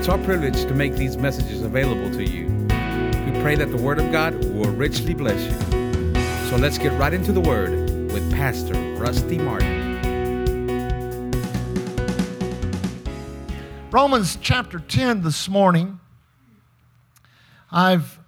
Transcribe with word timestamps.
It's 0.00 0.08
our 0.08 0.16
privilege 0.16 0.62
to 0.62 0.72
make 0.72 0.94
these 0.94 1.18
messages 1.18 1.60
available 1.60 2.10
to 2.12 2.24
you. 2.24 2.46
We 2.46 3.38
pray 3.42 3.54
that 3.56 3.70
the 3.70 3.76
Word 3.76 3.98
of 3.98 4.10
God 4.10 4.32
will 4.54 4.70
richly 4.70 5.12
bless 5.12 5.38
you. 5.44 6.48
So 6.48 6.56
let's 6.56 6.78
get 6.78 6.98
right 6.98 7.12
into 7.12 7.32
the 7.32 7.40
Word 7.42 7.70
with 8.10 8.32
Pastor 8.32 8.72
Rusty 8.94 9.36
Martin. 9.36 9.90
Romans 13.90 14.38
chapter 14.40 14.78
10 14.78 15.20
this 15.20 15.50
morning. 15.50 16.00
I've 17.70 18.20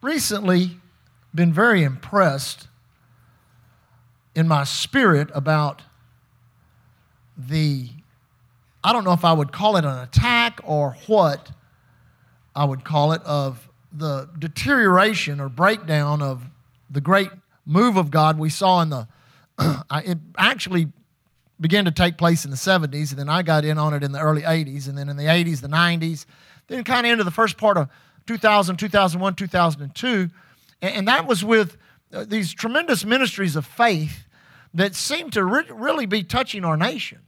recently 0.00 0.80
been 1.34 1.52
very 1.52 1.82
impressed 1.82 2.66
in 4.34 4.48
my 4.48 4.64
spirit 4.64 5.28
about 5.34 5.82
the, 7.36 7.90
I 8.82 8.92
don't 8.92 9.04
know 9.04 9.12
if 9.12 9.24
I 9.24 9.32
would 9.32 9.52
call 9.52 9.76
it 9.76 9.84
an 9.84 9.98
attack 9.98 10.60
or 10.64 10.96
what 11.06 11.50
I 12.54 12.64
would 12.64 12.84
call 12.84 13.12
it, 13.12 13.22
of 13.22 13.68
the 13.92 14.28
deterioration 14.38 15.40
or 15.40 15.48
breakdown 15.48 16.22
of 16.22 16.42
the 16.90 17.00
great 17.00 17.30
move 17.64 17.96
of 17.96 18.10
God 18.10 18.38
we 18.38 18.50
saw 18.50 18.82
in 18.82 18.90
the, 18.90 19.08
it 19.92 20.18
actually 20.36 20.88
began 21.60 21.84
to 21.84 21.90
take 21.90 22.16
place 22.16 22.44
in 22.44 22.50
the 22.50 22.56
70s, 22.56 23.10
and 23.10 23.18
then 23.18 23.28
I 23.28 23.42
got 23.42 23.64
in 23.64 23.78
on 23.78 23.94
it 23.94 24.02
in 24.02 24.12
the 24.12 24.20
early 24.20 24.42
80s, 24.42 24.88
and 24.88 24.96
then 24.96 25.08
in 25.08 25.16
the 25.16 25.24
80s, 25.24 25.60
the 25.60 25.68
90s, 25.68 26.24
then 26.68 26.84
kind 26.84 27.06
of 27.06 27.12
into 27.12 27.24
the 27.24 27.30
first 27.30 27.56
part 27.58 27.76
of 27.76 27.88
2000, 28.26 28.76
2001, 28.76 29.34
2002. 29.34 30.30
And 30.82 31.08
that 31.08 31.26
was 31.26 31.44
with 31.44 31.76
uh, 32.12 32.24
these 32.24 32.52
tremendous 32.52 33.04
ministries 33.04 33.56
of 33.56 33.66
faith 33.66 34.26
that 34.74 34.94
seemed 34.94 35.32
to 35.32 35.44
re- 35.44 35.64
really 35.70 36.06
be 36.06 36.22
touching 36.22 36.64
our 36.64 36.76
nation. 36.76 37.20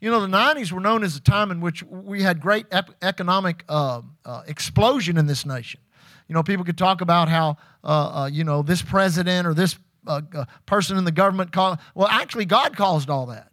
You 0.00 0.10
know, 0.10 0.20
the 0.20 0.28
90s 0.28 0.72
were 0.72 0.80
known 0.80 1.02
as 1.02 1.14
a 1.16 1.20
time 1.20 1.50
in 1.50 1.60
which 1.60 1.82
we 1.82 2.22
had 2.22 2.40
great 2.40 2.66
ep- 2.70 2.94
economic 3.02 3.64
uh, 3.68 4.00
uh, 4.24 4.42
explosion 4.46 5.18
in 5.18 5.26
this 5.26 5.44
nation. 5.44 5.80
You 6.26 6.34
know, 6.34 6.42
people 6.42 6.64
could 6.64 6.78
talk 6.78 7.02
about 7.02 7.28
how, 7.28 7.58
uh, 7.84 8.22
uh, 8.22 8.30
you 8.32 8.44
know, 8.44 8.62
this 8.62 8.80
president 8.80 9.46
or 9.46 9.52
this 9.52 9.76
uh, 10.06 10.22
person 10.64 10.96
in 10.96 11.04
the 11.04 11.12
government 11.12 11.52
called. 11.52 11.78
Well, 11.94 12.08
actually, 12.08 12.46
God 12.46 12.76
caused 12.76 13.10
all 13.10 13.26
that. 13.26 13.50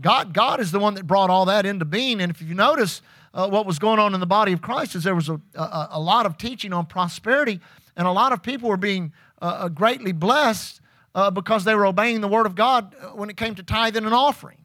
God, 0.00 0.32
God 0.32 0.60
is 0.60 0.70
the 0.70 0.78
one 0.78 0.94
that 0.94 1.06
brought 1.06 1.28
all 1.28 1.46
that 1.46 1.66
into 1.66 1.84
being. 1.84 2.20
And 2.20 2.30
if 2.30 2.40
you 2.40 2.54
notice 2.54 3.02
uh, 3.34 3.48
what 3.48 3.66
was 3.66 3.78
going 3.78 3.98
on 3.98 4.14
in 4.14 4.20
the 4.20 4.26
body 4.26 4.52
of 4.52 4.62
Christ, 4.62 4.94
is 4.94 5.04
there 5.04 5.14
was 5.14 5.28
a, 5.28 5.40
a, 5.54 5.88
a, 5.92 6.00
lot 6.00 6.24
of 6.24 6.38
teaching 6.38 6.72
on 6.72 6.86
prosperity, 6.86 7.60
and 7.96 8.06
a 8.06 8.12
lot 8.12 8.32
of 8.32 8.42
people 8.42 8.68
were 8.68 8.76
being 8.76 9.12
uh, 9.42 9.44
uh 9.44 9.68
greatly 9.68 10.12
blessed 10.12 10.80
uh, 11.14 11.30
because 11.30 11.64
they 11.64 11.74
were 11.74 11.86
obeying 11.86 12.20
the 12.20 12.28
Word 12.28 12.46
of 12.46 12.54
God 12.54 12.94
uh, 13.00 13.08
when 13.08 13.28
it 13.28 13.36
came 13.36 13.54
to 13.56 13.62
tithing 13.62 14.04
and 14.04 14.14
offering. 14.14 14.57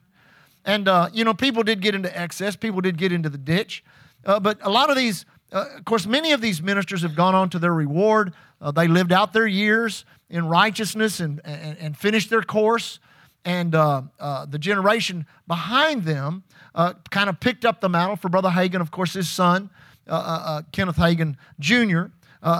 And, 0.65 0.87
uh, 0.87 1.09
you 1.13 1.23
know, 1.23 1.33
people 1.33 1.63
did 1.63 1.81
get 1.81 1.95
into 1.95 2.15
excess, 2.17 2.55
people 2.55 2.81
did 2.81 2.97
get 2.97 3.11
into 3.11 3.29
the 3.29 3.37
ditch. 3.37 3.83
but 4.23 4.57
a 4.61 4.69
lot 4.69 4.89
of 4.89 4.95
these, 4.95 5.25
of 5.51 5.85
course, 5.85 6.05
many 6.05 6.31
of 6.31 6.41
these 6.41 6.61
ministers 6.61 7.01
have 7.01 7.15
gone 7.15 7.35
on 7.35 7.49
to 7.49 7.59
their 7.59 7.73
reward. 7.73 8.33
they 8.73 8.87
lived 8.87 9.11
out 9.11 9.33
their 9.33 9.47
years 9.47 10.05
in 10.29 10.47
righteousness 10.47 11.19
and, 11.19 11.41
and, 11.43 11.77
and 11.77 11.97
finished 11.97 12.29
their 12.29 12.41
course 12.41 12.99
and 13.45 13.75
uh, 13.75 14.03
uh, 14.19 14.45
the 14.45 14.59
generation 14.59 15.25
behind 15.47 16.03
them 16.03 16.43
uh, 16.75 16.93
kind 17.09 17.29
of 17.29 17.39
picked 17.39 17.65
up 17.65 17.81
the 17.81 17.89
mantle 17.89 18.15
for 18.15 18.29
Brother 18.29 18.49
Hagin. 18.49 18.81
Of 18.81 18.91
course, 18.91 19.13
his 19.13 19.29
son, 19.29 19.69
uh, 20.07 20.13
uh, 20.13 20.15
uh, 20.15 20.61
Kenneth 20.71 20.97
Hagin 20.97 21.35
Jr., 21.59 22.05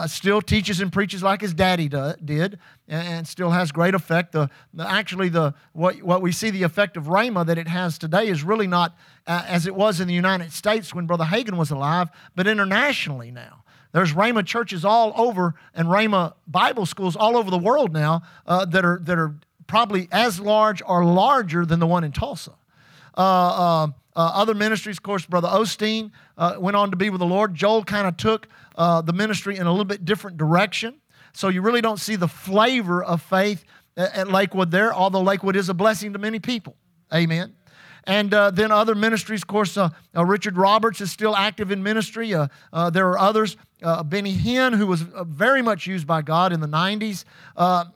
still 0.08 0.42
teaches 0.42 0.80
and 0.80 0.92
preaches 0.92 1.22
like 1.22 1.42
his 1.42 1.54
daddy 1.54 1.90
do, 1.90 2.14
did, 2.24 2.60
and, 2.88 3.08
and, 3.08 3.28
still 3.28 3.52
has 3.52 3.72
great 3.72 3.94
effect. 3.94 4.32
The, 4.32 4.50
the, 4.74 4.90
actually, 4.90 5.30
the 5.30 5.54
what, 5.74 6.02
what 6.02 6.22
we 6.22 6.32
see 6.32 6.50
the 6.50 6.64
effect 6.64 6.98
of 6.98 7.06
Rhema 7.06 7.46
that 7.46 7.58
it 7.58 7.68
has 7.68 7.98
today 7.98 8.28
is 8.28 8.44
really 8.44 8.68
not 8.68 8.96
as 9.28 9.68
it 9.68 9.76
was 9.76 10.00
in 10.00 10.08
the 10.08 10.14
United 10.14 10.52
States 10.52 10.94
when 10.94 11.06
Brother 11.06 11.26
Hagin 11.26 11.58
was 11.58 11.72
alive, 11.72 12.10
but 12.36 12.48
internationally 12.48 13.32
now. 13.32 13.64
There's 13.94 14.14
Rhema 14.14 14.46
churches 14.46 14.84
all 14.84 15.14
over 15.16 15.54
and 15.74 15.88
Rhema 15.88 16.34
Bible 16.48 16.86
schools 16.86 17.16
all 17.16 17.38
over 17.38 17.52
the 17.52 17.60
world 17.60 17.94
now 17.94 18.24
uh, 18.48 18.66
that 18.66 18.84
are 18.84 19.00
that 19.04 19.20
are 19.20 19.36
probably 19.68 20.08
as 20.12 20.40
large 20.40 20.82
or 20.86 21.06
larger 21.06 21.66
than 21.66 21.80
the 21.80 21.88
one 21.88 22.04
in 22.04 22.12
Tulsa. 22.12 22.54
Uh, 23.16 23.88
uh, 24.16 24.32
other 24.34 24.54
ministries, 24.54 24.98
of 24.98 25.04
course, 25.04 25.26
Brother 25.26 25.48
Osteen 25.48 26.12
uh, 26.38 26.56
went 26.60 26.78
on 26.78 26.92
to 26.92 26.98
be 26.98 27.10
with 27.10 27.20
the 27.20 27.26
Lord. 27.26 27.56
Joel 27.56 27.84
kind 27.84 28.08
of 28.08 28.18
took 28.18 28.48
uh, 28.76 29.02
the 29.02 29.14
ministry 29.14 29.58
in 29.58 29.66
a 29.66 29.72
little 29.72 29.86
bit 29.86 30.06
different 30.06 30.38
direction. 30.38 30.96
So 31.34 31.50
you 31.50 31.62
really 31.62 31.82
don't 31.82 32.00
see 32.00 32.16
the 32.16 32.28
flavor 32.28 33.04
of 33.04 33.22
faith 33.22 33.66
at, 33.98 34.16
at 34.16 34.32
Lakewood 34.32 34.70
there, 34.72 34.94
although 34.94 35.22
Lakewood 35.22 35.56
is 35.56 35.70
a 35.70 35.74
blessing 35.74 36.14
to 36.14 36.20
many 36.20 36.40
people. 36.40 36.76
Amen. 37.14 37.56
And 38.06 38.34
uh, 38.34 38.52
then 38.52 38.72
other 38.72 38.96
ministries, 38.96 39.42
of 39.44 39.48
course, 39.48 39.78
uh, 39.78 39.90
uh, 40.16 40.26
Richard 40.26 40.58
Roberts 40.58 41.00
is 41.00 41.12
still 41.12 41.36
active 41.36 41.72
in 41.72 41.82
ministry. 41.82 42.32
There 42.32 42.50
are 43.10 43.18
others. 43.18 43.56
Benny 44.06 44.36
Hinn, 44.36 44.76
who 44.76 44.88
was 44.88 45.02
very 45.02 45.62
much 45.62 45.88
used 45.88 46.06
by 46.06 46.22
God 46.22 46.54
in 46.54 46.60
the 46.60 46.68
90s, 46.68 47.24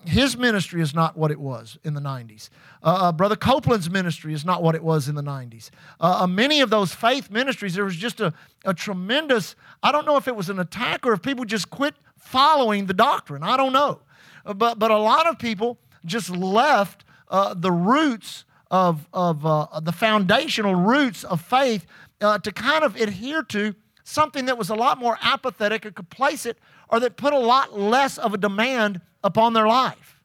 his 0.06 0.38
ministry 0.38 0.82
is 0.82 0.94
not 0.94 1.18
what 1.18 1.32
it 1.32 1.40
was 1.40 1.78
in 1.84 1.94
the 1.94 2.02
90s. 2.02 2.50
Uh, 2.88 3.10
uh, 3.10 3.12
Brother 3.12 3.36
Copeland's 3.36 3.90
ministry 3.90 4.34
is 4.34 4.46
not 4.46 4.64
what 4.64 4.74
it 4.74 4.82
was 4.82 5.10
in 5.10 5.16
the 5.16 5.22
90s. 5.22 5.72
Uh, 6.00 6.26
many 6.26 6.62
of 6.62 6.70
those 6.70 6.94
faith 6.94 7.30
ministries, 7.30 7.74
there 7.74 7.84
was 7.84 7.98
just 7.98 8.22
a, 8.22 8.34
a 8.64 8.74
tremendous, 8.74 9.58
I 9.84 9.92
don't 9.92 10.06
know 10.06 10.16
if 10.16 10.26
it 10.30 10.38
was 10.38 10.50
an 10.50 10.58
attack 10.58 11.06
or 11.06 11.12
if 11.12 11.22
people 11.22 11.44
just 11.44 11.70
quit 11.70 11.96
following 12.18 12.86
the 12.86 12.94
doctrine. 12.94 13.44
I 13.44 13.58
don't 13.58 13.74
know. 13.74 14.00
But, 14.46 14.80
but 14.80 14.90
a 14.90 14.98
lot 14.98 15.28
of 15.28 15.38
people 15.38 15.78
just 16.06 16.30
left 16.30 17.04
the 17.30 17.74
roots 17.74 18.46
of, 18.72 19.06
of 19.12 19.46
uh, 19.46 19.82
the 19.82 19.92
foundational 19.92 20.76
roots 20.76 21.26
of 21.26 21.42
faith 21.42 21.86
uh, 22.22 22.40
to 22.40 22.54
kind 22.54 22.86
of 22.86 22.96
adhere 22.96 23.44
to 23.44 23.76
something 24.06 24.46
that 24.46 24.58
was 24.58 24.70
a 24.70 24.76
lot 24.76 24.98
more 24.98 25.18
apathetic 25.22 25.86
or 25.86 25.92
complacent 25.92 26.58
or 26.88 27.02
that 27.02 27.18
put 27.18 27.34
a 27.34 27.40
lot 27.40 27.78
less 27.78 28.18
of 28.18 28.34
a 28.34 28.38
demand 28.38 29.02
upon 29.26 29.52
their 29.52 29.68
life. 29.68 30.17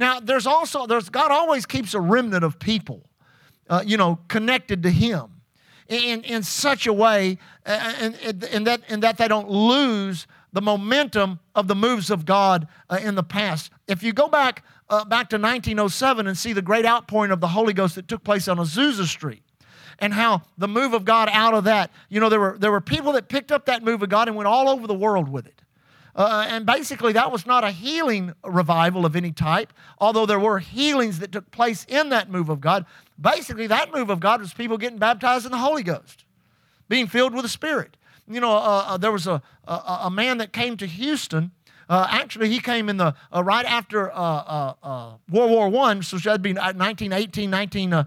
Now, 0.00 0.18
there's 0.18 0.46
also, 0.46 0.86
there's, 0.86 1.10
God 1.10 1.30
always 1.30 1.66
keeps 1.66 1.92
a 1.92 2.00
remnant 2.00 2.42
of 2.42 2.58
people, 2.58 3.04
uh, 3.68 3.82
you 3.86 3.98
know, 3.98 4.18
connected 4.28 4.82
to 4.84 4.90
Him 4.90 5.42
in, 5.88 6.22
in 6.22 6.42
such 6.42 6.86
a 6.86 6.92
way 6.92 7.36
and, 7.66 8.16
and, 8.16 8.66
that, 8.66 8.80
and 8.88 9.02
that 9.02 9.18
they 9.18 9.28
don't 9.28 9.50
lose 9.50 10.26
the 10.54 10.62
momentum 10.62 11.38
of 11.54 11.68
the 11.68 11.74
moves 11.74 12.10
of 12.10 12.24
God 12.24 12.66
uh, 12.88 12.98
in 13.02 13.14
the 13.14 13.22
past. 13.22 13.70
If 13.88 14.02
you 14.02 14.14
go 14.14 14.26
back 14.26 14.64
uh, 14.88 15.04
back 15.04 15.28
to 15.28 15.36
1907 15.36 16.26
and 16.26 16.36
see 16.36 16.52
the 16.52 16.62
great 16.62 16.84
outpouring 16.84 17.30
of 17.30 17.40
the 17.40 17.48
Holy 17.48 17.72
Ghost 17.72 17.94
that 17.94 18.08
took 18.08 18.24
place 18.24 18.48
on 18.48 18.56
Azusa 18.56 19.06
Street 19.06 19.42
and 20.00 20.12
how 20.12 20.42
the 20.58 20.66
move 20.66 20.94
of 20.94 21.04
God 21.04 21.28
out 21.30 21.54
of 21.54 21.64
that, 21.64 21.90
you 22.08 22.18
know, 22.18 22.28
there 22.28 22.40
were, 22.40 22.56
there 22.58 22.72
were 22.72 22.80
people 22.80 23.12
that 23.12 23.28
picked 23.28 23.52
up 23.52 23.66
that 23.66 23.84
move 23.84 24.02
of 24.02 24.08
God 24.08 24.28
and 24.28 24.36
went 24.36 24.48
all 24.48 24.68
over 24.68 24.86
the 24.86 24.94
world 24.94 25.28
with 25.28 25.46
it. 25.46 25.59
Uh, 26.14 26.46
and 26.48 26.66
basically, 26.66 27.12
that 27.12 27.30
was 27.30 27.46
not 27.46 27.64
a 27.64 27.70
healing 27.70 28.32
revival 28.44 29.06
of 29.06 29.14
any 29.16 29.32
type, 29.32 29.72
although 29.98 30.26
there 30.26 30.40
were 30.40 30.58
healings 30.58 31.18
that 31.20 31.32
took 31.32 31.50
place 31.50 31.84
in 31.88 32.08
that 32.10 32.30
move 32.30 32.48
of 32.48 32.60
God. 32.60 32.84
Basically, 33.20 33.66
that 33.66 33.92
move 33.92 34.10
of 34.10 34.20
God 34.20 34.40
was 34.40 34.52
people 34.52 34.78
getting 34.78 34.98
baptized 34.98 35.46
in 35.46 35.52
the 35.52 35.58
Holy 35.58 35.82
Ghost, 35.82 36.24
being 36.88 37.06
filled 37.06 37.34
with 37.34 37.42
the 37.42 37.48
Spirit. 37.48 37.96
You 38.28 38.40
know, 38.40 38.56
uh, 38.56 38.84
uh, 38.86 38.96
there 38.96 39.12
was 39.12 39.26
a, 39.26 39.42
a, 39.66 40.00
a 40.04 40.10
man 40.10 40.38
that 40.38 40.52
came 40.52 40.76
to 40.78 40.86
Houston 40.86 41.52
uh, 41.90 42.06
actually, 42.08 42.48
he 42.48 42.60
came 42.60 42.88
in 42.88 42.98
the 42.98 43.12
uh, 43.34 43.42
right 43.42 43.66
after 43.66 44.12
uh, 44.14 44.74
World 45.28 45.50
War 45.50 45.68
One, 45.68 46.04
so 46.04 46.18
that'd 46.18 46.40
be 46.40 46.52
1918, 46.52 47.50
19, 47.50 47.90
19, 47.90 48.06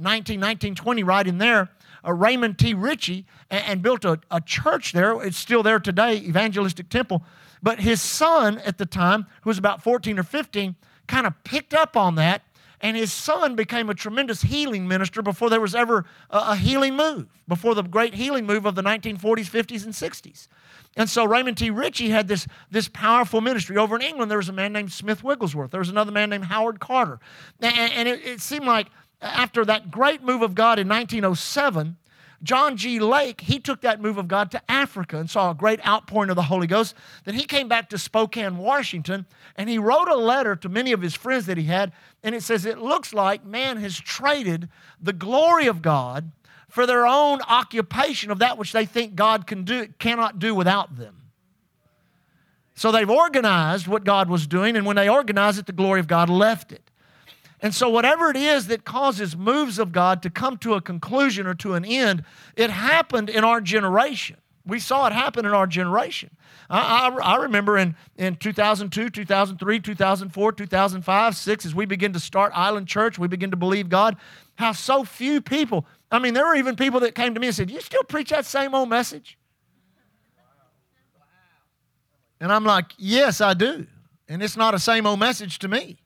1920, 0.00 1.02
right 1.02 1.26
in 1.26 1.36
there. 1.36 1.68
Raymond 2.12 2.58
T. 2.58 2.74
Richey, 2.74 3.24
and, 3.50 3.64
and 3.64 3.82
built 3.82 4.04
a, 4.04 4.18
a 4.30 4.40
church 4.40 4.92
there. 4.92 5.22
It's 5.22 5.38
still 5.38 5.62
there 5.62 5.78
today, 5.78 6.16
Evangelistic 6.16 6.88
Temple. 6.88 7.24
But 7.62 7.80
his 7.80 8.02
son 8.02 8.58
at 8.58 8.76
the 8.76 8.86
time, 8.86 9.26
who 9.42 9.50
was 9.50 9.58
about 9.58 9.82
14 9.82 10.18
or 10.18 10.22
15, 10.22 10.76
kind 11.06 11.26
of 11.26 11.32
picked 11.44 11.72
up 11.72 11.96
on 11.96 12.16
that 12.16 12.42
and 12.84 12.98
his 12.98 13.12
son 13.12 13.56
became 13.56 13.88
a 13.88 13.94
tremendous 13.94 14.42
healing 14.42 14.86
minister 14.86 15.22
before 15.22 15.48
there 15.48 15.60
was 15.60 15.74
ever 15.74 16.04
a, 16.28 16.38
a, 16.48 16.56
healing 16.56 16.94
move, 16.94 17.26
before 17.48 17.74
the 17.74 17.82
great 17.82 18.12
healing 18.12 18.44
move 18.44 18.66
of 18.66 18.74
the 18.74 18.82
1940s, 18.82 19.18
50s, 19.18 19.84
and 19.84 19.94
60s. 19.94 20.48
And 20.94 21.08
so 21.08 21.24
Raymond 21.24 21.56
T. 21.56 21.70
Richey 21.70 22.10
had 22.10 22.28
this, 22.28 22.46
this 22.70 22.88
powerful 22.88 23.40
ministry. 23.40 23.78
Over 23.78 23.96
in 23.96 24.02
England, 24.02 24.30
there 24.30 24.36
was 24.36 24.50
a 24.50 24.52
man 24.52 24.74
named 24.74 24.92
Smith 24.92 25.24
Wigglesworth. 25.24 25.70
There 25.70 25.80
was 25.80 25.88
another 25.88 26.12
man 26.12 26.28
named 26.28 26.44
Howard 26.44 26.78
Carter. 26.78 27.20
And, 27.58 27.92
and 27.92 28.06
it, 28.06 28.22
it 28.22 28.40
seemed 28.42 28.66
like 28.66 28.88
after 29.24 29.64
that 29.64 29.90
great 29.90 30.22
move 30.22 30.42
of 30.42 30.54
God 30.54 30.78
in 30.78 30.88
1907, 30.88 31.96
John 32.42 32.76
G. 32.76 33.00
Lake, 33.00 33.40
he 33.40 33.58
took 33.58 33.80
that 33.80 34.02
move 34.02 34.18
of 34.18 34.28
God 34.28 34.50
to 34.50 34.70
Africa 34.70 35.16
and 35.16 35.30
saw 35.30 35.50
a 35.50 35.54
great 35.54 35.84
outpouring 35.86 36.28
of 36.28 36.36
the 36.36 36.42
Holy 36.42 36.66
Ghost. 36.66 36.94
Then 37.24 37.34
he 37.34 37.44
came 37.44 37.68
back 37.68 37.88
to 37.88 37.98
Spokane, 37.98 38.58
Washington, 38.58 39.24
and 39.56 39.70
he 39.70 39.78
wrote 39.78 40.08
a 40.08 40.14
letter 40.14 40.54
to 40.56 40.68
many 40.68 40.92
of 40.92 41.00
his 41.00 41.14
friends 41.14 41.46
that 41.46 41.56
he 41.56 41.64
had. 41.64 41.92
And 42.22 42.34
it 42.34 42.42
says, 42.42 42.66
It 42.66 42.78
looks 42.78 43.14
like 43.14 43.46
man 43.46 43.78
has 43.78 43.98
traded 43.98 44.68
the 45.00 45.14
glory 45.14 45.66
of 45.66 45.80
God 45.80 46.32
for 46.68 46.86
their 46.86 47.06
own 47.06 47.40
occupation 47.48 48.30
of 48.30 48.40
that 48.40 48.58
which 48.58 48.72
they 48.72 48.84
think 48.84 49.14
God 49.14 49.46
can 49.46 49.64
do, 49.64 49.88
cannot 49.98 50.38
do 50.38 50.54
without 50.54 50.96
them. 50.96 51.22
So 52.74 52.92
they've 52.92 53.08
organized 53.08 53.86
what 53.86 54.04
God 54.04 54.28
was 54.28 54.46
doing, 54.46 54.76
and 54.76 54.84
when 54.84 54.96
they 54.96 55.08
organized 55.08 55.60
it, 55.60 55.66
the 55.66 55.72
glory 55.72 56.00
of 56.00 56.08
God 56.08 56.28
left 56.28 56.72
it. 56.72 56.90
And 57.64 57.74
so, 57.74 57.88
whatever 57.88 58.28
it 58.28 58.36
is 58.36 58.66
that 58.66 58.84
causes 58.84 59.38
moves 59.38 59.78
of 59.78 59.90
God 59.90 60.20
to 60.22 60.28
come 60.28 60.58
to 60.58 60.74
a 60.74 60.82
conclusion 60.82 61.46
or 61.46 61.54
to 61.54 61.72
an 61.72 61.82
end, 61.82 62.22
it 62.56 62.68
happened 62.68 63.30
in 63.30 63.42
our 63.42 63.62
generation. 63.62 64.36
We 64.66 64.78
saw 64.78 65.06
it 65.06 65.14
happen 65.14 65.46
in 65.46 65.52
our 65.52 65.66
generation. 65.66 66.36
I, 66.68 67.08
I, 67.08 67.36
I, 67.36 67.36
remember 67.36 67.78
in, 67.78 67.96
in 68.18 68.36
2002, 68.36 69.08
2003, 69.08 69.80
2004, 69.80 70.52
2005, 70.52 71.36
6, 71.36 71.64
as 71.64 71.74
we 71.74 71.86
begin 71.86 72.12
to 72.12 72.20
start 72.20 72.52
Island 72.54 72.86
Church, 72.86 73.18
we 73.18 73.28
begin 73.28 73.50
to 73.50 73.56
believe 73.56 73.88
God, 73.88 74.18
how 74.56 74.72
so 74.72 75.02
few 75.02 75.40
people, 75.40 75.86
I 76.10 76.18
mean, 76.18 76.34
there 76.34 76.44
were 76.44 76.56
even 76.56 76.76
people 76.76 77.00
that 77.00 77.14
came 77.14 77.32
to 77.32 77.40
me 77.40 77.46
and 77.46 77.56
said, 77.56 77.68
Do 77.68 77.74
You 77.74 77.80
still 77.80 78.04
preach 78.04 78.28
that 78.28 78.44
same 78.44 78.74
old 78.74 78.90
message? 78.90 79.38
And 82.42 82.52
I'm 82.52 82.66
like, 82.66 82.92
Yes, 82.98 83.40
I 83.40 83.54
do. 83.54 83.86
And 84.28 84.42
it's 84.42 84.56
not 84.58 84.74
a 84.74 84.78
same 84.78 85.06
old 85.06 85.18
message 85.18 85.58
to 85.60 85.68
me. 85.68 86.03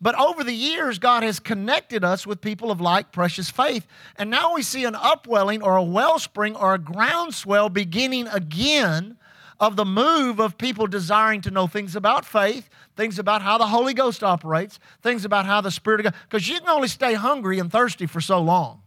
But 0.00 0.14
over 0.18 0.44
the 0.44 0.52
years, 0.52 0.98
God 0.98 1.22
has 1.22 1.40
connected 1.40 2.04
us 2.04 2.26
with 2.26 2.40
people 2.40 2.70
of 2.70 2.80
like 2.80 3.12
precious 3.12 3.50
faith. 3.50 3.86
And 4.16 4.30
now 4.30 4.54
we 4.54 4.62
see 4.62 4.84
an 4.84 4.94
upwelling 4.94 5.62
or 5.62 5.76
a 5.76 5.82
wellspring 5.82 6.54
or 6.56 6.74
a 6.74 6.78
groundswell 6.78 7.68
beginning 7.68 8.28
again 8.28 9.16
of 9.58 9.76
the 9.76 9.84
move 9.84 10.38
of 10.38 10.58
people 10.58 10.86
desiring 10.86 11.40
to 11.40 11.50
know 11.50 11.66
things 11.66 11.96
about 11.96 12.26
faith, 12.26 12.68
things 12.94 13.18
about 13.18 13.40
how 13.40 13.56
the 13.56 13.66
Holy 13.66 13.94
Ghost 13.94 14.22
operates, 14.22 14.78
things 15.02 15.24
about 15.24 15.46
how 15.46 15.60
the 15.60 15.70
Spirit 15.70 16.00
of 16.00 16.04
God, 16.04 16.14
because 16.28 16.48
you 16.48 16.58
can 16.58 16.68
only 16.68 16.88
stay 16.88 17.14
hungry 17.14 17.58
and 17.58 17.72
thirsty 17.72 18.06
for 18.06 18.20
so 18.20 18.40
long 18.40 18.82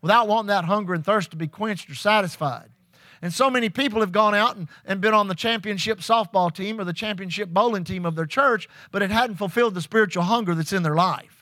without 0.00 0.26
wanting 0.26 0.48
that 0.48 0.64
hunger 0.64 0.94
and 0.94 1.04
thirst 1.04 1.30
to 1.32 1.36
be 1.36 1.48
quenched 1.48 1.90
or 1.90 1.94
satisfied. 1.94 2.70
And 3.22 3.32
so 3.32 3.50
many 3.50 3.68
people 3.68 4.00
have 4.00 4.12
gone 4.12 4.34
out 4.34 4.56
and, 4.56 4.68
and 4.84 5.00
been 5.00 5.14
on 5.14 5.28
the 5.28 5.34
championship 5.34 6.00
softball 6.00 6.54
team 6.54 6.80
or 6.80 6.84
the 6.84 6.92
championship 6.92 7.48
bowling 7.48 7.84
team 7.84 8.04
of 8.04 8.14
their 8.14 8.26
church, 8.26 8.68
but 8.90 9.02
it 9.02 9.10
hadn't 9.10 9.36
fulfilled 9.36 9.74
the 9.74 9.82
spiritual 9.82 10.24
hunger 10.24 10.54
that's 10.54 10.72
in 10.72 10.82
their 10.82 10.94
life. 10.94 11.36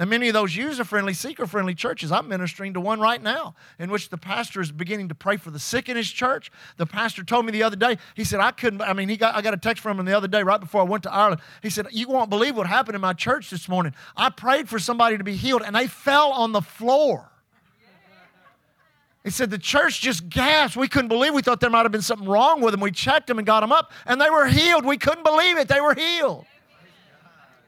And 0.00 0.08
many 0.08 0.28
of 0.28 0.34
those 0.34 0.56
user 0.56 0.82
friendly, 0.82 1.12
seeker 1.12 1.46
friendly 1.46 1.74
churches, 1.74 2.10
I'm 2.10 2.26
ministering 2.26 2.72
to 2.72 2.80
one 2.80 3.00
right 3.00 3.22
now 3.22 3.54
in 3.78 3.90
which 3.90 4.08
the 4.08 4.16
pastor 4.16 4.62
is 4.62 4.72
beginning 4.72 5.08
to 5.08 5.14
pray 5.14 5.36
for 5.36 5.50
the 5.50 5.58
sick 5.58 5.90
in 5.90 5.96
his 5.96 6.10
church. 6.10 6.50
The 6.78 6.86
pastor 6.86 7.22
told 7.22 7.44
me 7.44 7.52
the 7.52 7.64
other 7.64 7.76
day, 7.76 7.98
he 8.14 8.24
said, 8.24 8.40
I 8.40 8.50
couldn't, 8.50 8.80
I 8.80 8.94
mean, 8.94 9.10
he 9.10 9.18
got, 9.18 9.34
I 9.34 9.42
got 9.42 9.52
a 9.52 9.58
text 9.58 9.82
from 9.82 10.00
him 10.00 10.06
the 10.06 10.16
other 10.16 10.26
day 10.26 10.42
right 10.42 10.58
before 10.58 10.80
I 10.80 10.84
went 10.84 11.02
to 11.02 11.12
Ireland. 11.12 11.42
He 11.62 11.68
said, 11.68 11.86
You 11.90 12.08
won't 12.08 12.30
believe 12.30 12.56
what 12.56 12.66
happened 12.66 12.94
in 12.94 13.02
my 13.02 13.12
church 13.12 13.50
this 13.50 13.68
morning. 13.68 13.92
I 14.16 14.30
prayed 14.30 14.70
for 14.70 14.78
somebody 14.78 15.18
to 15.18 15.24
be 15.24 15.36
healed 15.36 15.60
and 15.62 15.76
they 15.76 15.86
fell 15.86 16.32
on 16.32 16.52
the 16.52 16.62
floor. 16.62 17.29
He 19.24 19.30
said 19.30 19.50
the 19.50 19.58
church 19.58 20.00
just 20.00 20.28
gasped. 20.28 20.76
We 20.76 20.88
couldn't 20.88 21.08
believe. 21.08 21.34
We 21.34 21.42
thought 21.42 21.60
there 21.60 21.70
might 21.70 21.82
have 21.82 21.92
been 21.92 22.00
something 22.00 22.28
wrong 22.28 22.62
with 22.62 22.72
them. 22.72 22.80
We 22.80 22.90
checked 22.90 23.26
them 23.26 23.38
and 23.38 23.46
got 23.46 23.60
them 23.60 23.70
up, 23.70 23.92
and 24.06 24.20
they 24.20 24.30
were 24.30 24.46
healed. 24.46 24.84
We 24.84 24.96
couldn't 24.96 25.24
believe 25.24 25.58
it. 25.58 25.68
They 25.68 25.80
were 25.80 25.94
healed. 25.94 26.46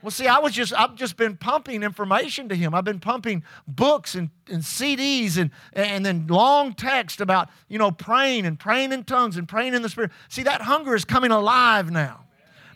Well, 0.02 0.10
see, 0.10 0.26
I 0.26 0.38
was 0.38 0.52
just 0.52 0.72
I've 0.74 0.96
just 0.96 1.16
been 1.16 1.36
pumping 1.36 1.84
information 1.84 2.48
to 2.48 2.56
him. 2.56 2.74
I've 2.74 2.84
been 2.84 2.98
pumping 2.98 3.44
books 3.68 4.16
and, 4.16 4.30
and 4.48 4.62
CDs 4.62 5.36
and 5.36 5.50
and 5.74 6.04
then 6.04 6.26
long 6.26 6.74
text 6.74 7.20
about 7.20 7.48
you 7.68 7.78
know 7.78 7.92
praying 7.92 8.44
and 8.44 8.58
praying 8.58 8.92
in 8.92 9.04
tongues 9.04 9.36
and 9.36 9.46
praying 9.48 9.74
in 9.74 9.82
the 9.82 9.88
spirit. 9.88 10.10
See, 10.28 10.42
that 10.42 10.62
hunger 10.62 10.96
is 10.96 11.04
coming 11.04 11.30
alive 11.30 11.92
now. 11.92 12.21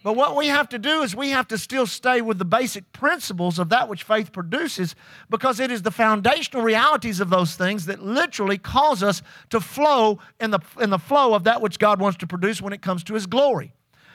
But 0.07 0.15
what 0.15 0.37
we 0.37 0.47
have 0.47 0.69
to 0.69 0.79
do 0.79 1.03
is 1.03 1.17
we 1.17 1.31
have 1.31 1.49
to 1.49 1.59
still 1.59 1.85
stay 1.85 2.21
with 2.21 2.39
the 2.39 2.45
basic 2.45 2.93
principles 2.93 3.59
of 3.59 3.71
that 3.71 3.89
which 3.89 4.05
faith 4.05 4.31
produces 4.31 4.95
because 5.29 5.59
it 5.59 5.73
is 5.73 5.83
the 5.83 5.91
foundational 5.91 6.63
realities 6.63 7.19
of 7.19 7.29
those 7.29 7.57
things 7.57 7.87
that 7.87 8.01
literally 8.01 8.57
cause 8.57 9.03
us 9.03 9.21
to 9.51 9.59
flow 9.59 10.21
in 10.39 10.53
the, 10.53 10.61
in 10.81 10.91
the 10.91 10.99
flow 11.01 11.35
of 11.35 11.43
that 11.43 11.61
which 11.61 11.81
God 11.81 12.01
wants 12.01 12.19
to 12.19 12.27
produce 12.29 12.63
when 12.63 12.73
it 12.73 12.83
comes 12.83 13.03
to 13.03 13.15
His 13.15 13.27
glory. 13.27 13.75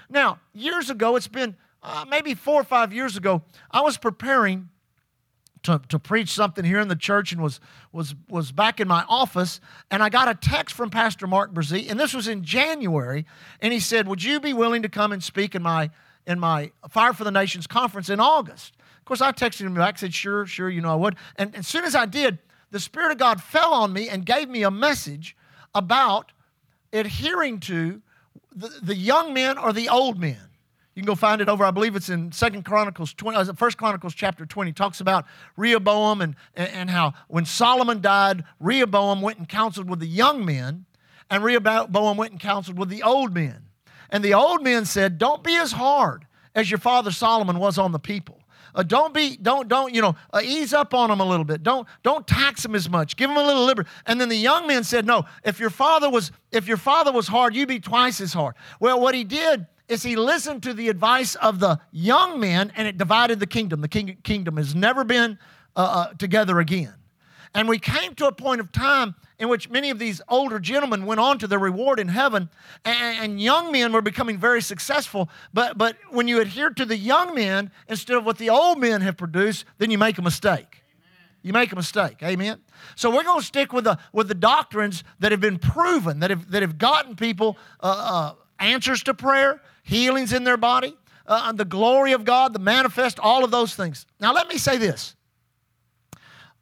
Now, 0.09 0.39
years 0.53 0.89
ago, 0.89 1.17
it's 1.17 1.27
been 1.27 1.57
uh, 1.83 2.05
maybe 2.07 2.35
four 2.35 2.61
or 2.61 2.63
five 2.63 2.93
years 2.93 3.17
ago, 3.17 3.41
I 3.69 3.81
was 3.81 3.97
preparing 3.97 4.69
to, 5.63 5.81
to 5.89 5.99
preach 5.99 6.29
something 6.29 6.65
here 6.65 6.79
in 6.79 6.87
the 6.87 6.95
church 6.95 7.31
and 7.31 7.41
was, 7.41 7.59
was, 7.91 8.15
was 8.29 8.51
back 8.51 8.79
in 8.79 8.87
my 8.87 9.05
office. 9.07 9.59
And 9.91 10.01
I 10.01 10.09
got 10.09 10.27
a 10.27 10.35
text 10.35 10.75
from 10.75 10.89
Pastor 10.89 11.27
Mark 11.27 11.53
Brazee, 11.53 11.89
and 11.89 11.99
this 11.99 12.13
was 12.13 12.27
in 12.27 12.43
January. 12.43 13.25
And 13.59 13.71
he 13.71 13.79
said, 13.79 14.07
Would 14.07 14.23
you 14.23 14.39
be 14.39 14.53
willing 14.53 14.81
to 14.81 14.89
come 14.89 15.11
and 15.11 15.23
speak 15.23 15.53
in 15.53 15.61
my, 15.61 15.91
in 16.25 16.39
my 16.39 16.71
Fire 16.89 17.13
for 17.13 17.23
the 17.23 17.31
Nations 17.31 17.67
conference 17.67 18.09
in 18.09 18.19
August? 18.19 18.75
Of 18.97 19.05
course, 19.05 19.21
I 19.21 19.31
texted 19.31 19.61
him 19.61 19.73
back, 19.73 19.99
said, 19.99 20.13
Sure, 20.13 20.45
sure, 20.45 20.69
you 20.69 20.81
know 20.81 20.91
I 20.91 20.95
would. 20.95 21.15
And 21.35 21.55
as 21.55 21.67
soon 21.67 21.85
as 21.85 21.95
I 21.95 22.05
did, 22.05 22.39
the 22.71 22.79
Spirit 22.79 23.11
of 23.11 23.17
God 23.17 23.41
fell 23.41 23.73
on 23.73 23.93
me 23.93 24.09
and 24.09 24.25
gave 24.25 24.49
me 24.49 24.63
a 24.63 24.71
message 24.71 25.35
about 25.75 26.31
adhering 26.93 27.59
to 27.61 28.01
the, 28.53 28.69
the 28.81 28.95
young 28.95 29.33
men 29.33 29.57
or 29.57 29.73
the 29.73 29.89
old 29.89 30.19
men. 30.19 30.50
You 31.01 31.05
can 31.05 31.13
go 31.13 31.15
find 31.15 31.41
it 31.41 31.49
over, 31.49 31.65
I 31.65 31.71
believe 31.71 31.95
it's 31.95 32.09
in 32.09 32.31
Second 32.31 32.63
Chronicles 32.63 33.11
20, 33.15 33.35
uh, 33.35 33.53
First 33.53 33.75
Chronicles 33.75 34.13
chapter 34.13 34.45
20. 34.45 34.71
talks 34.71 35.01
about 35.01 35.25
Rehoboam 35.57 36.21
and, 36.21 36.35
and 36.53 36.91
how 36.91 37.13
when 37.27 37.43
Solomon 37.43 38.01
died, 38.01 38.43
Rehoboam 38.59 39.19
went 39.19 39.39
and 39.39 39.49
counseled 39.49 39.89
with 39.89 39.99
the 39.99 40.05
young 40.05 40.45
men, 40.45 40.85
and 41.31 41.43
Rehoboam 41.43 42.17
went 42.17 42.33
and 42.33 42.39
counseled 42.39 42.77
with 42.77 42.89
the 42.89 43.01
old 43.01 43.33
men. 43.33 43.63
And 44.11 44.23
the 44.23 44.35
old 44.35 44.61
men 44.61 44.85
said, 44.85 45.17
Don't 45.17 45.43
be 45.43 45.55
as 45.55 45.71
hard 45.71 46.27
as 46.53 46.69
your 46.69 46.77
father 46.77 47.09
Solomon 47.09 47.57
was 47.57 47.79
on 47.79 47.93
the 47.93 47.99
people. 47.99 48.37
Uh, 48.75 48.83
don't 48.83 49.11
be, 49.11 49.37
don't, 49.37 49.67
don't, 49.67 49.95
you 49.95 50.03
know, 50.03 50.15
uh, 50.31 50.41
ease 50.43 50.71
up 50.71 50.93
on 50.93 51.09
them 51.09 51.19
a 51.19 51.25
little 51.25 51.45
bit. 51.45 51.63
Don't, 51.63 51.87
don't 52.03 52.27
tax 52.27 52.61
them 52.61 52.75
as 52.75 52.87
much. 52.87 53.17
Give 53.17 53.27
them 53.27 53.37
a 53.37 53.43
little 53.43 53.65
liberty. 53.65 53.89
And 54.05 54.21
then 54.21 54.29
the 54.29 54.37
young 54.37 54.67
men 54.67 54.83
said, 54.83 55.07
no, 55.07 55.25
if 55.43 55.59
your 55.59 55.71
father 55.71 56.11
was, 56.11 56.31
if 56.51 56.67
your 56.67 56.77
father 56.77 57.11
was 57.11 57.27
hard, 57.27 57.55
you'd 57.55 57.67
be 57.67 57.79
twice 57.79 58.21
as 58.21 58.33
hard. 58.33 58.53
Well, 58.79 58.99
what 59.01 59.15
he 59.15 59.23
did 59.23 59.65
is 59.91 60.03
he 60.03 60.15
listened 60.15 60.63
to 60.63 60.73
the 60.73 60.87
advice 60.87 61.35
of 61.35 61.59
the 61.59 61.77
young 61.91 62.39
men 62.39 62.71
and 62.77 62.87
it 62.87 62.97
divided 62.97 63.41
the 63.41 63.47
kingdom. 63.47 63.81
The 63.81 63.89
king, 63.89 64.17
kingdom 64.23 64.55
has 64.55 64.73
never 64.73 65.03
been 65.03 65.37
uh, 65.75 65.79
uh, 65.79 66.13
together 66.13 66.59
again. 66.59 66.93
And 67.53 67.67
we 67.67 67.77
came 67.77 68.15
to 68.15 68.27
a 68.27 68.31
point 68.31 68.61
of 68.61 68.71
time 68.71 69.15
in 69.37 69.49
which 69.49 69.69
many 69.69 69.89
of 69.89 69.99
these 69.99 70.21
older 70.29 70.59
gentlemen 70.59 71.05
went 71.05 71.19
on 71.19 71.37
to 71.39 71.47
their 71.47 71.59
reward 71.59 71.99
in 71.99 72.07
heaven, 72.07 72.49
and, 72.85 73.19
and, 73.19 73.41
young 73.41 73.71
men 73.71 73.91
were 73.91 74.01
becoming 74.01 74.37
very 74.37 74.61
successful. 74.61 75.29
But, 75.53 75.77
but 75.77 75.97
when 76.11 76.29
you 76.29 76.39
adhere 76.39 76.69
to 76.69 76.85
the 76.85 76.95
young 76.95 77.35
men 77.35 77.71
instead 77.89 78.15
of 78.15 78.23
what 78.23 78.37
the 78.37 78.49
old 78.49 78.79
men 78.79 79.01
have 79.01 79.17
produced, 79.17 79.65
then 79.79 79.91
you 79.91 79.97
make 79.97 80.17
a 80.17 80.21
mistake. 80.21 80.83
You 81.41 81.51
make 81.51 81.73
a 81.73 81.75
mistake. 81.75 82.23
Amen. 82.23 82.61
So 82.95 83.09
we're 83.09 83.23
going 83.23 83.41
to 83.41 83.45
stick 83.45 83.73
with 83.73 83.83
the 83.83 83.97
with 84.13 84.27
the 84.27 84.35
doctrines 84.35 85.03
that 85.19 85.31
have 85.31 85.41
been 85.41 85.57
proven, 85.57 86.19
that 86.19 86.29
have 86.29 86.51
that 86.51 86.61
have 86.61 86.77
gotten 86.77 87.15
people 87.15 87.57
uh, 87.81 88.33
uh, 88.37 88.41
answers 88.61 89.03
to 89.03 89.13
prayer, 89.13 89.61
healings 89.83 90.31
in 90.31 90.43
their 90.43 90.57
body, 90.57 90.95
uh, 91.27 91.51
the 91.51 91.65
glory 91.65 92.13
of 92.13 92.23
God, 92.23 92.53
the 92.53 92.59
manifest, 92.59 93.19
all 93.19 93.43
of 93.43 93.51
those 93.51 93.75
things. 93.75 94.05
Now, 94.19 94.33
let 94.33 94.47
me 94.47 94.57
say 94.57 94.77
this. 94.77 95.15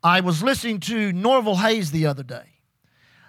I 0.02 0.22
was 0.22 0.42
listening 0.42 0.80
to 0.82 1.12
Norvel 1.12 1.58
Hayes 1.58 1.92
the 1.92 2.06
other 2.06 2.24
day. 2.24 2.44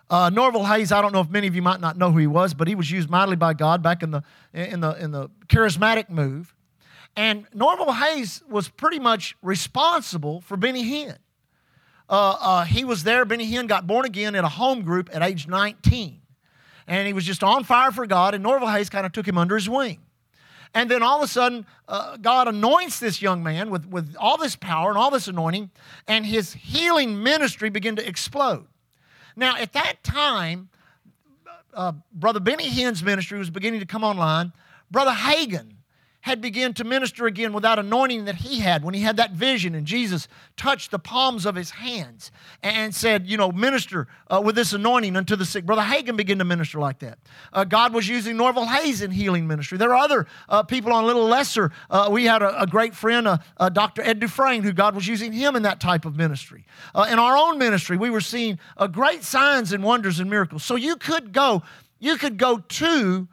Uh, 0.08 0.30
Norvel 0.30 0.66
Hayes, 0.66 0.92
I 0.92 1.02
don't 1.02 1.12
know 1.12 1.20
if 1.20 1.30
many 1.30 1.46
of 1.46 1.54
you 1.54 1.62
might 1.62 1.80
not 1.80 1.96
know 1.96 2.10
who 2.10 2.18
he 2.18 2.26
was, 2.26 2.54
but 2.54 2.68
he 2.68 2.74
was 2.74 2.90
used 2.90 3.08
mightily 3.10 3.36
by 3.36 3.54
God 3.54 3.82
back 3.82 4.02
in 4.02 4.10
the, 4.10 4.22
in 4.52 4.80
the, 4.80 4.92
in 5.02 5.10
the 5.12 5.28
charismatic 5.46 6.08
move. 6.08 6.54
And 7.16 7.48
Norvel 7.50 7.94
Hayes 7.94 8.42
was 8.48 8.68
pretty 8.68 8.98
much 8.98 9.36
responsible 9.42 10.40
for 10.40 10.56
Benny 10.56 10.84
Hinn. 10.84 11.16
Uh, 12.08 12.36
uh, 12.40 12.64
he 12.64 12.84
was 12.84 13.04
there. 13.04 13.24
Benny 13.24 13.50
Hinn 13.50 13.68
got 13.68 13.86
born 13.86 14.04
again 14.04 14.34
in 14.34 14.44
a 14.44 14.48
home 14.48 14.82
group 14.82 15.08
at 15.12 15.22
age 15.22 15.46
19 15.46 16.19
and 16.90 17.06
he 17.06 17.12
was 17.12 17.24
just 17.24 17.44
on 17.44 17.62
fire 17.62 17.92
for 17.92 18.04
God, 18.04 18.34
and 18.34 18.44
Norvel 18.44 18.70
Hayes 18.70 18.90
kind 18.90 19.06
of 19.06 19.12
took 19.12 19.26
him 19.26 19.38
under 19.38 19.54
his 19.54 19.70
wing. 19.70 20.00
And 20.74 20.90
then 20.90 21.04
all 21.04 21.18
of 21.18 21.22
a 21.22 21.28
sudden, 21.28 21.64
uh, 21.88 22.16
God 22.16 22.48
anoints 22.48 22.98
this 22.98 23.22
young 23.22 23.44
man 23.44 23.70
with, 23.70 23.86
with 23.86 24.16
all 24.18 24.36
this 24.36 24.56
power 24.56 24.88
and 24.88 24.98
all 24.98 25.10
this 25.10 25.28
anointing, 25.28 25.70
and 26.08 26.26
his 26.26 26.52
healing 26.52 27.22
ministry 27.22 27.70
began 27.70 27.94
to 27.94 28.06
explode. 28.06 28.66
Now, 29.36 29.56
at 29.56 29.72
that 29.72 30.02
time, 30.02 30.68
uh, 31.72 31.92
Brother 32.12 32.40
Benny 32.40 32.68
Hinn's 32.68 33.04
ministry 33.04 33.38
was 33.38 33.50
beginning 33.50 33.78
to 33.78 33.86
come 33.86 34.02
online. 34.02 34.52
Brother 34.90 35.12
Hagin 35.12 35.74
had 36.22 36.40
begun 36.40 36.74
to 36.74 36.84
minister 36.84 37.26
again 37.26 37.52
without 37.52 37.78
anointing 37.78 38.26
that 38.26 38.36
he 38.36 38.60
had 38.60 38.84
when 38.84 38.92
he 38.92 39.00
had 39.00 39.16
that 39.16 39.32
vision 39.32 39.74
and 39.74 39.86
Jesus 39.86 40.28
touched 40.56 40.90
the 40.90 40.98
palms 40.98 41.46
of 41.46 41.54
his 41.54 41.70
hands 41.70 42.30
and 42.62 42.94
said, 42.94 43.26
you 43.26 43.36
know, 43.36 43.50
minister 43.50 44.06
uh, 44.28 44.40
with 44.44 44.54
this 44.54 44.72
anointing 44.72 45.16
unto 45.16 45.34
the 45.34 45.46
sick. 45.46 45.64
Brother 45.64 45.82
Hagin 45.82 46.16
began 46.16 46.38
to 46.38 46.44
minister 46.44 46.78
like 46.78 46.98
that. 46.98 47.18
Uh, 47.52 47.64
God 47.64 47.94
was 47.94 48.06
using 48.06 48.36
Norvel 48.36 48.66
Hayes 48.66 49.00
in 49.00 49.10
healing 49.10 49.46
ministry. 49.46 49.78
There 49.78 49.94
are 49.94 50.02
other 50.02 50.26
uh, 50.48 50.62
people 50.62 50.92
on 50.92 51.04
a 51.04 51.06
little 51.06 51.24
lesser. 51.24 51.72
Uh, 51.88 52.08
we 52.12 52.26
had 52.26 52.42
a, 52.42 52.62
a 52.62 52.66
great 52.66 52.94
friend, 52.94 53.26
uh, 53.26 53.38
uh, 53.56 53.70
Dr. 53.70 54.02
Ed 54.02 54.20
Dufresne, 54.20 54.62
who 54.62 54.72
God 54.72 54.94
was 54.94 55.06
using 55.06 55.32
him 55.32 55.56
in 55.56 55.62
that 55.62 55.80
type 55.80 56.04
of 56.04 56.16
ministry. 56.16 56.66
in 57.08 57.18
our 57.18 57.36
own 57.36 57.58
ministry, 57.58 57.96
we 57.96 58.10
were 58.10 58.20
seeing 58.20 58.58
great 58.92 59.24
signs 59.24 59.72
and 59.72 59.82
wonders 59.82 60.20
and 60.20 60.28
miracles. 60.28 60.64
So 60.64 60.76
you 60.76 60.96
could 60.96 61.32
go, 61.32 61.62
you 61.98 62.18
could 62.18 62.36
go 62.36 62.58
to 62.58 63.28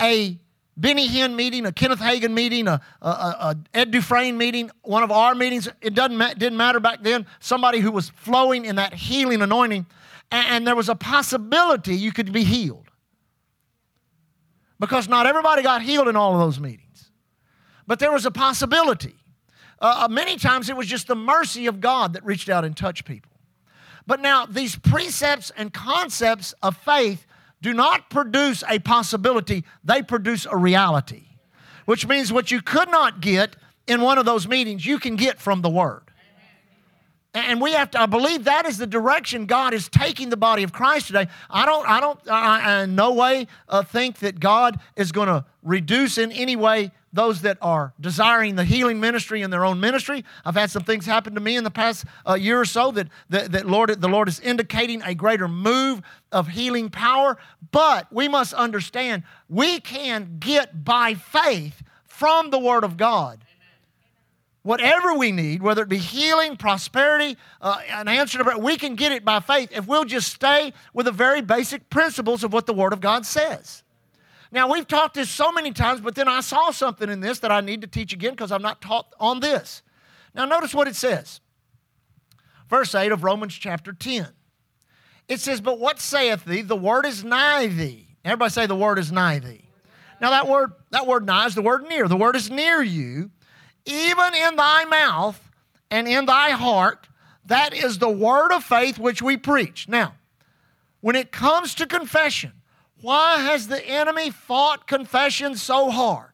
a 0.00 0.38
Benny 0.78 1.08
Hinn 1.08 1.34
meeting, 1.34 1.66
a 1.66 1.72
Kenneth 1.72 1.98
Hagin 1.98 2.32
meeting, 2.32 2.68
a, 2.68 2.80
a, 3.02 3.08
a, 3.08 3.56
Ed 3.74 3.90
Dufresne 3.90 4.38
meeting, 4.38 4.70
one 4.82 5.02
of 5.02 5.10
our 5.10 5.34
meetings. 5.34 5.68
It 5.82 5.92
doesn't 5.92 6.16
ma- 6.16 6.34
didn't 6.34 6.56
matter 6.56 6.78
back 6.78 7.02
then. 7.02 7.26
Somebody 7.40 7.80
who 7.80 7.90
was 7.90 8.10
flowing 8.10 8.64
in 8.64 8.76
that 8.76 8.94
healing 8.94 9.42
anointing, 9.42 9.86
and, 10.30 10.46
and 10.48 10.66
there 10.66 10.76
was 10.76 10.88
a 10.88 10.94
possibility 10.94 11.96
you 11.96 12.12
could 12.12 12.32
be 12.32 12.44
healed. 12.44 12.86
Because 14.78 15.08
not 15.08 15.26
everybody 15.26 15.62
got 15.62 15.82
healed 15.82 16.06
in 16.06 16.14
all 16.14 16.34
of 16.34 16.38
those 16.38 16.60
meetings, 16.60 17.10
but 17.88 17.98
there 17.98 18.12
was 18.12 18.24
a 18.24 18.30
possibility. 18.30 19.16
Uh, 19.80 20.04
uh, 20.04 20.08
many 20.08 20.36
times 20.36 20.70
it 20.70 20.76
was 20.76 20.86
just 20.86 21.08
the 21.08 21.16
mercy 21.16 21.66
of 21.66 21.80
God 21.80 22.12
that 22.12 22.24
reached 22.24 22.48
out 22.48 22.64
and 22.64 22.76
touched 22.76 23.04
people. 23.04 23.32
But 24.06 24.20
now, 24.20 24.46
these 24.46 24.76
precepts 24.76 25.50
and 25.56 25.72
concepts 25.72 26.54
of 26.62 26.76
faith 26.76 27.26
do 27.60 27.72
not 27.72 28.10
produce 28.10 28.62
a 28.68 28.78
possibility, 28.78 29.64
they 29.84 30.02
produce 30.02 30.46
a 30.46 30.56
reality, 30.56 31.24
which 31.86 32.06
means 32.06 32.32
what 32.32 32.50
you 32.50 32.62
could 32.62 32.90
not 32.90 33.20
get 33.20 33.56
in 33.86 34.00
one 34.02 34.18
of 34.18 34.26
those 34.26 34.46
meetings, 34.46 34.84
you 34.84 34.98
can 34.98 35.16
get 35.16 35.40
from 35.40 35.62
the 35.62 35.70
Word. 35.70 36.02
And 37.34 37.60
we 37.60 37.72
have 37.72 37.90
to, 37.92 38.00
I 38.00 38.06
believe 38.06 38.44
that 38.44 38.66
is 38.66 38.78
the 38.78 38.86
direction 38.86 39.46
God 39.46 39.74
is 39.74 39.88
taking 39.88 40.30
the 40.30 40.36
body 40.36 40.62
of 40.62 40.72
Christ 40.72 41.08
today. 41.08 41.28
I 41.50 41.66
don't, 41.66 41.88
I 41.88 42.00
don't, 42.00 42.18
I, 42.28 42.82
in 42.82 42.94
no 42.94 43.12
way 43.12 43.46
uh, 43.68 43.82
think 43.82 44.18
that 44.18 44.40
God 44.40 44.80
is 44.96 45.12
going 45.12 45.28
to 45.28 45.44
reduce 45.62 46.18
in 46.18 46.32
any 46.32 46.56
way 46.56 46.90
those 47.12 47.42
that 47.42 47.58
are 47.60 47.92
desiring 48.00 48.56
the 48.56 48.64
healing 48.64 49.00
ministry 49.00 49.42
in 49.42 49.50
their 49.50 49.64
own 49.64 49.80
ministry. 49.80 50.24
I've 50.44 50.54
had 50.54 50.70
some 50.70 50.82
things 50.82 51.06
happen 51.06 51.34
to 51.34 51.40
me 51.40 51.56
in 51.56 51.64
the 51.64 51.70
past 51.70 52.04
uh, 52.28 52.34
year 52.34 52.60
or 52.60 52.64
so 52.64 52.90
that, 52.92 53.08
that, 53.30 53.52
that 53.52 53.66
Lord, 53.66 54.00
the 54.00 54.08
Lord 54.08 54.28
is 54.28 54.40
indicating 54.40 55.02
a 55.02 55.14
greater 55.14 55.48
move 55.48 56.02
of 56.32 56.48
healing 56.48 56.90
power. 56.90 57.38
But 57.70 58.12
we 58.12 58.28
must 58.28 58.52
understand 58.54 59.22
we 59.48 59.80
can 59.80 60.36
get 60.38 60.84
by 60.84 61.14
faith 61.14 61.82
from 62.06 62.50
the 62.50 62.58
Word 62.58 62.84
of 62.84 62.96
God 62.96 63.44
whatever 64.68 65.14
we 65.14 65.32
need, 65.32 65.62
whether 65.62 65.80
it 65.80 65.88
be 65.88 65.96
healing, 65.96 66.54
prosperity, 66.54 67.38
uh, 67.62 67.78
an 67.90 68.06
answer 68.06 68.36
to 68.36 68.44
prayer, 68.44 68.58
we 68.58 68.76
can 68.76 68.96
get 68.96 69.12
it 69.12 69.24
by 69.24 69.40
faith 69.40 69.70
if 69.72 69.86
we'll 69.86 70.04
just 70.04 70.30
stay 70.30 70.74
with 70.92 71.06
the 71.06 71.12
very 71.12 71.40
basic 71.40 71.88
principles 71.88 72.44
of 72.44 72.52
what 72.52 72.66
the 72.66 72.74
Word 72.74 72.92
of 72.92 73.00
God 73.00 73.24
says. 73.24 73.82
Now, 74.50 74.72
we've 74.72 74.86
talked 74.86 75.14
this 75.14 75.28
so 75.28 75.52
many 75.52 75.72
times, 75.72 76.00
but 76.00 76.14
then 76.14 76.28
I 76.28 76.40
saw 76.40 76.70
something 76.70 77.10
in 77.10 77.20
this 77.20 77.40
that 77.40 77.52
I 77.52 77.60
need 77.60 77.82
to 77.82 77.86
teach 77.86 78.12
again 78.12 78.30
because 78.30 78.50
I'm 78.50 78.62
not 78.62 78.80
taught 78.80 79.14
on 79.20 79.40
this. 79.40 79.82
Now, 80.34 80.46
notice 80.46 80.74
what 80.74 80.88
it 80.88 80.96
says. 80.96 81.40
Verse 82.68 82.94
8 82.94 83.12
of 83.12 83.24
Romans 83.24 83.54
chapter 83.54 83.92
10. 83.92 84.28
It 85.28 85.40
says, 85.40 85.60
But 85.60 85.78
what 85.78 86.00
saith 86.00 86.44
thee? 86.44 86.62
The 86.62 86.76
word 86.76 87.04
is 87.04 87.24
nigh 87.24 87.66
thee. 87.66 88.08
Everybody 88.24 88.50
say, 88.50 88.66
The 88.66 88.74
word 88.74 88.98
is 88.98 89.12
nigh 89.12 89.38
thee. 89.38 89.64
Now, 90.20 90.30
that 90.30 90.48
word, 90.48 90.72
that 90.90 91.06
word 91.06 91.26
nigh 91.26 91.46
is 91.46 91.54
the 91.54 91.62
word 91.62 91.84
near. 91.88 92.08
The 92.08 92.16
word 92.16 92.36
is 92.36 92.50
near 92.50 92.82
you 92.82 93.30
even 93.88 94.34
in 94.34 94.56
thy 94.56 94.84
mouth 94.84 95.50
and 95.90 96.06
in 96.06 96.26
thy 96.26 96.50
heart. 96.50 97.08
That 97.46 97.72
is 97.72 97.98
the 97.98 98.10
word 98.10 98.52
of 98.52 98.62
faith 98.62 98.98
which 98.98 99.22
we 99.22 99.36
preach. 99.36 99.88
Now, 99.88 100.14
when 101.00 101.16
it 101.16 101.32
comes 101.32 101.74
to 101.76 101.86
confession, 101.86 102.52
why 103.00 103.38
has 103.38 103.68
the 103.68 103.84
enemy 103.86 104.30
fought 104.30 104.86
confession 104.86 105.56
so 105.56 105.90
hard? 105.90 106.30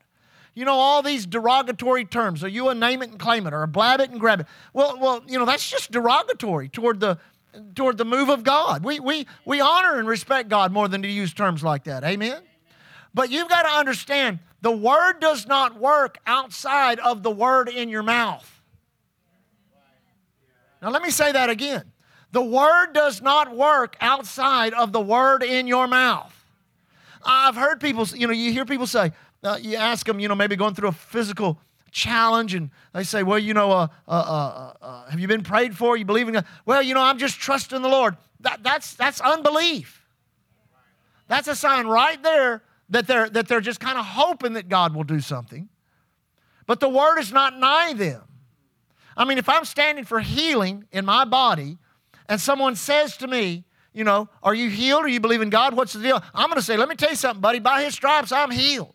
You 0.55 0.65
know, 0.65 0.75
all 0.75 1.03
these 1.03 1.27
derogatory 1.27 2.05
terms. 2.05 2.45
Are 2.45 2.49
you 2.49 2.69
a 2.69 2.75
name 2.75 3.03
it 3.03 3.11
and 3.11 3.19
claim 3.19 3.47
it 3.47 3.53
or 3.53 3.63
a 3.63 3.69
blab 3.69 4.01
it 4.01 4.11
and 4.11 4.21
grab 4.21 4.41
it? 4.41 4.47
Well, 4.73 4.99
well, 5.01 5.23
you 5.27 5.39
know, 5.39 5.45
that's 5.45 5.69
just 5.69 5.91
derogatory 5.91 6.69
toward 6.69 7.01
the 7.01 7.19
toward 7.75 7.99
the 7.99 8.05
move 8.05 8.29
of 8.29 8.45
God. 8.45 8.85
We 8.85 9.01
we 9.01 9.27
we 9.45 9.61
honor 9.61 9.99
and 9.99 10.07
respect 10.07 10.49
God 10.49 10.73
more 10.73 10.87
than 10.89 11.03
to 11.03 11.09
use 11.09 11.35
terms 11.35 11.63
like 11.65 11.85
that. 11.85 12.05
Amen. 12.05 12.43
But 13.13 13.31
you've 13.31 13.49
got 13.49 13.63
to 13.63 13.71
understand 13.71 14.41
the 14.61 14.73
word 14.73 15.21
does 15.21 15.47
not 15.47 15.79
work 15.79 16.19
outside 16.27 16.99
of 17.01 17.23
the 17.23 17.31
word 17.31 17.69
in 17.69 17.89
your 17.89 18.03
mouth. 18.03 18.51
Now, 20.81 20.91
let 20.91 21.03
me 21.03 21.11
say 21.11 21.33
that 21.33 21.49
again. 21.49 21.93
The 22.33 22.43
word 22.45 22.93
does 22.93 23.23
not 23.23 23.57
work 23.57 23.97
outside 24.01 24.75
of 24.75 24.93
the 24.93 25.01
word 25.01 25.43
in 25.43 25.67
your 25.67 25.87
mouth. 25.87 26.34
I've 27.25 27.57
heard 27.57 27.81
people, 27.81 28.07
you 28.15 28.27
know, 28.27 28.33
you 28.33 28.53
hear 28.53 28.65
people 28.65 28.87
say, 28.87 29.13
uh, 29.43 29.59
you 29.61 29.77
ask 29.77 30.07
them, 30.07 30.21
you 30.21 30.29
know, 30.29 30.35
maybe 30.35 30.57
going 30.57 30.75
through 30.75 30.89
a 30.89 30.93
physical 30.93 31.59
challenge, 31.91 32.55
and 32.55 32.71
they 32.93 33.05
say, 33.05 33.23
well, 33.23 33.39
you 33.39 33.55
know, 33.55 33.71
uh, 33.71 33.89
uh, 34.09 34.11
uh, 34.11 34.73
uh 34.83 35.11
have 35.11 35.21
you 35.21 35.29
been 35.29 35.43
prayed 35.43 35.77
for? 35.77 35.97
You 35.97 36.05
believe 36.05 36.29
in 36.29 36.35
God? 36.35 36.47
Well, 36.67 36.83
you 36.83 36.95
know, 36.95 37.03
I'm 37.03 37.19
just 37.19 37.39
trusting 37.41 37.81
the 37.81 37.89
Lord. 37.89 38.17
That, 38.41 38.63
that's, 38.63 38.95
that's 38.95 39.21
unbelief. 39.21 40.05
That's 41.29 41.49
a 41.49 41.57
sign 41.57 41.87
right 41.87 42.23
there 42.23 42.63
that 42.91 43.07
they're, 43.07 43.31
that 43.31 43.49
they're 43.49 43.61
just 43.61 43.81
kind 43.81 43.99
of 43.99 44.05
hoping 44.05 44.55
that 44.55 44.69
God 44.69 44.95
will 44.95 45.05
do 45.05 45.21
something. 45.21 45.69
But 46.67 46.81
the 46.81 46.89
word 46.89 47.19
is 47.19 47.33
not 47.33 47.59
nigh 47.59 47.95
them. 47.95 48.23
I 49.17 49.25
mean, 49.25 49.39
if 49.39 49.49
I'm 49.49 49.65
standing 49.65 50.05
for 50.05 50.21
healing 50.21 50.87
in 50.91 51.05
my 51.05 51.25
body 51.25 51.79
and 52.29 52.41
someone 52.41 52.77
says 52.77 53.17
to 53.19 53.27
me, 53.27 53.65
you 53.95 54.05
know, 54.05 54.29
are 54.43 54.55
you 54.55 54.69
healed 54.69 55.05
or 55.05 55.09
you 55.09 55.21
believe 55.21 55.41
in 55.41 55.51
God? 55.51 55.75
What's 55.75 55.93
the 55.93 56.03
deal? 56.03 56.23
I'm 56.35 56.49
going 56.49 56.59
to 56.59 56.63
say, 56.63 56.77
let 56.77 56.89
me 56.89 56.97
tell 56.97 57.11
you 57.11 57.17
something, 57.17 57.41
buddy. 57.41 57.61
By 57.61 57.85
his 57.85 57.95
stripes, 57.95 58.33
I'm 58.33 58.51
healed. 58.51 58.95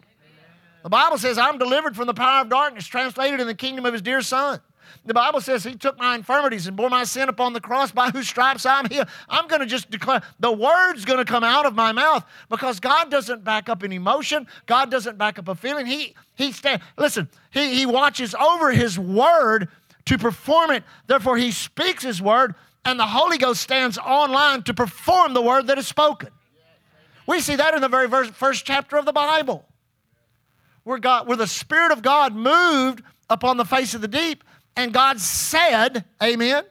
The 0.84 0.90
Bible 0.90 1.18
says, 1.18 1.38
I'm 1.38 1.58
delivered 1.58 1.96
from 1.96 2.08
the 2.08 2.14
power 2.14 2.42
of 2.42 2.50
darkness, 2.50 2.86
translated 2.86 3.40
in 3.40 3.48
the 3.48 3.56
kingdom 3.56 3.86
of 3.86 3.94
his 3.94 4.02
dear 4.02 4.22
son. 4.22 4.60
The 5.06 5.14
Bible 5.14 5.40
says 5.40 5.64
he 5.64 5.76
took 5.76 5.98
my 5.98 6.16
infirmities 6.16 6.68
and 6.68 6.76
bore 6.76 6.90
my 6.90 7.04
sin 7.04 7.30
upon 7.30 7.54
the 7.54 7.62
cross 7.62 7.92
by 7.92 8.10
whose 8.10 8.28
stripes 8.28 8.66
I'm 8.66 8.90
healed. 8.90 9.08
I'm 9.30 9.48
going 9.48 9.62
to 9.62 9.66
just 9.66 9.90
declare 9.90 10.22
the 10.40 10.52
word's 10.52 11.06
going 11.06 11.20
to 11.20 11.26
come 11.26 11.44
out 11.44 11.66
of 11.66 11.76
my 11.76 11.92
mouth 11.92 12.26
because 12.50 12.80
God 12.80 13.10
doesn't 13.10 13.44
back 13.44 13.70
up 13.70 13.84
an 13.84 13.92
emotion. 13.92 14.48
God 14.66 14.92
doesn't 14.92 15.18
back 15.18 15.40
up 15.40 15.48
a 15.48 15.56
feeling. 15.56 15.86
He 15.86 16.16
he 16.36 16.52
stand 16.52 16.82
listen, 16.98 17.30
he, 17.52 17.76
he 17.76 17.86
watches 17.86 18.36
over 18.36 18.72
his 18.72 18.98
word 18.98 19.70
to 20.06 20.18
perform 20.18 20.72
it. 20.72 20.84
Therefore, 21.08 21.38
he 21.38 21.52
speaks 21.52 22.04
his 22.04 22.22
word, 22.22 22.56
and 22.86 23.00
the 23.00 23.06
Holy 23.06 23.38
Ghost 23.38 23.62
stands 23.62 23.98
online 23.98 24.64
to 24.64 24.74
perform 24.74 25.34
the 25.34 25.42
word 25.42 25.68
that 25.68 25.78
is 25.78 25.88
spoken. 25.88 26.30
We 27.28 27.40
see 27.42 27.56
that 27.56 27.74
in 27.76 27.82
the 27.82 27.90
very 27.90 28.08
first 28.32 28.66
chapter 28.66 28.98
of 28.98 29.06
the 29.06 29.14
Bible. 29.14 29.66
Where 30.84 30.98
God, 30.98 31.28
where 31.28 31.38
the 31.38 31.48
Spirit 31.48 31.92
of 31.92 32.02
God 32.02 32.36
moved 32.36 33.04
upon 33.30 33.58
the 33.58 33.66
face 33.66 33.94
of 33.94 34.02
the 34.02 34.08
deep, 34.08 34.44
and 34.76 34.94
God 34.94 35.20
said, 35.20 36.06
Amen. 36.24 36.64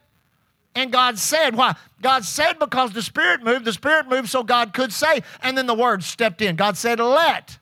And 0.75 0.91
God 0.91 1.17
said, 1.17 1.55
why? 1.55 1.75
God 2.01 2.23
said 2.23 2.59
because 2.59 2.91
the 2.91 3.01
Spirit 3.01 3.43
moved, 3.43 3.65
the 3.65 3.73
Spirit 3.73 4.07
moved 4.07 4.29
so 4.29 4.43
God 4.43 4.73
could 4.73 4.93
say, 4.93 5.23
and 5.41 5.57
then 5.57 5.65
the 5.65 5.73
Word 5.73 6.03
stepped 6.03 6.41
in. 6.41 6.55
God 6.55 6.77
said, 6.77 6.99
let. 6.99 7.57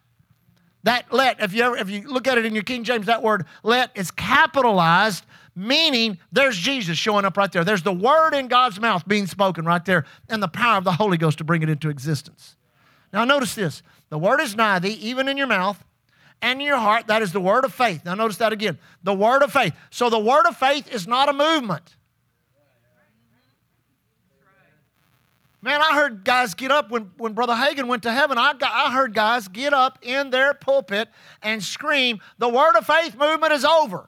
That 0.83 1.11
let, 1.11 1.41
if 1.41 1.53
you, 1.53 1.63
ever, 1.63 1.77
if 1.77 1.89
you 1.89 2.03
look 2.07 2.27
at 2.27 2.37
it 2.37 2.45
in 2.45 2.53
your 2.53 2.63
King 2.63 2.83
James, 2.83 3.07
that 3.07 3.21
word 3.21 3.45
let 3.61 3.91
is 3.93 4.09
capitalized, 4.09 5.25
meaning 5.57 6.19
there's 6.31 6.55
Jesus 6.55 6.97
showing 6.97 7.25
up 7.25 7.35
right 7.35 7.51
there. 7.51 7.63
There's 7.63 7.81
the 7.81 7.91
Word 7.91 8.35
in 8.35 8.47
God's 8.47 8.79
mouth 8.79 9.07
being 9.07 9.25
spoken 9.25 9.65
right 9.65 9.83
there, 9.83 10.05
and 10.29 10.41
the 10.41 10.47
power 10.47 10.77
of 10.77 10.83
the 10.83 10.91
Holy 10.91 11.17
Ghost 11.17 11.39
to 11.39 11.43
bring 11.43 11.63
it 11.63 11.69
into 11.69 11.89
existence. 11.89 12.55
Now, 13.11 13.25
notice 13.25 13.55
this 13.55 13.81
the 14.09 14.19
Word 14.19 14.39
is 14.39 14.55
nigh 14.55 14.79
thee, 14.79 14.93
even 15.01 15.27
in 15.27 15.35
your 15.35 15.47
mouth 15.47 15.83
and 16.41 16.61
in 16.61 16.67
your 16.67 16.77
heart. 16.77 17.07
That 17.07 17.21
is 17.23 17.31
the 17.31 17.41
word 17.41 17.65
of 17.65 17.73
faith. 17.73 18.05
Now, 18.05 18.13
notice 18.13 18.37
that 18.37 18.53
again. 18.53 18.77
The 19.03 19.13
word 19.13 19.41
of 19.41 19.51
faith. 19.51 19.73
So, 19.89 20.09
the 20.09 20.19
word 20.19 20.45
of 20.45 20.55
faith 20.55 20.93
is 20.93 21.07
not 21.07 21.29
a 21.29 21.33
movement. 21.33 21.95
Man, 25.59 25.81
I 25.81 25.95
heard 25.95 26.23
guys 26.23 26.53
get 26.53 26.69
up 26.69 26.91
when, 26.91 27.11
when 27.17 27.33
Brother 27.33 27.53
Hagin 27.53 27.87
went 27.87 28.03
to 28.03 28.11
heaven. 28.11 28.37
I, 28.37 28.53
got, 28.53 28.71
I 28.71 28.93
heard 28.93 29.13
guys 29.15 29.47
get 29.47 29.73
up 29.73 29.97
in 30.03 30.29
their 30.29 30.53
pulpit 30.53 31.09
and 31.41 31.63
scream, 31.63 32.19
The 32.37 32.47
word 32.47 32.75
of 32.75 32.85
faith 32.85 33.17
movement 33.17 33.51
is 33.53 33.65
over. 33.65 34.07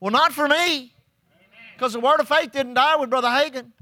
Well, 0.00 0.12
not 0.12 0.32
for 0.32 0.48
me, 0.48 0.94
because 1.74 1.92
the 1.92 2.00
word 2.00 2.20
of 2.20 2.28
faith 2.28 2.52
didn't 2.52 2.74
die 2.74 2.96
with 2.96 3.10
Brother 3.10 3.28
Hagin. 3.28 3.72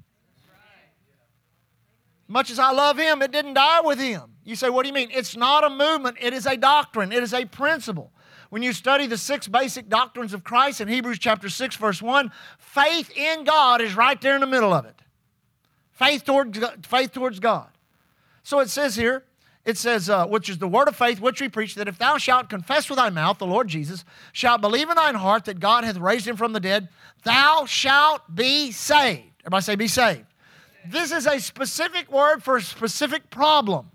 Much 2.29 2.51
as 2.51 2.59
I 2.59 2.73
love 2.73 2.99
him, 2.99 3.23
it 3.23 3.31
didn't 3.31 3.55
die 3.55 3.81
with 3.83 3.99
him. 3.99 4.35
You 4.45 4.57
say, 4.57 4.71
what 4.71 4.83
do 4.83 4.89
you 4.89 4.95
mean? 4.95 5.11
It's 5.13 5.37
not 5.37 5.65
a 5.65 5.71
movement, 5.71 6.17
it 6.21 6.33
is 6.33 6.47
a 6.47 6.57
doctrine, 6.57 7.13
it 7.13 7.23
is 7.23 7.35
a 7.35 7.45
principle. 7.45 8.13
When 8.49 8.63
you 8.63 8.73
study 8.73 9.07
the 9.07 9.19
six 9.19 9.49
basic 9.49 9.89
doctrines 9.89 10.33
of 10.33 10.45
Christ 10.45 10.81
in 10.81 10.89
Hebrews 10.89 11.19
chapter 11.19 11.49
6, 11.49 11.77
verse 11.77 12.01
1, 12.01 12.31
faith 12.59 13.11
in 13.17 13.45
God 13.45 13.81
is 13.81 13.97
right 13.97 14.21
there 14.21 14.35
in 14.35 14.41
the 14.41 14.47
middle 14.47 14.73
of 14.73 14.87
it. 14.87 14.95
Faith 15.93 16.25
towards, 16.25 16.59
faith 16.87 17.13
towards 17.13 17.41
God. 17.41 17.69
So 18.43 18.61
it 18.61 18.71
says 18.71 18.95
here, 18.95 19.25
it 19.67 19.77
says, 19.77 20.09
uh, 20.09 20.25
which 20.27 20.49
is 20.49 20.59
the 20.59 20.69
word 20.69 20.87
of 20.87 20.95
faith 20.95 21.21
which 21.21 21.41
we 21.41 21.49
preach, 21.49 21.75
that 21.75 21.89
if 21.89 21.99
thou 21.99 22.19
shalt 22.19 22.49
confess 22.49 22.89
with 22.89 22.99
thy 22.99 23.11
mouth 23.11 23.39
the 23.39 23.47
Lord 23.47 23.67
Jesus, 23.67 24.05
shalt 24.33 24.61
believe 24.61 24.89
in 24.89 24.95
thine 24.95 25.17
heart 25.17 25.45
that 25.47 25.59
God 25.59 25.83
hath 25.83 25.97
raised 25.97 26.29
him 26.29 26.37
from 26.37 26.53
the 26.53 26.61
dead, 26.61 26.89
thou 27.25 27.65
shalt 27.67 28.23
be 28.33 28.71
saved. 28.71 29.25
Everybody 29.41 29.63
say, 29.63 29.75
be 29.75 29.89
saved. 29.89 30.25
This 30.89 31.11
is 31.11 31.27
a 31.27 31.41
specific 31.41 32.13
word 32.13 32.45
for 32.45 32.57
a 32.57 32.63
specific 32.63 33.29
problem. 33.29 33.91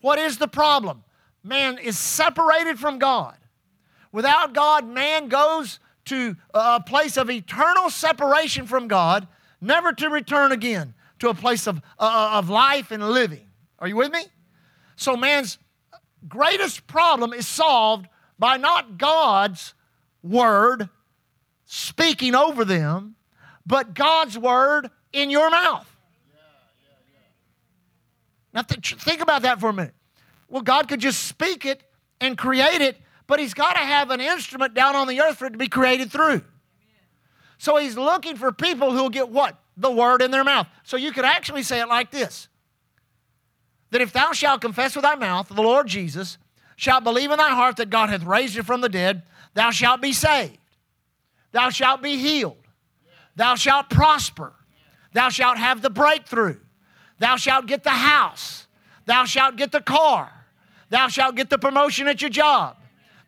What 0.00 0.18
is 0.18 0.38
the 0.38 0.48
problem? 0.48 1.04
Man 1.44 1.78
is 1.78 1.96
separated 1.96 2.76
from 2.76 2.98
God. 2.98 3.36
Without 4.10 4.52
God, 4.52 4.84
man 4.84 5.28
goes 5.28 5.78
to 6.06 6.34
a 6.52 6.80
place 6.80 7.16
of 7.16 7.30
eternal 7.30 7.88
separation 7.88 8.66
from 8.66 8.88
God, 8.88 9.28
never 9.60 9.92
to 9.92 10.10
return 10.10 10.50
again 10.50 10.94
to 11.20 11.28
a 11.28 11.34
place 11.34 11.68
of, 11.68 11.80
uh, 12.00 12.30
of 12.32 12.50
life 12.50 12.90
and 12.90 13.08
living. 13.10 13.46
Are 13.84 13.88
you 13.88 13.96
with 13.96 14.12
me? 14.12 14.24
So, 14.96 15.14
man's 15.14 15.58
greatest 16.26 16.86
problem 16.86 17.34
is 17.34 17.46
solved 17.46 18.08
by 18.38 18.56
not 18.56 18.96
God's 18.96 19.74
word 20.22 20.88
speaking 21.66 22.34
over 22.34 22.64
them, 22.64 23.16
but 23.66 23.92
God's 23.92 24.38
word 24.38 24.90
in 25.12 25.28
your 25.28 25.50
mouth. 25.50 25.86
Now, 28.54 28.62
th- 28.62 28.94
think 28.94 29.20
about 29.20 29.42
that 29.42 29.60
for 29.60 29.68
a 29.68 29.72
minute. 29.74 29.94
Well, 30.48 30.62
God 30.62 30.88
could 30.88 31.00
just 31.00 31.24
speak 31.24 31.66
it 31.66 31.82
and 32.22 32.38
create 32.38 32.80
it, 32.80 32.96
but 33.26 33.38
he's 33.38 33.52
got 33.52 33.74
to 33.74 33.80
have 33.80 34.10
an 34.10 34.22
instrument 34.22 34.72
down 34.72 34.96
on 34.96 35.08
the 35.08 35.20
earth 35.20 35.36
for 35.36 35.44
it 35.44 35.50
to 35.50 35.58
be 35.58 35.68
created 35.68 36.10
through. 36.10 36.40
So 37.58 37.76
he's 37.76 37.98
looking 37.98 38.36
for 38.36 38.50
people 38.50 38.92
who 38.92 39.02
will 39.02 39.10
get 39.10 39.28
what? 39.28 39.60
The 39.76 39.90
word 39.90 40.22
in 40.22 40.30
their 40.30 40.42
mouth. 40.42 40.68
So 40.84 40.96
you 40.96 41.12
could 41.12 41.26
actually 41.26 41.64
say 41.64 41.82
it 41.82 41.88
like 41.88 42.10
this 42.10 42.48
that 43.94 44.02
if 44.02 44.12
thou 44.12 44.32
shalt 44.32 44.60
confess 44.60 44.96
with 44.96 45.04
thy 45.04 45.14
mouth 45.14 45.46
the 45.46 45.62
Lord 45.62 45.86
Jesus, 45.86 46.36
shalt 46.74 47.04
believe 47.04 47.30
in 47.30 47.38
thy 47.38 47.50
heart 47.50 47.76
that 47.76 47.90
God 47.90 48.08
hath 48.08 48.24
raised 48.24 48.56
him 48.56 48.64
from 48.64 48.80
the 48.80 48.88
dead, 48.88 49.22
thou 49.54 49.70
shalt 49.70 50.02
be 50.02 50.12
saved. 50.12 50.58
Thou 51.52 51.70
shalt 51.70 52.02
be 52.02 52.16
healed. 52.16 52.56
Thou 53.36 53.54
shalt 53.54 53.88
prosper. 53.90 54.52
Thou 55.12 55.28
shalt 55.28 55.58
have 55.58 55.80
the 55.80 55.90
breakthrough. 55.90 56.58
Thou 57.20 57.36
shalt 57.36 57.66
get 57.66 57.84
the 57.84 57.90
house. 57.90 58.66
Thou 59.06 59.26
shalt 59.26 59.54
get 59.54 59.70
the 59.70 59.80
car. 59.80 60.28
Thou 60.90 61.06
shalt 61.06 61.36
get 61.36 61.48
the 61.48 61.58
promotion 61.58 62.08
at 62.08 62.20
your 62.20 62.30
job. 62.30 62.76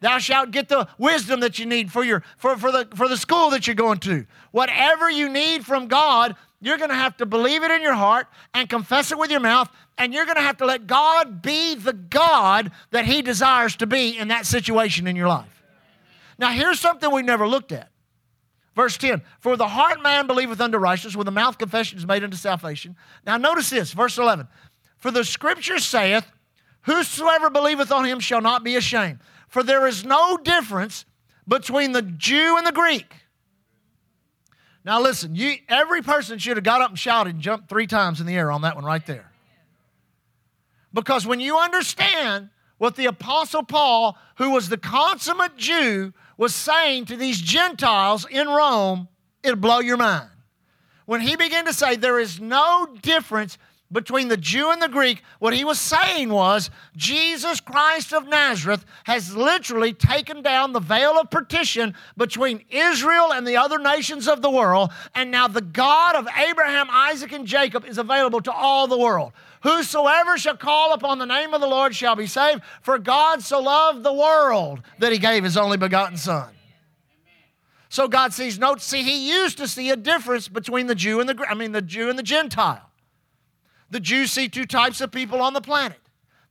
Thou 0.00 0.18
shalt 0.18 0.50
get 0.50 0.68
the 0.68 0.88
wisdom 0.98 1.38
that 1.40 1.60
you 1.60 1.66
need 1.66 1.92
for, 1.92 2.02
your, 2.02 2.24
for, 2.38 2.56
for, 2.56 2.72
the, 2.72 2.88
for 2.96 3.06
the 3.06 3.16
school 3.16 3.50
that 3.50 3.68
you're 3.68 3.76
going 3.76 4.00
to. 4.00 4.26
Whatever 4.50 5.08
you 5.08 5.28
need 5.28 5.64
from 5.64 5.86
God, 5.86 6.34
you're 6.66 6.78
going 6.78 6.90
to 6.90 6.96
have 6.96 7.16
to 7.18 7.26
believe 7.26 7.62
it 7.62 7.70
in 7.70 7.82
your 7.82 7.94
heart 7.94 8.26
and 8.54 8.68
confess 8.68 9.12
it 9.12 9.18
with 9.18 9.30
your 9.30 9.40
mouth, 9.40 9.68
and 9.98 10.12
you're 10.12 10.24
going 10.24 10.36
to 10.36 10.42
have 10.42 10.56
to 10.58 10.66
let 10.66 10.86
God 10.86 11.42
be 11.42 11.74
the 11.74 11.92
God 11.92 12.70
that 12.90 13.04
He 13.04 13.22
desires 13.22 13.76
to 13.76 13.86
be 13.86 14.18
in 14.18 14.28
that 14.28 14.46
situation 14.46 15.06
in 15.06 15.16
your 15.16 15.28
life. 15.28 15.62
Now, 16.38 16.50
here's 16.50 16.80
something 16.80 17.10
we 17.10 17.22
never 17.22 17.48
looked 17.48 17.72
at. 17.72 17.90
Verse 18.74 18.98
10 18.98 19.22
For 19.40 19.56
the 19.56 19.68
heart 19.68 20.02
man 20.02 20.26
believeth 20.26 20.60
unto 20.60 20.78
righteousness, 20.78 21.16
with 21.16 21.24
the 21.24 21.30
mouth 21.30 21.58
confession 21.58 21.98
is 21.98 22.06
made 22.06 22.22
unto 22.22 22.36
salvation. 22.36 22.96
Now, 23.24 23.36
notice 23.38 23.70
this, 23.70 23.92
verse 23.92 24.18
11. 24.18 24.46
For 24.98 25.10
the 25.10 25.24
scripture 25.24 25.78
saith, 25.78 26.26
Whosoever 26.82 27.50
believeth 27.50 27.90
on 27.90 28.04
him 28.04 28.20
shall 28.20 28.40
not 28.40 28.62
be 28.62 28.76
ashamed. 28.76 29.18
For 29.48 29.62
there 29.62 29.86
is 29.86 30.04
no 30.04 30.36
difference 30.36 31.04
between 31.48 31.92
the 31.92 32.02
Jew 32.02 32.56
and 32.56 32.66
the 32.66 32.72
Greek. 32.72 33.12
Now 34.86 35.02
listen, 35.02 35.34
you, 35.34 35.56
every 35.68 36.00
person 36.00 36.38
should 36.38 36.56
have 36.56 36.64
got 36.64 36.80
up 36.80 36.90
and 36.90 36.98
shouted 36.98 37.34
and 37.34 37.42
jumped 37.42 37.68
three 37.68 37.88
times 37.88 38.20
in 38.20 38.26
the 38.26 38.36
air 38.36 38.52
on 38.52 38.62
that 38.62 38.76
one 38.76 38.84
right 38.84 39.04
there. 39.04 39.32
Because 40.94 41.26
when 41.26 41.40
you 41.40 41.58
understand 41.58 42.50
what 42.78 42.94
the 42.94 43.06
Apostle 43.06 43.64
Paul, 43.64 44.16
who 44.36 44.50
was 44.50 44.68
the 44.68 44.78
consummate 44.78 45.56
Jew, 45.56 46.12
was 46.38 46.54
saying 46.54 47.06
to 47.06 47.16
these 47.16 47.40
Gentiles 47.40 48.26
in 48.30 48.46
Rome, 48.46 49.08
it'll 49.42 49.56
blow 49.56 49.80
your 49.80 49.96
mind. 49.96 50.30
When 51.04 51.20
he 51.20 51.34
began 51.34 51.64
to 51.64 51.72
say 51.72 51.96
there 51.96 52.20
is 52.20 52.40
no 52.40 52.86
difference 53.02 53.58
between 53.92 54.28
the 54.28 54.36
Jew 54.36 54.70
and 54.70 54.82
the 54.82 54.88
Greek, 54.88 55.22
what 55.38 55.54
he 55.54 55.64
was 55.64 55.78
saying 55.78 56.28
was 56.28 56.70
Jesus 56.96 57.60
Christ 57.60 58.12
of 58.12 58.26
Nazareth 58.26 58.84
has 59.04 59.36
literally 59.36 59.92
taken 59.92 60.42
down 60.42 60.72
the 60.72 60.80
veil 60.80 61.12
of 61.12 61.30
partition 61.30 61.94
between 62.16 62.64
Israel 62.70 63.32
and 63.32 63.46
the 63.46 63.56
other 63.56 63.78
nations 63.78 64.26
of 64.26 64.42
the 64.42 64.50
world, 64.50 64.90
and 65.14 65.30
now 65.30 65.46
the 65.46 65.60
God 65.60 66.16
of 66.16 66.26
Abraham, 66.36 66.88
Isaac, 66.90 67.32
and 67.32 67.46
Jacob 67.46 67.84
is 67.84 67.98
available 67.98 68.40
to 68.40 68.52
all 68.52 68.86
the 68.88 68.98
world. 68.98 69.32
Whosoever 69.62 70.36
shall 70.36 70.56
call 70.56 70.92
upon 70.92 71.18
the 71.18 71.26
name 71.26 71.54
of 71.54 71.60
the 71.60 71.66
Lord 71.66 71.94
shall 71.94 72.16
be 72.16 72.26
saved, 72.26 72.62
for 72.82 72.98
God 72.98 73.42
so 73.42 73.60
loved 73.60 74.02
the 74.02 74.12
world 74.12 74.80
that 74.98 75.12
he 75.12 75.18
gave 75.18 75.44
his 75.44 75.56
only 75.56 75.76
begotten 75.76 76.16
Son. 76.16 76.50
So 77.88 78.08
God 78.08 78.32
sees 78.32 78.58
no, 78.58 78.76
see, 78.76 79.02
he 79.02 79.30
used 79.30 79.58
to 79.58 79.68
see 79.68 79.90
a 79.90 79.96
difference 79.96 80.48
between 80.48 80.86
the 80.86 80.94
Jew 80.94 81.20
and 81.20 81.28
the, 81.28 81.46
I 81.48 81.54
mean, 81.54 81.72
the 81.72 81.80
Jew 81.80 82.10
and 82.10 82.18
the 82.18 82.22
Gentile. 82.24 82.85
The 83.90 84.00
Jews 84.00 84.32
see 84.32 84.48
two 84.48 84.66
types 84.66 85.00
of 85.00 85.12
people 85.12 85.40
on 85.40 85.52
the 85.52 85.60
planet. 85.60 85.98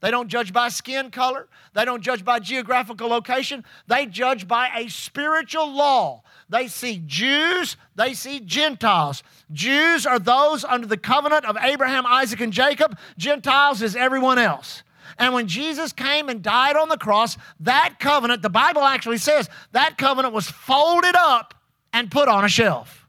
They 0.01 0.11
don't 0.11 0.27
judge 0.27 0.53
by 0.53 0.69
skin 0.69 1.09
color. 1.09 1.47
They 1.73 1.83
don't 1.83 2.01
judge 2.01 2.23
by 2.23 2.39
geographical 2.39 3.07
location. 3.07 3.65
They 3.87 4.05
judge 4.05 4.47
by 4.47 4.69
a 4.75 4.87
spiritual 4.87 5.71
law. 5.73 6.23
They 6.47 6.67
see 6.67 7.01
Jews, 7.05 7.75
they 7.95 8.13
see 8.13 8.39
Gentiles. 8.39 9.23
Jews 9.51 10.05
are 10.05 10.19
those 10.19 10.63
under 10.63 10.85
the 10.85 10.97
covenant 10.97 11.45
of 11.45 11.57
Abraham, 11.59 12.05
Isaac, 12.05 12.39
and 12.39 12.53
Jacob. 12.53 12.97
Gentiles 13.17 13.81
is 13.81 13.95
everyone 13.95 14.37
else. 14.37 14.83
And 15.17 15.33
when 15.33 15.47
Jesus 15.47 15.91
came 15.91 16.29
and 16.29 16.43
died 16.43 16.75
on 16.75 16.89
the 16.89 16.97
cross, 16.97 17.37
that 17.61 17.95
covenant, 17.99 18.41
the 18.41 18.49
Bible 18.49 18.83
actually 18.83 19.17
says, 19.17 19.49
that 19.71 19.97
covenant 19.97 20.33
was 20.33 20.47
folded 20.47 21.15
up 21.15 21.53
and 21.93 22.11
put 22.11 22.27
on 22.27 22.43
a 22.43 22.49
shelf. 22.49 23.07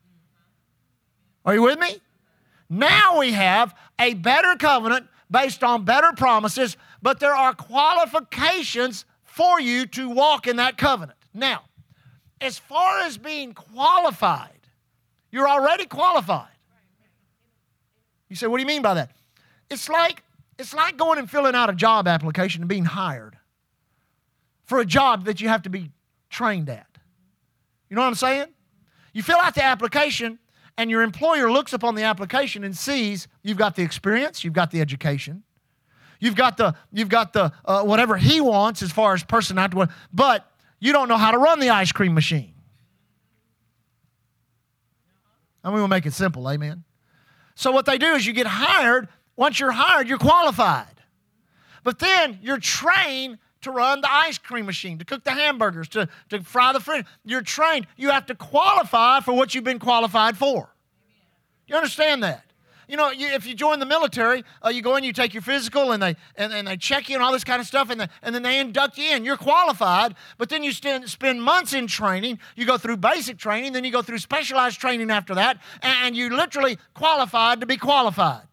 Are 1.45 1.55
you 1.55 1.63
with 1.63 1.79
me? 1.79 2.01
Now 2.69 3.19
we 3.19 3.33
have 3.33 3.75
a 3.99 4.15
better 4.15 4.57
covenant 4.57 5.07
based 5.31 5.63
on 5.63 5.85
better 5.85 6.13
promises, 6.17 6.77
but 7.03 7.21
there 7.21 7.35
are 7.35 7.55
qualifications 7.55 9.05
for 9.25 9.61
you 9.61 9.87
to 9.87 10.09
walk 10.09 10.47
in 10.47 10.57
that 10.57 10.79
covenant. 10.79 11.19
Now, 11.35 11.63
as 12.41 12.59
far 12.59 13.01
as 13.01 13.19
being 13.19 13.53
qualified, 13.53 14.51
you're 15.31 15.49
already 15.49 15.87
qualified. 15.87 16.49
You 18.29 18.37
say, 18.37 18.47
what 18.47 18.57
do 18.57 18.63
you 18.63 18.67
mean 18.67 18.83
by 18.83 18.95
that? 18.95 19.11
It's 19.71 19.89
like 19.89 20.23
it's 20.59 20.73
like 20.73 20.97
going 20.97 21.19
and 21.19 21.31
filling 21.31 21.55
out 21.55 21.69
a 21.69 21.75
job 21.75 22.09
application 22.09 22.63
and 22.63 22.69
being 22.69 22.87
hired 22.87 23.37
for 24.65 24.81
a 24.81 24.87
job 24.87 25.27
that 25.27 25.41
you 25.41 25.49
have 25.49 25.63
to 25.63 25.71
be 25.71 25.91
trained 26.31 26.71
at. 26.71 26.87
You 27.91 27.97
know 27.97 28.03
what 28.03 28.09
I'm 28.09 28.15
saying? 28.15 28.47
You 29.13 29.23
fill 29.23 29.39
out 29.39 29.55
the 29.55 29.65
application 29.65 30.39
and 30.79 30.91
your 30.91 31.03
employer 31.03 31.51
looks 31.51 31.73
upon 31.73 31.95
the 31.95 32.03
application 32.03 32.65
and 32.65 32.77
sees 32.77 33.29
you've 33.43 33.59
got 33.59 33.77
the 33.77 33.83
experience, 33.83 34.45
you've 34.45 34.53
got 34.53 34.71
the 34.71 34.81
education, 34.81 35.43
you've 36.21 36.35
got 36.37 36.57
the 36.57 36.75
you've 36.93 37.09
got 37.09 37.33
the 37.33 37.53
uh, 37.65 37.83
whatever 37.83 38.17
he 38.17 38.41
wants 38.41 38.83
as 38.83 38.93
far 38.93 39.15
as 39.15 39.25
personality, 39.25 39.93
but 40.13 40.51
you 40.79 40.93
don't 40.93 41.09
know 41.09 41.17
how 41.17 41.31
to 41.31 41.39
run 41.39 41.61
the 41.61 41.71
ice 41.71 41.93
cream 41.93 42.15
machine. 42.15 42.53
And 45.65 45.75
we 45.75 45.81
will 45.81 45.89
make 45.89 46.07
it 46.07 46.13
simple, 46.13 46.49
amen. 46.49 46.85
So 47.57 47.73
what 47.73 47.87
they 47.87 47.99
do 47.99 48.15
is 48.15 48.25
you 48.25 48.33
get 48.33 48.47
hired. 48.47 49.09
Once 49.35 49.59
you're 49.59 49.73
hired, 49.73 50.09
you're 50.09 50.19
qualified. 50.19 50.87
But 51.83 51.99
then 51.99 52.39
you're 52.43 52.59
trained 52.59 53.39
to 53.67 53.73
run 53.73 54.01
the 54.01 54.13
ice 54.13 54.39
cream 54.39 54.65
machine, 54.65 54.97
to 54.99 55.05
cook 55.05 55.25
the 55.25 55.33
hamburgers, 55.33 55.89
to, 55.89 56.09
to 56.31 56.41
fry 56.43 56.73
the 56.73 56.81
food. 56.81 57.05
You're 57.25 57.43
trained. 57.43 57.87
You 57.97 58.11
have 58.11 58.27
to 58.27 58.35
qualify 58.35 59.21
for 59.21 59.33
what 59.35 59.55
you've 59.55 59.65
been 59.65 59.81
qualified 59.81 60.37
for. 60.37 60.73
You 61.67 61.75
understand 61.75 62.23
that? 62.23 62.45
You 62.89 62.97
know, 62.97 63.11
you, 63.11 63.27
if 63.27 63.45
you 63.45 63.55
join 63.55 63.81
the 63.81 63.87
military, 63.87 64.45
uh, 64.65 64.69
you 64.69 64.81
go 64.81 64.95
in, 64.95 65.03
you 65.03 65.13
take 65.13 65.35
your 65.35 65.43
physical, 65.43 65.91
and 65.91 66.01
they 66.01 66.15
and, 66.37 66.53
and 66.53 66.69
they 66.69 66.77
check 66.77 67.09
you 67.09 67.17
and 67.17 67.25
all 67.25 67.33
this 67.33 67.43
kind 67.43 67.61
of 67.61 67.67
stuff, 67.67 67.91
and, 67.91 68.01
the, 68.01 68.09
and 68.23 68.33
then 68.33 68.45
they 68.45 68.61
induct 68.61 68.97
you 68.97 69.11
in. 69.11 69.25
You're 69.25 69.37
qualified, 69.37 70.15
but 70.39 70.49
then 70.49 70.63
you 70.63 70.71
spend, 70.71 71.11
spend 71.11 71.43
months 71.43 71.73
in 71.73 71.89
training. 71.89 72.39
You 72.55 72.65
go 72.65 72.79
through 72.79 72.99
basic 72.99 73.39
training, 73.39 73.73
then 73.73 73.83
you 73.83 73.91
go 73.91 74.03
through 74.03 74.19
specialized 74.19 74.81
training 74.81 75.11
after 75.11 75.35
that, 75.35 75.59
and, 75.83 75.97
and 76.05 76.17
you 76.17 76.31
literally 76.31 76.79
qualified 76.95 77.59
to 77.59 77.67
be 77.67 77.77
qualified. 77.77 78.47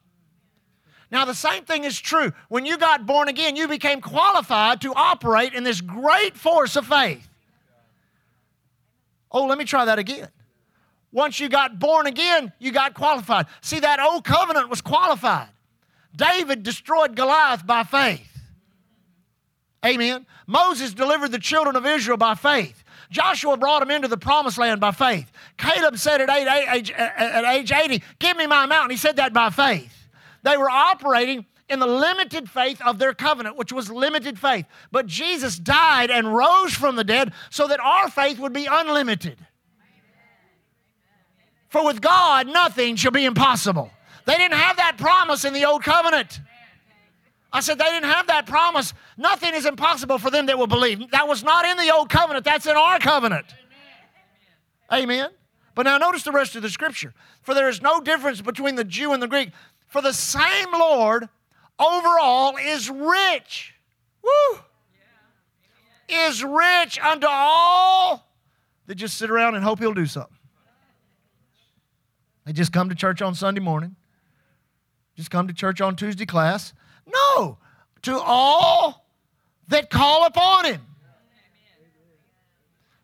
Now, 1.13 1.25
the 1.25 1.35
same 1.35 1.63
thing 1.63 1.83
is 1.83 1.99
true. 1.99 2.33
When 2.49 2.65
you 2.65 2.75
got 2.75 3.05
born 3.05 3.27
again, 3.27 3.55
you 3.55 3.67
became 3.67 4.01
qualified 4.01 4.81
to 4.81 4.95
operate 4.95 5.53
in 5.53 5.63
this 5.63 5.79
great 5.79 6.35
force 6.35 6.75
of 6.75 6.87
faith. 6.87 7.29
Oh, 9.31 9.45
let 9.45 9.59
me 9.59 9.63
try 9.63 9.85
that 9.85 9.99
again. 9.99 10.29
Once 11.11 11.39
you 11.39 11.49
got 11.49 11.77
born 11.77 12.07
again, 12.07 12.51
you 12.57 12.71
got 12.71 12.95
qualified. 12.95 13.45
See, 13.61 13.79
that 13.79 13.99
old 13.99 14.23
covenant 14.23 14.71
was 14.71 14.81
qualified. 14.81 15.49
David 16.15 16.63
destroyed 16.63 17.15
Goliath 17.15 17.63
by 17.63 17.83
faith. 17.83 18.41
Amen. 19.85 20.25
Moses 20.47 20.95
delivered 20.95 21.31
the 21.31 21.37
children 21.37 21.75
of 21.75 21.85
Israel 21.85 22.17
by 22.17 22.33
faith. 22.33 22.83
Joshua 23.11 23.55
brought 23.55 23.81
them 23.81 23.91
into 23.91 24.07
the 24.07 24.17
promised 24.17 24.57
land 24.57 24.81
by 24.81 24.89
faith. 24.89 25.31
Caleb 25.57 25.99
said 25.99 26.21
at 26.21 26.29
age, 26.31 26.89
at 26.89 27.45
age 27.53 27.71
80, 27.71 28.01
Give 28.17 28.35
me 28.35 28.47
my 28.47 28.65
mountain. 28.65 28.89
He 28.89 28.97
said 28.97 29.17
that 29.17 29.31
by 29.31 29.51
faith. 29.51 30.02
They 30.43 30.57
were 30.57 30.69
operating 30.69 31.45
in 31.69 31.79
the 31.79 31.87
limited 31.87 32.49
faith 32.49 32.81
of 32.81 32.99
their 32.99 33.13
covenant, 33.13 33.57
which 33.57 33.71
was 33.71 33.89
limited 33.89 34.37
faith. 34.37 34.65
But 34.91 35.07
Jesus 35.07 35.57
died 35.57 36.11
and 36.11 36.33
rose 36.33 36.73
from 36.73 36.95
the 36.95 37.03
dead 37.03 37.33
so 37.49 37.67
that 37.67 37.79
our 37.79 38.09
faith 38.09 38.39
would 38.39 38.53
be 38.53 38.67
unlimited. 38.69 39.37
For 41.69 41.83
with 41.83 42.01
God, 42.01 42.47
nothing 42.47 42.95
shall 42.95 43.11
be 43.11 43.25
impossible. 43.25 43.89
They 44.25 44.35
didn't 44.35 44.57
have 44.57 44.77
that 44.77 44.97
promise 44.97 45.43
in 45.43 45.53
the 45.53 45.65
old 45.65 45.83
covenant. 45.83 46.39
I 47.51 47.59
said 47.59 47.77
they 47.77 47.85
didn't 47.85 48.11
have 48.11 48.27
that 48.27 48.45
promise. 48.45 48.93
Nothing 49.17 49.53
is 49.53 49.65
impossible 49.65 50.17
for 50.17 50.29
them 50.29 50.47
that 50.47 50.57
will 50.57 50.67
believe. 50.67 51.11
That 51.11 51.27
was 51.27 51.43
not 51.43 51.65
in 51.65 51.77
the 51.77 51.93
old 51.93 52.09
covenant, 52.09 52.45
that's 52.45 52.65
in 52.65 52.75
our 52.75 52.99
covenant. 52.99 53.45
Amen. 54.91 55.29
But 55.75 55.83
now 55.83 55.97
notice 55.97 56.23
the 56.23 56.31
rest 56.31 56.55
of 56.55 56.61
the 56.61 56.69
scripture. 56.69 57.13
For 57.41 57.53
there 57.53 57.69
is 57.69 57.81
no 57.81 57.99
difference 57.99 58.41
between 58.41 58.75
the 58.75 58.83
Jew 58.83 59.13
and 59.13 59.21
the 59.21 59.27
Greek, 59.27 59.49
for 59.93 60.01
the 60.01 60.11
same 60.11 60.71
Lord 60.73 61.29
overall 61.79 62.57
is 62.57 62.89
rich. 62.89 63.75
Woo! 64.23 64.59
Is 66.09 66.43
rich 66.43 66.99
unto 66.99 67.27
all 67.29 68.27
that 68.87 68.95
just 68.95 69.17
sit 69.19 69.29
around 69.29 69.53
and 69.55 69.63
hope 69.63 69.79
he'll 69.79 69.93
do 69.93 70.07
something. 70.07 70.35
They 72.45 72.53
just 72.53 72.73
come 72.73 72.89
to 72.89 72.95
church 72.95 73.21
on 73.21 73.35
Sunday 73.35 73.61
morning, 73.61 73.95
just 75.15 75.29
come 75.29 75.47
to 75.47 75.53
church 75.53 75.79
on 75.79 75.95
Tuesday 75.95 76.25
class. 76.25 76.73
No, 77.05 77.59
to 78.01 78.19
all 78.19 79.05
that 79.67 79.91
call 79.91 80.25
upon 80.25 80.65
him. 80.65 80.81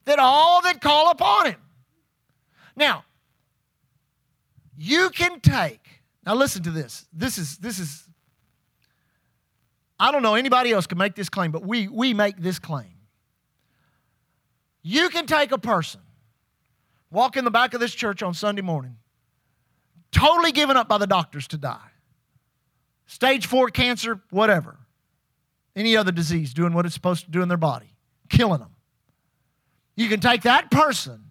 that 0.05 0.17
all 0.17 0.63
that 0.63 0.81
call 0.81 1.11
upon 1.11 1.45
him. 1.45 1.61
Now, 2.75 3.05
you 4.75 5.11
can 5.11 5.39
take, 5.39 5.88
now 6.25 6.35
listen 6.35 6.63
to 6.63 6.71
this. 6.71 7.05
This 7.13 7.37
is, 7.37 7.57
this 7.57 7.79
is, 7.79 8.07
I 9.99 10.11
don't 10.11 10.21
know 10.21 10.35
anybody 10.35 10.71
else 10.71 10.87
can 10.87 10.97
make 10.97 11.15
this 11.15 11.29
claim, 11.29 11.51
but 11.51 11.65
we, 11.65 11.87
we 11.87 12.13
make 12.13 12.37
this 12.37 12.59
claim. 12.59 12.95
You 14.81 15.09
can 15.09 15.25
take 15.25 15.51
a 15.51 15.57
person, 15.57 16.01
walk 17.11 17.37
in 17.37 17.45
the 17.45 17.51
back 17.51 17.73
of 17.73 17.79
this 17.79 17.93
church 17.93 18.23
on 18.23 18.33
Sunday 18.33 18.61
morning, 18.61 18.97
totally 20.11 20.51
given 20.51 20.77
up 20.77 20.87
by 20.87 20.97
the 20.97 21.07
doctors 21.07 21.47
to 21.49 21.57
die. 21.57 21.91
Stage 23.07 23.47
four 23.47 23.69
cancer, 23.69 24.21
whatever. 24.29 24.77
Any 25.75 25.97
other 25.97 26.11
disease 26.11 26.53
doing 26.53 26.73
what 26.73 26.85
it's 26.85 26.93
supposed 26.93 27.25
to 27.25 27.31
do 27.31 27.41
in 27.41 27.47
their 27.47 27.57
body, 27.57 27.95
killing 28.29 28.59
them. 28.59 28.75
You 29.95 30.07
can 30.09 30.19
take 30.19 30.43
that 30.43 30.71
person 30.71 31.23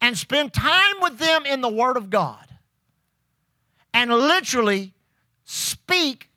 and 0.00 0.16
spend 0.16 0.52
time 0.52 0.96
with 1.00 1.18
them 1.18 1.46
in 1.46 1.60
the 1.60 1.68
Word 1.68 1.96
of 1.96 2.10
God 2.10 2.43
and 3.94 4.10
literally 4.10 4.92
speak 5.44 6.28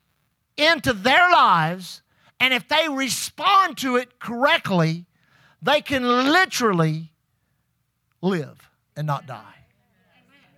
into 0.56 0.92
their 0.92 1.30
lives. 1.30 2.02
And 2.40 2.54
if 2.54 2.68
they 2.68 2.88
respond 2.88 3.76
to 3.78 3.96
it 3.96 4.20
correctly, 4.20 5.04
they 5.60 5.80
can 5.80 6.04
literally 6.04 7.10
live 8.22 8.70
and 8.96 9.06
not 9.06 9.26
die. 9.26 9.42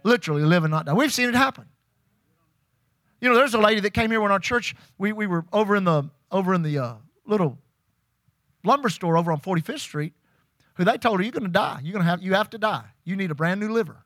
Literally 0.02 0.42
live 0.42 0.64
and 0.64 0.70
not 0.70 0.86
die. 0.86 0.92
We've 0.92 1.12
seen 1.12 1.30
it 1.30 1.34
happen. 1.34 1.64
You 3.20 3.30
know, 3.30 3.34
there's 3.34 3.54
a 3.54 3.58
lady 3.58 3.80
that 3.80 3.92
came 3.92 4.10
here 4.10 4.20
when 4.20 4.30
our 4.30 4.38
church, 4.38 4.74
we, 4.98 5.12
we 5.12 5.26
were 5.26 5.44
over 5.52 5.76
in 5.76 5.84
the, 5.84 6.10
over 6.30 6.54
in 6.54 6.62
the 6.62 6.78
uh, 6.78 6.94
little 7.26 7.58
lumber 8.62 8.88
store 8.88 9.16
over 9.16 9.32
on 9.32 9.40
45th 9.40 9.80
Street, 9.80 10.14
who 10.74 10.84
they 10.84 10.96
told 10.96 11.20
her, 11.20 11.22
you're 11.22 11.32
going 11.32 11.44
to 11.44 11.48
die. 11.48 11.80
You're 11.82 11.92
going 11.92 12.04
to 12.04 12.10
have, 12.10 12.22
you 12.22 12.34
have 12.34 12.50
to 12.50 12.58
die. 12.58 12.84
You 13.04 13.16
need 13.16 13.30
a 13.30 13.34
brand 13.34 13.60
new 13.60 13.70
liver. 13.70 14.04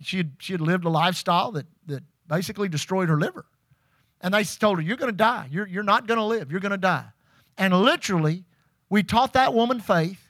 She 0.00 0.18
had, 0.18 0.32
she 0.38 0.52
had 0.52 0.60
lived 0.60 0.84
a 0.84 0.88
lifestyle 0.88 1.52
that, 1.52 1.66
that 1.86 2.02
basically 2.26 2.68
destroyed 2.68 3.08
her 3.08 3.18
liver. 3.18 3.44
And 4.20 4.34
they 4.34 4.44
told 4.44 4.78
her, 4.78 4.82
You're 4.82 4.96
going 4.96 5.12
to 5.12 5.16
die. 5.16 5.48
You're, 5.50 5.66
you're 5.66 5.82
not 5.82 6.06
going 6.06 6.18
to 6.18 6.24
live. 6.24 6.50
You're 6.50 6.60
going 6.60 6.70
to 6.70 6.78
die. 6.78 7.06
And 7.56 7.74
literally, 7.74 8.44
we 8.88 9.02
taught 9.02 9.32
that 9.34 9.54
woman 9.54 9.80
faith 9.80 10.20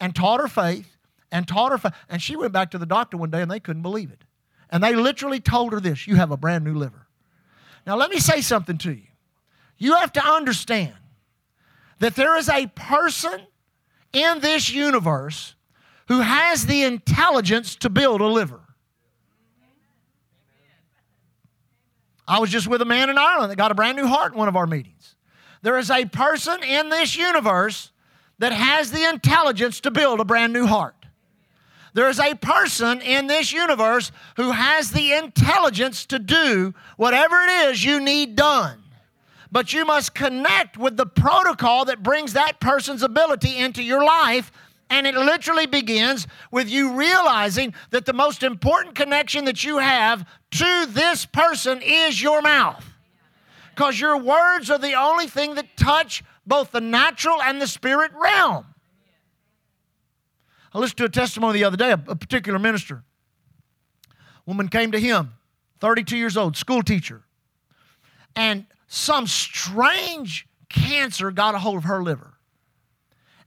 and 0.00 0.14
taught 0.14 0.40
her 0.40 0.48
faith 0.48 0.96
and 1.30 1.48
taught 1.48 1.72
her 1.72 1.78
faith. 1.78 1.92
And 2.08 2.22
she 2.22 2.36
went 2.36 2.52
back 2.52 2.70
to 2.72 2.78
the 2.78 2.86
doctor 2.86 3.16
one 3.16 3.30
day 3.30 3.42
and 3.42 3.50
they 3.50 3.60
couldn't 3.60 3.82
believe 3.82 4.10
it. 4.10 4.22
And 4.70 4.82
they 4.82 4.94
literally 4.94 5.40
told 5.40 5.72
her 5.72 5.80
this 5.80 6.06
You 6.06 6.16
have 6.16 6.30
a 6.30 6.36
brand 6.36 6.64
new 6.64 6.74
liver. 6.74 7.06
Now, 7.86 7.96
let 7.96 8.10
me 8.10 8.18
say 8.18 8.40
something 8.40 8.78
to 8.78 8.92
you. 8.92 9.06
You 9.76 9.96
have 9.96 10.12
to 10.12 10.24
understand 10.24 10.94
that 11.98 12.16
there 12.16 12.36
is 12.36 12.48
a 12.48 12.66
person 12.68 13.40
in 14.12 14.40
this 14.40 14.70
universe 14.70 15.54
who 16.08 16.20
has 16.20 16.66
the 16.66 16.84
intelligence 16.84 17.76
to 17.76 17.90
build 17.90 18.20
a 18.20 18.26
liver. 18.26 18.60
I 22.26 22.38
was 22.38 22.50
just 22.50 22.66
with 22.66 22.80
a 22.80 22.86
man 22.86 23.10
in 23.10 23.18
Ireland 23.18 23.50
that 23.50 23.56
got 23.56 23.70
a 23.70 23.74
brand 23.74 23.96
new 23.96 24.06
heart 24.06 24.32
in 24.32 24.38
one 24.38 24.48
of 24.48 24.56
our 24.56 24.66
meetings. 24.66 25.14
There 25.62 25.78
is 25.78 25.90
a 25.90 26.04
person 26.06 26.62
in 26.62 26.88
this 26.88 27.16
universe 27.16 27.90
that 28.38 28.52
has 28.52 28.90
the 28.90 29.04
intelligence 29.04 29.80
to 29.80 29.90
build 29.90 30.20
a 30.20 30.24
brand 30.24 30.52
new 30.52 30.66
heart. 30.66 30.94
There 31.92 32.08
is 32.08 32.18
a 32.18 32.34
person 32.34 33.00
in 33.00 33.28
this 33.28 33.52
universe 33.52 34.10
who 34.36 34.50
has 34.50 34.90
the 34.90 35.12
intelligence 35.12 36.06
to 36.06 36.18
do 36.18 36.74
whatever 36.96 37.36
it 37.42 37.50
is 37.68 37.84
you 37.84 38.00
need 38.00 38.34
done. 38.34 38.82
But 39.52 39.72
you 39.72 39.84
must 39.84 40.14
connect 40.14 40.76
with 40.76 40.96
the 40.96 41.06
protocol 41.06 41.84
that 41.84 42.02
brings 42.02 42.32
that 42.32 42.58
person's 42.58 43.04
ability 43.04 43.56
into 43.56 43.82
your 43.82 44.04
life 44.04 44.50
and 44.94 45.08
it 45.08 45.16
literally 45.16 45.66
begins 45.66 46.28
with 46.52 46.70
you 46.70 46.92
realizing 46.92 47.74
that 47.90 48.06
the 48.06 48.12
most 48.12 48.44
important 48.44 48.94
connection 48.94 49.44
that 49.46 49.64
you 49.64 49.78
have 49.78 50.24
to 50.52 50.86
this 50.86 51.26
person 51.26 51.82
is 51.82 52.22
your 52.22 52.40
mouth. 52.40 52.84
Because 53.70 53.98
your 53.98 54.16
words 54.16 54.70
are 54.70 54.78
the 54.78 54.94
only 54.94 55.26
thing 55.26 55.56
that 55.56 55.76
touch 55.76 56.22
both 56.46 56.70
the 56.70 56.80
natural 56.80 57.42
and 57.42 57.60
the 57.60 57.66
spirit 57.66 58.12
realm. 58.14 58.66
I 60.72 60.78
listened 60.78 60.98
to 60.98 61.04
a 61.06 61.08
testimony 61.08 61.58
the 61.58 61.64
other 61.64 61.76
day, 61.76 61.90
a, 61.90 61.96
particular 61.98 62.60
minister. 62.60 63.02
Woman 64.46 64.68
came 64.68 64.92
to 64.92 65.00
him, 65.00 65.32
32 65.80 66.16
years 66.16 66.36
old, 66.36 66.56
school 66.56 66.84
teacher. 66.84 67.24
And 68.36 68.64
some 68.86 69.26
strange 69.26 70.46
cancer 70.68 71.32
got 71.32 71.56
a 71.56 71.58
hold 71.58 71.78
of 71.78 71.84
her 71.84 72.00
liver 72.00 72.33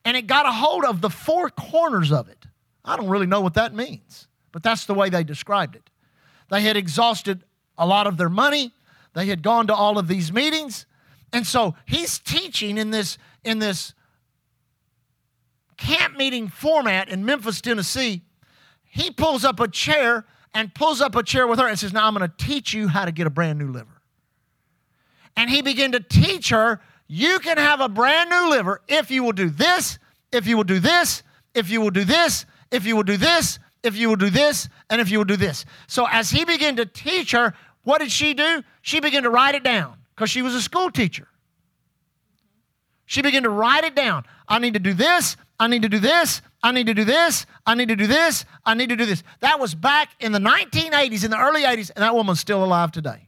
and 0.07 0.15
it 0.15 0.25
got 0.25 0.45
a 0.45 0.53
hold 0.53 0.85
of 0.85 1.01
the 1.01 1.09
four 1.09 1.49
corners 1.49 2.13
of 2.13 2.29
it. 2.29 2.45
I 2.85 2.95
don't 2.95 3.09
really 3.09 3.25
know 3.25 3.41
what 3.41 3.55
that 3.55 3.75
means, 3.75 4.29
but 4.53 4.63
that's 4.63 4.85
the 4.85 4.93
way 4.93 5.09
they 5.09 5.25
described 5.25 5.75
it. 5.75 5.89
They 6.49 6.61
had 6.61 6.77
exhausted 6.77 7.43
a 7.77 7.85
lot 7.85 8.07
of 8.07 8.15
their 8.15 8.29
money, 8.29 8.71
they 9.13 9.25
had 9.25 9.43
gone 9.43 9.67
to 9.67 9.75
all 9.75 9.97
of 9.97 10.07
these 10.07 10.31
meetings, 10.31 10.85
and 11.33 11.45
so 11.45 11.75
he's 11.85 12.19
teaching 12.19 12.77
in 12.77 12.89
this, 12.89 13.17
in 13.43 13.59
this 13.59 13.93
camp 15.75 16.15
meeting 16.15 16.47
format 16.47 17.09
in 17.09 17.25
Memphis, 17.25 17.59
Tennessee. 17.59 18.21
He 18.85 19.11
pulls 19.11 19.43
up 19.43 19.59
a 19.59 19.67
chair 19.67 20.23
and 20.53 20.73
pulls 20.73 21.01
up 21.01 21.17
a 21.17 21.23
chair 21.23 21.45
with 21.47 21.59
her 21.59 21.67
and 21.67 21.77
says, 21.77 21.91
Now 21.91 22.07
I'm 22.07 22.15
going 22.15 22.25
to 22.25 22.45
teach 22.45 22.73
you 22.73 22.87
how 22.87 23.03
to 23.03 23.11
get 23.11 23.27
a 23.27 23.29
brand 23.29 23.59
new 23.59 23.73
liver. 23.73 24.01
And 25.35 25.49
he 25.49 25.61
began 25.61 25.91
to 25.91 25.99
teach 25.99 26.47
her 26.47 26.79
you 27.07 27.39
can 27.39 27.57
have 27.57 27.81
a 27.81 27.89
brand 27.89 28.29
new 28.29 28.49
liver 28.49 28.81
if 28.87 29.09
you 29.09 29.23
will 29.23 29.31
do 29.31 29.49
this, 29.49 29.99
if 30.31 30.45
you 30.45 30.57
will 30.57 30.63
do 30.63 30.79
this, 30.79 31.23
if 31.53 31.69
you 31.69 31.81
will 31.81 31.89
do 31.89 32.03
this, 32.03 32.45
if 32.71 32.85
you 32.85 32.95
will 32.95 33.03
do 33.03 33.17
this, 33.17 33.59
if 33.83 33.95
you 33.95 34.09
will 34.09 34.15
do 34.15 34.29
this, 34.29 34.67
and 34.89 34.99
if 34.99 35.09
you 35.09 35.17
will 35.17 35.25
do 35.25 35.37
this. 35.37 35.65
So 35.87 36.07
as 36.11 36.29
he 36.29 36.43
began 36.45 36.75
to 36.75 36.85
teach 36.85 37.31
her, 37.31 37.53
what 37.83 37.99
did 37.99 38.11
she 38.11 38.33
do? 38.33 38.63
She 38.81 38.99
began 38.99 39.23
to 39.23 39.29
write 39.29 39.55
it 39.55 39.63
down 39.63 39.97
because 40.15 40.29
she 40.29 40.41
was 40.41 40.53
a 40.53 40.61
school 40.61 40.91
teacher. 40.91 41.27
She 43.05 43.21
began 43.21 43.43
to 43.43 43.49
write 43.49 43.85
it 43.85 43.95
down. 43.95 44.25
I 44.49 44.59
need 44.59 44.73
to 44.73 44.79
do 44.79 44.93
this. 44.93 45.37
I 45.59 45.67
need 45.67 45.83
to 45.83 45.89
do 45.89 45.99
this. 45.99 46.41
I 46.61 46.71
need 46.73 46.87
to 46.87 46.93
do 46.93 47.05
this. 47.05 47.45
I 47.65 47.75
need 47.75 47.87
to 47.87 47.95
do 47.95 48.07
this. 48.07 48.45
I 48.65 48.73
need 48.73 48.89
to 48.89 48.97
do 48.97 49.05
this. 49.05 49.23
That 49.39 49.59
was 49.59 49.73
back 49.73 50.09
in 50.19 50.33
the 50.33 50.39
1980s, 50.39 51.23
in 51.23 51.31
the 51.31 51.39
early 51.39 51.63
80s, 51.63 51.91
and 51.95 52.03
that 52.03 52.13
woman's 52.13 52.41
still 52.41 52.63
alive 52.63 52.91
today. 52.91 53.26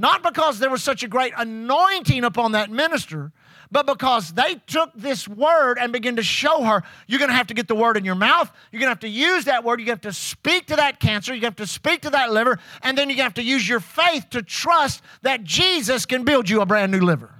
Not 0.00 0.22
because 0.22 0.58
there 0.58 0.70
was 0.70 0.82
such 0.82 1.02
a 1.02 1.08
great 1.08 1.34
anointing 1.36 2.24
upon 2.24 2.52
that 2.52 2.70
minister, 2.70 3.32
but 3.70 3.84
because 3.84 4.32
they 4.32 4.54
took 4.66 4.90
this 4.94 5.28
word 5.28 5.76
and 5.78 5.92
began 5.92 6.16
to 6.16 6.22
show 6.22 6.64
her 6.64 6.82
you're 7.06 7.18
going 7.18 7.28
to 7.28 7.36
have 7.36 7.48
to 7.48 7.54
get 7.54 7.68
the 7.68 7.74
word 7.74 7.98
in 7.98 8.04
your 8.06 8.14
mouth. 8.14 8.50
You're 8.72 8.80
going 8.80 8.86
to 8.86 8.92
have 8.92 9.00
to 9.00 9.08
use 9.10 9.44
that 9.44 9.62
word. 9.62 9.78
You 9.78 9.88
have 9.88 10.00
to 10.00 10.12
speak 10.14 10.68
to 10.68 10.76
that 10.76 11.00
cancer. 11.00 11.34
You 11.34 11.42
have 11.42 11.56
to 11.56 11.66
speak 11.66 12.00
to 12.00 12.10
that 12.10 12.32
liver. 12.32 12.58
And 12.82 12.96
then 12.96 13.10
you 13.10 13.16
have 13.16 13.34
to 13.34 13.42
use 13.42 13.68
your 13.68 13.78
faith 13.78 14.30
to 14.30 14.40
trust 14.40 15.02
that 15.20 15.44
Jesus 15.44 16.06
can 16.06 16.24
build 16.24 16.48
you 16.48 16.62
a 16.62 16.66
brand 16.66 16.92
new 16.92 17.00
liver. 17.00 17.30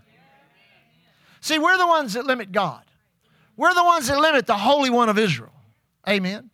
See, 1.41 1.59
we're 1.59 1.79
the 1.79 1.87
ones 1.87 2.13
that 2.13 2.27
limit 2.27 2.53
God, 2.53 2.83
we're 3.57 3.73
the 3.73 3.85
ones 3.85 4.09
that 4.09 4.21
limit 4.21 4.47
the 4.47 4.59
Holy 4.59 4.91
One 4.91 5.09
of 5.09 5.19
Israel. 5.19 5.55
Amen. 6.07 6.51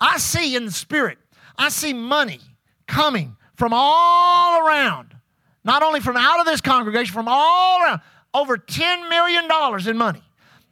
I 0.00 0.16
see 0.16 0.56
in 0.56 0.64
the 0.64 0.72
Spirit, 0.72 1.18
I 1.58 1.68
see 1.68 1.92
money 1.92 2.40
coming 2.86 3.36
from 3.56 3.74
all 3.74 4.66
around 4.66 5.16
not 5.64 5.82
only 5.82 6.00
from 6.00 6.16
out 6.16 6.40
of 6.40 6.46
this 6.46 6.60
congregation, 6.60 7.12
from 7.12 7.28
all 7.28 7.82
around, 7.82 8.00
over 8.32 8.56
$10 8.56 9.08
million 9.08 9.48
in 9.88 9.96
money. 9.96 10.22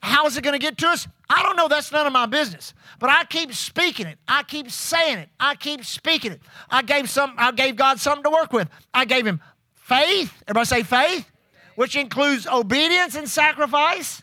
How 0.00 0.26
is 0.26 0.36
it 0.36 0.44
going 0.44 0.58
to 0.58 0.64
get 0.64 0.78
to 0.78 0.88
us? 0.88 1.08
I 1.28 1.42
don't 1.42 1.56
know. 1.56 1.68
That's 1.68 1.90
none 1.90 2.06
of 2.06 2.12
my 2.12 2.26
business. 2.26 2.72
But 3.00 3.10
I 3.10 3.24
keep 3.24 3.52
speaking 3.52 4.06
it. 4.06 4.18
I 4.28 4.44
keep 4.44 4.70
saying 4.70 5.18
it. 5.18 5.28
I 5.40 5.56
keep 5.56 5.84
speaking 5.84 6.32
it. 6.32 6.40
I 6.70 6.82
gave 6.82 7.10
some. 7.10 7.34
I 7.36 7.50
gave 7.50 7.76
God 7.76 7.98
something 7.98 8.22
to 8.22 8.30
work 8.30 8.52
with. 8.52 8.68
I 8.94 9.04
gave 9.04 9.26
him 9.26 9.40
faith. 9.74 10.32
Everybody 10.46 10.66
say 10.66 10.82
faith, 10.84 11.28
which 11.74 11.96
includes 11.96 12.46
obedience 12.46 13.16
and 13.16 13.28
sacrifice. 13.28 14.22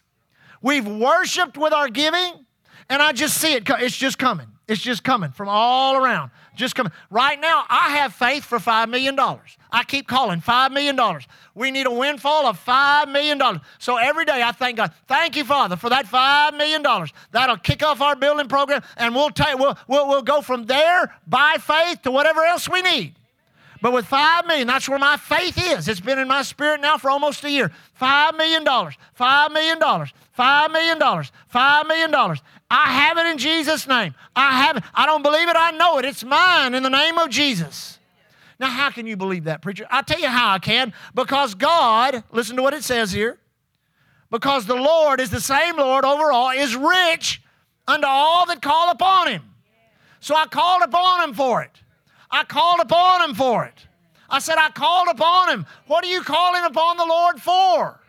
We've 0.61 0.87
worshiped 0.87 1.57
with 1.57 1.73
our 1.73 1.89
giving, 1.89 2.45
and 2.89 3.01
I 3.01 3.11
just 3.11 3.37
see 3.37 3.53
it. 3.53 3.69
It's 3.69 3.97
just 3.97 4.17
coming. 4.17 4.47
It's 4.67 4.81
just 4.81 5.03
coming 5.03 5.31
from 5.31 5.49
all 5.49 5.95
around. 5.95 6.31
Just 6.55 6.75
coming. 6.75 6.91
Right 7.09 7.39
now, 7.39 7.65
I 7.69 7.97
have 7.97 8.13
faith 8.13 8.43
for 8.43 8.59
$5 8.59 8.89
million. 8.89 9.17
I 9.71 9.83
keep 9.83 10.07
calling 10.07 10.41
$5 10.41 10.71
million. 10.71 10.99
We 11.53 11.71
need 11.71 11.85
a 11.85 11.91
windfall 11.91 12.45
of 12.45 12.63
$5 12.63 13.11
million. 13.11 13.61
So 13.79 13.97
every 13.97 14.25
day 14.25 14.41
I 14.41 14.51
thank 14.51 14.77
God. 14.77 14.93
Thank 15.07 15.35
you, 15.35 15.43
Father, 15.43 15.75
for 15.75 15.89
that 15.89 16.05
$5 16.05 16.57
million. 16.57 16.83
That'll 17.31 17.57
kick 17.57 17.83
off 17.83 18.01
our 18.01 18.15
building 18.15 18.47
program, 18.47 18.81
and 18.97 19.13
we'll, 19.13 19.29
take, 19.29 19.57
we'll, 19.57 19.77
we'll, 19.87 20.07
we'll 20.07 20.21
go 20.21 20.41
from 20.41 20.65
there 20.65 21.13
by 21.27 21.57
faith 21.59 22.01
to 22.03 22.11
whatever 22.11 22.43
else 22.43 22.69
we 22.69 22.81
need. 22.81 23.15
But 23.81 23.91
with 23.93 24.05
5 24.05 24.47
million, 24.47 24.67
that's 24.67 24.87
where 24.87 24.97
my 24.97 25.17
faith 25.17 25.57
is. 25.57 25.87
It's 25.87 25.99
been 25.99 26.17
in 26.17 26.27
my 26.27 26.41
spirit 26.41 26.81
now 26.81 26.97
for 26.97 27.11
almost 27.11 27.43
a 27.43 27.51
year. 27.51 27.71
$5 28.01 28.37
million, 28.37 28.63
$5 28.65 29.53
million, 29.53 29.79
$5 29.79 30.71
million, 30.71 30.99
$5 30.99 31.87
million. 31.87 32.39
I 32.71 32.91
have 32.91 33.17
it 33.17 33.27
in 33.27 33.37
Jesus' 33.37 33.87
name. 33.87 34.15
I 34.35 34.63
have 34.63 34.77
it. 34.77 34.83
I 34.93 35.05
don't 35.05 35.21
believe 35.21 35.49
it, 35.49 35.55
I 35.57 35.71
know 35.71 35.99
it. 35.99 36.05
It's 36.05 36.23
mine 36.23 36.73
in 36.73 36.83
the 36.83 36.89
name 36.89 37.17
of 37.17 37.29
Jesus. 37.29 37.99
Now, 38.59 38.67
how 38.67 38.89
can 38.89 39.05
you 39.05 39.17
believe 39.17 39.43
that, 39.43 39.61
preacher? 39.61 39.85
I'll 39.89 40.03
tell 40.03 40.19
you 40.19 40.29
how 40.29 40.53
I 40.53 40.59
can. 40.59 40.93
Because 41.13 41.53
God, 41.53 42.23
listen 42.31 42.55
to 42.55 42.61
what 42.63 42.73
it 42.73 42.83
says 42.83 43.11
here. 43.11 43.37
because 44.31 44.65
the 44.65 44.75
Lord 44.75 45.19
is 45.21 45.29
the 45.29 45.39
same 45.39 45.77
Lord 45.77 46.03
over 46.03 46.31
all, 46.31 46.49
is 46.49 46.75
rich 46.75 47.41
unto 47.87 48.07
all 48.07 48.45
that 48.47 48.61
call 48.61 48.91
upon 48.91 49.29
him. 49.29 49.41
So 50.19 50.35
I 50.35 50.45
called 50.47 50.81
upon 50.83 51.29
him 51.29 51.33
for 51.33 51.61
it. 51.61 51.71
I 52.35 52.43
called 52.43 52.81
upon 52.81 53.29
him 53.29 53.33
for 53.33 53.63
it. 53.63 53.87
I 54.29 54.39
said, 54.39 54.57
I 54.57 54.69
called 54.69 55.07
upon 55.09 55.49
him. 55.49 55.65
What 55.87 56.03
are 56.03 56.07
you 56.07 56.21
calling 56.21 56.65
upon 56.65 56.97
the 56.97 57.05
Lord 57.05 57.41
for? 57.41 58.01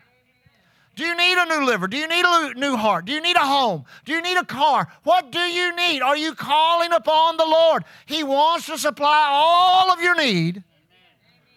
Do 0.97 1.05
you 1.05 1.15
need 1.15 1.37
a 1.37 1.45
new 1.45 1.65
liver? 1.65 1.87
Do 1.87 1.95
you 1.95 2.07
need 2.09 2.25
a 2.25 2.53
new 2.55 2.75
heart? 2.75 3.05
Do 3.05 3.13
you 3.13 3.21
need 3.21 3.37
a 3.37 3.45
home? 3.45 3.85
Do 4.03 4.11
you 4.11 4.21
need 4.21 4.35
a 4.35 4.43
car? 4.43 4.91
What 5.03 5.31
do 5.31 5.39
you 5.39 5.73
need? 5.77 6.01
Are 6.01 6.17
you 6.17 6.33
calling 6.35 6.91
upon 6.91 7.37
the 7.37 7.45
Lord? 7.45 7.85
He 8.05 8.23
wants 8.23 8.65
to 8.65 8.77
supply 8.77 9.27
all 9.31 9.91
of 9.91 10.01
your 10.01 10.15
need 10.15 10.63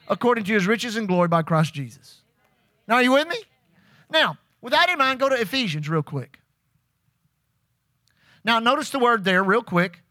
according 0.07 0.45
to 0.45 0.53
his 0.53 0.67
riches 0.67 0.95
and 0.95 1.09
glory 1.09 1.27
by 1.27 1.43
Christ 1.43 1.75
Jesus. 1.75 2.21
Now, 2.87 2.97
are 2.97 3.03
you 3.03 3.13
with 3.13 3.27
me? 3.27 3.43
Now, 4.11 4.37
with 4.61 4.73
that 4.73 4.91
in 4.91 4.99
mind, 4.99 5.19
go 5.19 5.29
to 5.29 5.41
Ephesians 5.41 5.89
real 5.89 6.03
quick. 6.05 6.39
Now, 8.45 8.61
notice 8.61 8.91
the 8.91 9.01
word 9.01 9.25
there, 9.25 9.43
real 9.43 9.63
quick, 9.63 10.03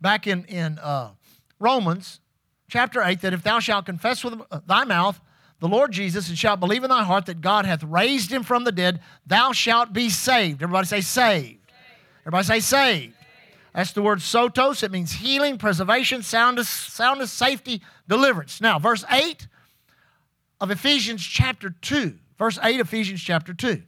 back 0.00 0.26
in, 0.26 0.44
in 0.44 0.78
uh, 0.78 1.10
Romans 1.58 2.20
chapter 2.68 3.02
8, 3.02 3.20
that 3.22 3.32
if 3.32 3.42
thou 3.42 3.58
shalt 3.58 3.86
confess 3.86 4.24
with 4.24 4.40
thy 4.66 4.84
mouth 4.84 5.20
the 5.60 5.68
Lord 5.68 5.90
Jesus 5.92 6.28
and 6.28 6.38
shalt 6.38 6.60
believe 6.60 6.84
in 6.84 6.90
thy 6.90 7.02
heart 7.02 7.26
that 7.26 7.40
God 7.40 7.66
hath 7.66 7.82
raised 7.82 8.30
him 8.30 8.42
from 8.42 8.64
the 8.64 8.72
dead, 8.72 9.00
thou 9.26 9.52
shalt 9.52 9.92
be 9.92 10.08
saved. 10.08 10.62
Everybody 10.62 10.86
say 10.86 11.00
saved. 11.00 11.72
Everybody 12.22 12.44
say 12.44 12.60
saved. 12.60 13.14
That's 13.74 13.92
the 13.92 14.02
word 14.02 14.18
sotos. 14.18 14.82
It 14.82 14.90
means 14.90 15.12
healing, 15.12 15.58
preservation, 15.58 16.22
soundness, 16.22 16.68
soundness, 16.68 17.32
safety, 17.32 17.82
deliverance. 18.06 18.60
Now, 18.60 18.78
verse 18.78 19.04
8 19.10 19.46
of 20.60 20.70
Ephesians 20.70 21.22
chapter 21.24 21.70
2. 21.70 22.18
Verse 22.38 22.58
8, 22.62 22.80
Ephesians 22.80 23.20
chapter 23.20 23.52
2. 23.52 23.82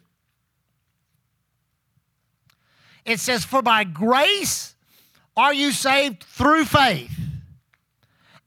It 3.05 3.21
says, 3.21 3.45
For 3.45 3.63
by 3.63 3.85
grace 3.85 4.75
are 5.37 5.55
you 5.55 5.73
saved 5.73 6.25
through 6.25 6.65
faith, 6.65 7.19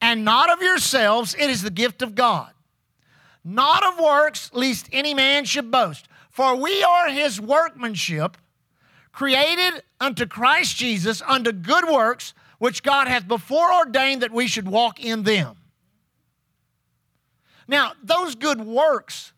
and 0.03 0.25
not 0.25 0.51
of 0.51 0.61
yourselves, 0.61 1.33
it 1.33 1.49
is 1.49 1.61
the 1.61 1.71
gift 1.71 2.01
of 2.01 2.13
God. 2.13 2.51
Not 3.41 3.85
of 3.85 4.03
works, 4.03 4.51
lest 4.53 4.89
any 4.91 5.13
man 5.13 5.45
should 5.45 5.71
boast. 5.71 6.09
For 6.29 6.57
we 6.57 6.83
are 6.83 7.09
his 7.09 7.39
workmanship, 7.39 8.37
created 9.13 9.81
unto 10.01 10.25
Christ 10.25 10.75
Jesus 10.75 11.21
unto 11.25 11.53
good 11.53 11.85
works, 11.89 12.33
which 12.59 12.83
God 12.83 13.07
hath 13.07 13.29
before 13.29 13.73
ordained 13.73 14.23
that 14.23 14.33
we 14.33 14.45
should 14.45 14.67
walk 14.67 14.99
in 14.99 15.23
them. 15.23 15.55
Now, 17.65 17.93
those 18.03 18.35
good 18.35 18.59
works 18.59 19.31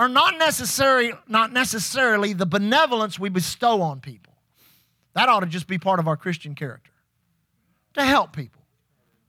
are 0.00 0.08
not 0.08 0.38
necessarily, 0.38 1.12
not 1.28 1.52
necessarily 1.52 2.32
the 2.32 2.46
benevolence 2.46 3.16
we 3.16 3.28
bestow 3.28 3.80
on 3.80 4.00
people. 4.00 4.32
That 5.14 5.28
ought 5.28 5.40
to 5.40 5.46
just 5.46 5.68
be 5.68 5.78
part 5.78 6.00
of 6.00 6.08
our 6.08 6.16
Christian 6.16 6.56
character. 6.56 6.90
To 7.94 8.02
help 8.02 8.34
people. 8.34 8.61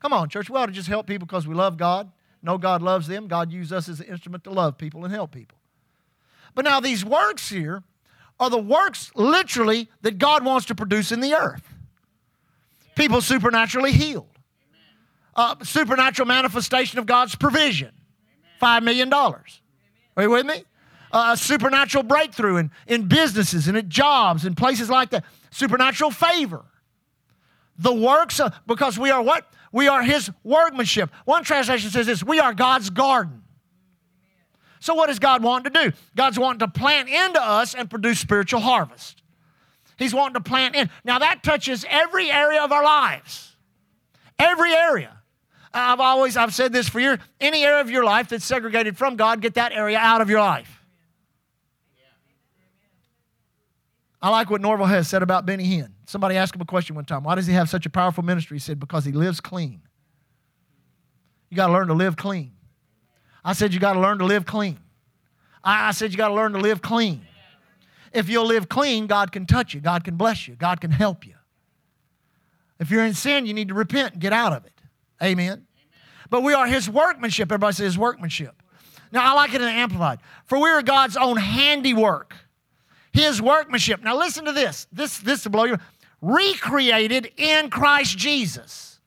Come 0.04 0.12
on, 0.12 0.28
church, 0.28 0.50
we 0.50 0.58
ought 0.58 0.66
to 0.66 0.74
just 0.74 0.90
help 0.90 1.08
people 1.08 1.26
because 1.26 1.48
we 1.48 1.56
love 1.56 1.78
God. 1.78 2.12
Know 2.42 2.58
God 2.58 2.82
loves 2.82 3.08
them. 3.08 3.28
God 3.28 3.54
used 3.54 3.72
us 3.72 3.88
as 3.88 4.02
an 4.02 4.08
instrument 4.08 4.44
to 4.44 4.52
love 4.52 4.78
people 4.78 5.06
and 5.06 5.14
help 5.14 5.32
people. 5.32 5.58
But 6.54 6.66
now 6.66 6.82
these 6.82 7.06
works 7.06 7.50
here 7.50 7.84
are 8.38 8.50
the 8.50 8.58
works 8.58 9.12
literally 9.16 9.90
that 10.02 10.18
God 10.18 10.44
wants 10.44 10.66
to 10.68 10.76
produce 10.76 11.14
in 11.14 11.22
the 11.22 11.34
earth. 11.34 11.64
People 12.96 13.22
supernaturally 13.22 13.94
healed. 13.94 14.28
Uh, 15.36 15.56
supernatural 15.64 16.28
manifestation 16.28 17.00
of 17.00 17.06
God's 17.06 17.36
provision. 17.36 17.92
$5 18.62 18.84
million. 18.84 19.12
Are 19.14 19.44
you 20.18 20.30
with 20.30 20.46
me? 20.46 20.66
Uh, 21.14 21.32
a 21.34 21.38
supernatural 21.38 22.04
breakthrough 22.04 22.58
in, 22.58 22.72
in 22.88 23.08
businesses 23.08 23.70
and 23.70 23.78
at 23.78 23.88
jobs 23.88 24.44
and 24.44 24.58
places 24.58 24.90
like 24.90 25.12
that. 25.12 25.24
Supernatural 25.50 26.12
favor. 26.12 26.66
The 27.78 27.94
works 27.94 28.42
of, 28.42 28.54
because 28.68 29.00
we 29.00 29.10
are 29.10 29.22
what? 29.22 29.48
We 29.74 29.90
are 29.90 30.02
His 30.04 30.32
workmanship. 30.44 31.12
One 31.26 31.44
translation 31.44 31.90
says 31.90 32.06
this 32.06 32.24
we 32.24 32.40
are 32.40 32.54
God's 32.54 32.90
garden. 32.90 33.44
So, 34.80 34.94
what 34.94 35.08
does 35.08 35.20
God 35.20 35.44
want 35.44 35.66
to 35.66 35.70
do? 35.70 35.92
God's 36.16 36.38
wanting 36.38 36.60
to 36.60 36.68
plant 36.68 37.10
into 37.10 37.42
us 37.42 37.74
and 37.74 37.90
produce 37.90 38.20
spiritual 38.20 38.62
harvest. 38.62 39.24
He's 39.98 40.14
wanting 40.14 40.36
to 40.36 40.42
plant 40.42 40.76
in. 40.76 40.90
Now, 41.04 41.20
that 41.20 41.42
touches 41.44 41.86
every 41.90 42.30
area 42.32 42.62
of 42.64 42.72
our 42.72 42.84
lives. 42.84 43.56
Every 44.38 44.74
area. 44.74 45.18
I've 45.74 46.00
always, 46.00 46.38
I've 46.38 46.54
said 46.54 46.72
this 46.72 46.88
for 46.88 47.00
years 47.00 47.18
any 47.40 47.64
area 47.64 47.82
of 47.82 47.90
your 47.90 48.04
life 48.04 48.30
that's 48.30 48.46
segregated 48.46 48.98
from 48.98 49.16
God, 49.16 49.42
get 49.42 49.56
that 49.56 49.72
area 49.72 49.98
out 49.98 50.22
of 50.22 50.30
your 50.30 50.40
life. 50.40 50.82
I 54.22 54.30
like 54.30 54.50
what 54.50 54.62
Norvel 54.62 54.88
has 54.88 55.08
said 55.08 55.24
about 55.24 55.46
Benny 55.46 55.66
Hinn. 55.66 55.93
Somebody 56.14 56.38
asked 56.38 56.54
him 56.54 56.62
a 56.62 56.66
question 56.66 56.96
one 56.96 57.06
time. 57.06 57.24
Why 57.24 57.34
does 57.34 57.48
he 57.48 57.54
have 57.54 57.72
such 57.72 57.88
a 57.88 57.90
powerful 57.90 58.24
ministry? 58.24 58.58
He 58.58 58.60
said, 58.60 58.80
Because 58.80 59.04
he 59.04 59.12
lives 59.12 59.42
clean. 59.42 59.82
You 61.50 61.58
got 61.58 61.66
to 61.68 61.74
learn 61.74 61.88
to 61.88 61.96
live 61.96 62.16
clean. 62.16 62.52
I 63.44 63.54
said, 63.54 63.74
You 63.74 63.80
got 63.80 63.94
to 63.94 64.00
learn 64.00 64.20
to 64.20 64.26
live 64.26 64.46
clean. 64.46 64.78
I, 65.64 65.88
I 65.88 65.92
said, 65.92 66.12
You 66.12 66.18
got 66.18 66.28
to 66.28 66.36
learn 66.36 66.54
to 66.54 66.60
live 66.60 66.84
clean. 66.84 67.26
If 68.12 68.30
you'll 68.30 68.46
live 68.46 68.70
clean, 68.70 69.08
God 69.08 69.32
can 69.32 69.48
touch 69.48 69.74
you, 69.74 69.82
God 69.82 70.04
can 70.04 70.16
bless 70.16 70.48
you, 70.48 70.54
God 70.54 70.80
can 70.80 70.92
help 70.92 71.26
you. 71.26 71.34
If 72.80 72.92
you're 72.92 73.06
in 73.06 73.16
sin, 73.16 73.48
you 73.48 73.56
need 73.56 73.70
to 73.70 73.74
repent 73.74 74.14
and 74.14 74.22
get 74.22 74.34
out 74.34 74.54
of 74.54 74.68
it. 74.68 74.74
Amen. 75.20 75.48
Amen. 75.48 75.68
But 76.30 76.44
we 76.44 76.54
are 76.54 76.68
his 76.68 76.88
workmanship. 76.88 77.52
Everybody 77.52 77.74
says 77.74 77.86
his 77.86 77.98
workmanship. 77.98 78.62
Now, 79.12 79.32
I 79.32 79.34
like 79.34 79.56
it 79.56 79.62
in 79.62 79.68
Amplified. 79.68 80.20
For 80.46 80.60
we 80.60 80.70
are 80.70 80.84
God's 80.84 81.18
own 81.18 81.38
handiwork, 81.38 82.36
his 83.12 83.42
workmanship. 83.42 84.04
Now, 84.04 84.16
listen 84.16 84.46
to 84.46 84.52
this. 84.52 84.86
This, 84.92 85.18
this 85.18 85.44
will 85.46 85.52
blow 85.54 85.64
you. 85.64 85.78
Recreated 86.24 87.34
in 87.36 87.70
Christ 87.70 88.18
Jesus. 88.18 88.98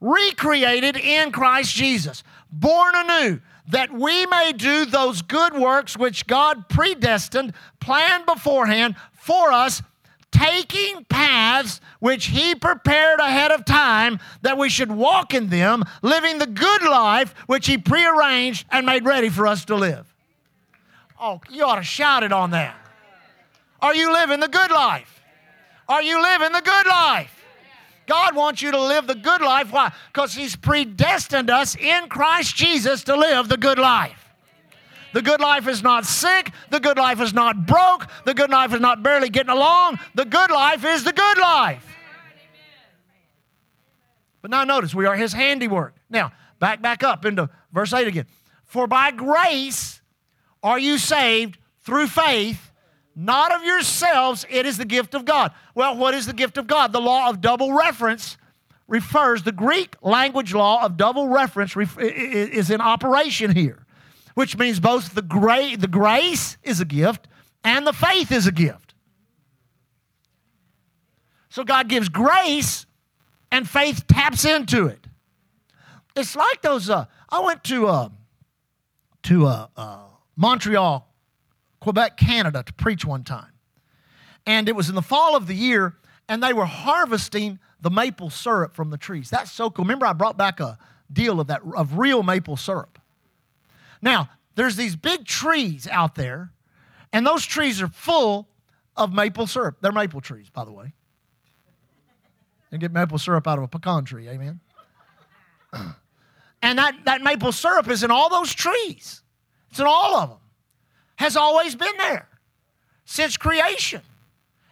Recreated 0.00 0.96
in 0.96 1.30
Christ 1.30 1.76
Jesus. 1.76 2.24
Born 2.50 2.94
anew 2.96 3.40
that 3.68 3.92
we 3.92 4.26
may 4.26 4.52
do 4.52 4.84
those 4.84 5.22
good 5.22 5.54
works 5.54 5.96
which 5.96 6.26
God 6.26 6.68
predestined, 6.68 7.52
planned 7.78 8.26
beforehand 8.26 8.96
for 9.12 9.52
us 9.52 9.80
taking 10.32 11.04
paths 11.04 11.80
which 12.00 12.26
He 12.26 12.56
prepared 12.56 13.20
ahead 13.20 13.52
of 13.52 13.64
time 13.64 14.18
that 14.42 14.58
we 14.58 14.68
should 14.68 14.90
walk 14.90 15.34
in 15.34 15.50
them, 15.50 15.84
living 16.02 16.38
the 16.38 16.48
good 16.48 16.82
life 16.82 17.32
which 17.46 17.68
He 17.68 17.78
prearranged 17.78 18.66
and 18.72 18.84
made 18.84 19.04
ready 19.04 19.28
for 19.28 19.46
us 19.46 19.64
to 19.66 19.76
live. 19.76 20.12
Oh, 21.20 21.40
you 21.48 21.64
ought 21.64 21.76
to 21.76 21.84
shout 21.84 22.24
it 22.24 22.32
on 22.32 22.50
that. 22.50 22.76
Are 23.82 23.94
you 23.94 24.12
living 24.12 24.40
the 24.40 24.48
good 24.48 24.70
life? 24.70 25.22
Are 25.88 26.02
you 26.02 26.20
living 26.22 26.52
the 26.52 26.60
good 26.60 26.86
life? 26.86 27.36
God 28.06 28.34
wants 28.34 28.60
you 28.60 28.72
to 28.72 28.80
live 28.80 29.06
the 29.06 29.14
good 29.14 29.40
life. 29.40 29.72
Why? 29.72 29.92
Because 30.12 30.34
He's 30.34 30.56
predestined 30.56 31.50
us 31.50 31.76
in 31.76 32.08
Christ 32.08 32.56
Jesus 32.56 33.04
to 33.04 33.16
live 33.16 33.48
the 33.48 33.56
good 33.56 33.78
life. 33.78 34.30
The 35.12 35.22
good 35.22 35.40
life 35.40 35.66
is 35.66 35.82
not 35.82 36.06
sick. 36.06 36.52
The 36.70 36.80
good 36.80 36.98
life 36.98 37.20
is 37.20 37.32
not 37.32 37.66
broke. 37.66 38.06
The 38.24 38.34
good 38.34 38.50
life 38.50 38.72
is 38.74 38.80
not 38.80 39.02
barely 39.02 39.28
getting 39.28 39.50
along. 39.50 39.98
The 40.14 40.24
good 40.24 40.50
life 40.50 40.84
is 40.84 41.04
the 41.04 41.12
good 41.12 41.38
life. 41.38 41.86
But 44.42 44.50
now 44.50 44.64
notice, 44.64 44.94
we 44.94 45.06
are 45.06 45.16
his 45.16 45.32
handiwork. 45.32 45.94
Now, 46.08 46.32
back 46.58 46.80
back 46.80 47.02
up 47.02 47.24
into 47.24 47.50
verse 47.72 47.92
8 47.92 48.06
again. 48.08 48.26
For 48.64 48.86
by 48.86 49.10
grace 49.10 50.00
are 50.62 50.78
you 50.78 50.98
saved 50.98 51.58
through 51.80 52.06
faith, 52.06 52.69
not 53.24 53.54
of 53.54 53.62
yourselves, 53.64 54.46
it 54.48 54.66
is 54.66 54.78
the 54.78 54.84
gift 54.84 55.14
of 55.14 55.24
God. 55.24 55.52
Well, 55.74 55.96
what 55.96 56.14
is 56.14 56.26
the 56.26 56.32
gift 56.32 56.56
of 56.58 56.66
God? 56.66 56.92
The 56.92 57.00
law 57.00 57.28
of 57.28 57.40
double 57.40 57.72
reference 57.72 58.36
refers, 58.88 59.42
the 59.42 59.52
Greek 59.52 59.94
language 60.02 60.54
law 60.54 60.84
of 60.84 60.96
double 60.96 61.28
reference 61.28 61.76
is 61.76 62.70
in 62.70 62.80
operation 62.80 63.54
here 63.54 63.86
which 64.34 64.56
means 64.56 64.80
both 64.80 65.14
the, 65.14 65.22
gra- 65.22 65.76
the 65.76 65.88
grace 65.88 66.56
is 66.62 66.80
a 66.80 66.84
gift 66.84 67.28
and 67.64 67.86
the 67.86 67.92
faith 67.92 68.32
is 68.32 68.46
a 68.46 68.52
gift. 68.52 68.94
So 71.48 71.64
God 71.64 71.88
gives 71.88 72.08
grace 72.08 72.86
and 73.50 73.68
faith 73.68 74.06
taps 74.06 74.44
into 74.44 74.86
it. 74.86 75.06
It's 76.16 76.36
like 76.36 76.62
those. 76.62 76.88
Uh, 76.88 77.06
I 77.28 77.40
went 77.40 77.64
to 77.64 77.88
uh, 77.88 78.08
to 79.24 79.46
uh, 79.46 79.66
uh, 79.76 79.98
Montreal, 80.36 81.06
Quebec, 81.80 82.16
Canada, 82.16 82.62
to 82.62 82.72
preach 82.74 83.04
one 83.04 83.24
time, 83.24 83.52
and 84.46 84.68
it 84.68 84.76
was 84.76 84.88
in 84.88 84.94
the 84.94 85.02
fall 85.02 85.36
of 85.36 85.46
the 85.46 85.54
year, 85.54 85.96
and 86.28 86.42
they 86.42 86.52
were 86.52 86.66
harvesting 86.66 87.58
the 87.80 87.90
maple 87.90 88.30
syrup 88.30 88.74
from 88.74 88.90
the 88.90 88.98
trees. 88.98 89.30
That's 89.30 89.50
so 89.50 89.70
cool. 89.70 89.84
Remember, 89.84 90.06
I 90.06 90.12
brought 90.12 90.36
back 90.36 90.60
a 90.60 90.78
deal 91.12 91.40
of 91.40 91.46
that 91.48 91.62
of 91.74 91.98
real 91.98 92.22
maple 92.22 92.56
syrup. 92.56 92.98
Now, 94.02 94.30
there's 94.54 94.76
these 94.76 94.96
big 94.96 95.24
trees 95.24 95.88
out 95.90 96.14
there, 96.14 96.52
and 97.12 97.26
those 97.26 97.44
trees 97.44 97.80
are 97.80 97.88
full 97.88 98.48
of 98.96 99.12
maple 99.12 99.46
syrup. 99.46 99.78
They're 99.80 99.92
maple 99.92 100.20
trees, 100.20 100.50
by 100.50 100.64
the 100.64 100.72
way. 100.72 100.92
You 102.70 102.78
get 102.78 102.92
maple 102.92 103.18
syrup 103.18 103.48
out 103.48 103.58
of 103.58 103.64
a 103.64 103.68
pecan 103.68 104.04
tree, 104.04 104.28
amen? 104.28 104.60
and 106.62 106.78
that, 106.78 106.94
that 107.04 107.22
maple 107.22 107.52
syrup 107.52 107.88
is 107.88 108.04
in 108.04 108.10
all 108.10 108.28
those 108.28 108.54
trees. 108.54 109.22
It's 109.70 109.80
in 109.80 109.86
all 109.86 110.16
of 110.16 110.28
them. 110.28 110.38
Has 111.20 111.36
always 111.36 111.74
been 111.74 111.98
there 111.98 112.26
since 113.04 113.36
creation. 113.36 114.00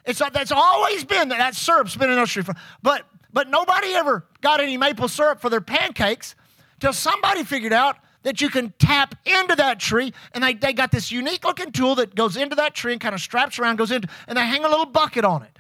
It's 0.07 0.19
that's 0.19 0.51
always 0.51 1.05
been. 1.05 1.29
That 1.29 1.55
syrup's 1.55 1.95
been 1.95 2.09
in 2.09 2.17
those 2.17 2.31
trees. 2.31 2.47
But 2.83 3.05
but 3.31 3.51
nobody 3.51 3.93
ever 3.93 4.25
got 4.41 4.59
any 4.59 4.79
maple 4.79 5.09
syrup 5.09 5.43
for 5.43 5.51
their 5.51 5.61
pancakes 5.61 6.35
till 6.81 6.95
somebody 6.95 7.45
figured 7.45 7.75
out 7.75 7.99
that 8.23 8.41
you 8.41 8.49
can 8.49 8.73
tap 8.79 9.15
into 9.27 9.57
that 9.57 9.79
tree 9.79 10.15
and 10.33 10.43
they, 10.43 10.55
they 10.55 10.73
got 10.73 10.91
this 10.91 11.13
unique 11.13 11.45
looking 11.45 11.71
tool 11.71 11.97
that 11.97 12.15
goes 12.15 12.35
into 12.35 12.57
that 12.57 12.75
tree 12.75 12.93
and 12.93 13.01
kind 13.03 13.15
of 13.15 13.21
straps 13.21 13.59
around, 13.59 13.77
goes 13.77 13.91
into, 13.91 14.09
and 14.27 14.39
they 14.39 14.47
hang 14.47 14.65
a 14.65 14.71
little 14.71 14.87
bucket 14.87 15.27
on 15.27 15.43
it. 15.43 15.59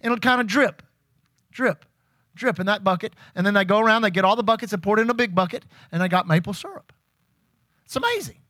And 0.00 0.12
it'll 0.12 0.18
kind 0.18 0.40
of 0.40 0.46
drip, 0.46 0.82
drip, 1.50 1.84
drip 2.34 2.58
in 2.58 2.64
that 2.64 2.82
bucket. 2.82 3.12
And 3.34 3.46
then 3.46 3.52
they 3.52 3.66
go 3.66 3.80
around, 3.80 4.00
they 4.00 4.10
get 4.10 4.24
all 4.24 4.36
the 4.36 4.42
buckets 4.42 4.72
and 4.72 4.82
pour 4.82 4.98
it 4.98 5.02
in 5.02 5.10
a 5.10 5.14
big 5.14 5.34
bucket, 5.34 5.66
and 5.92 6.00
they 6.00 6.08
got 6.08 6.26
maple 6.26 6.54
syrup. 6.54 6.90
It's 7.84 7.96
amazing. 7.96 8.41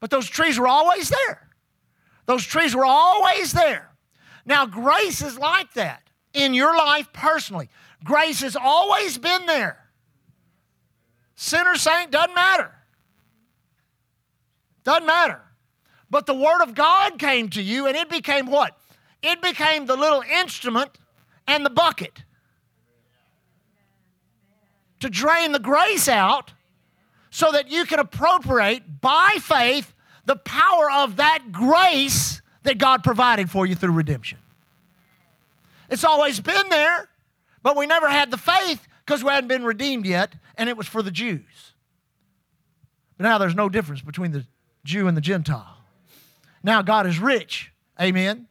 But 0.00 0.10
those 0.10 0.28
trees 0.28 0.58
were 0.58 0.68
always 0.68 1.08
there. 1.08 1.48
Those 2.26 2.44
trees 2.44 2.74
were 2.74 2.84
always 2.84 3.52
there. 3.52 3.90
Now, 4.44 4.66
grace 4.66 5.22
is 5.22 5.38
like 5.38 5.72
that 5.74 6.02
in 6.32 6.54
your 6.54 6.76
life 6.76 7.12
personally. 7.12 7.68
Grace 8.04 8.40
has 8.40 8.56
always 8.56 9.18
been 9.18 9.46
there. 9.46 9.78
Sinner, 11.34 11.74
saint, 11.76 12.10
doesn't 12.10 12.34
matter. 12.34 12.72
Doesn't 14.84 15.06
matter. 15.06 15.40
But 16.10 16.26
the 16.26 16.34
Word 16.34 16.62
of 16.62 16.74
God 16.74 17.18
came 17.18 17.48
to 17.50 17.62
you, 17.62 17.86
and 17.86 17.96
it 17.96 18.08
became 18.08 18.46
what? 18.46 18.78
It 19.22 19.42
became 19.42 19.86
the 19.86 19.96
little 19.96 20.22
instrument 20.22 20.90
and 21.48 21.64
the 21.64 21.70
bucket 21.70 22.22
to 25.00 25.10
drain 25.10 25.52
the 25.52 25.58
grace 25.58 26.08
out 26.08 26.52
so 27.36 27.52
that 27.52 27.70
you 27.70 27.84
can 27.84 27.98
appropriate 27.98 29.02
by 29.02 29.36
faith 29.42 29.92
the 30.24 30.36
power 30.36 30.90
of 30.90 31.16
that 31.16 31.52
grace 31.52 32.40
that 32.62 32.78
God 32.78 33.04
provided 33.04 33.50
for 33.50 33.66
you 33.66 33.74
through 33.74 33.92
redemption. 33.92 34.38
It's 35.90 36.02
always 36.02 36.40
been 36.40 36.70
there, 36.70 37.10
but 37.62 37.76
we 37.76 37.84
never 37.84 38.08
had 38.08 38.30
the 38.30 38.38
faith 38.38 38.88
because 39.04 39.22
we 39.22 39.28
hadn't 39.28 39.48
been 39.48 39.64
redeemed 39.64 40.06
yet, 40.06 40.32
and 40.56 40.70
it 40.70 40.78
was 40.78 40.86
for 40.86 41.02
the 41.02 41.10
Jews. 41.10 41.74
But 43.18 43.24
now 43.24 43.36
there's 43.36 43.54
no 43.54 43.68
difference 43.68 44.00
between 44.00 44.32
the 44.32 44.46
Jew 44.86 45.06
and 45.06 45.14
the 45.14 45.20
Gentile. 45.20 45.76
Now 46.62 46.80
God 46.80 47.06
is 47.06 47.18
rich. 47.18 47.70
Amen. 48.00 48.46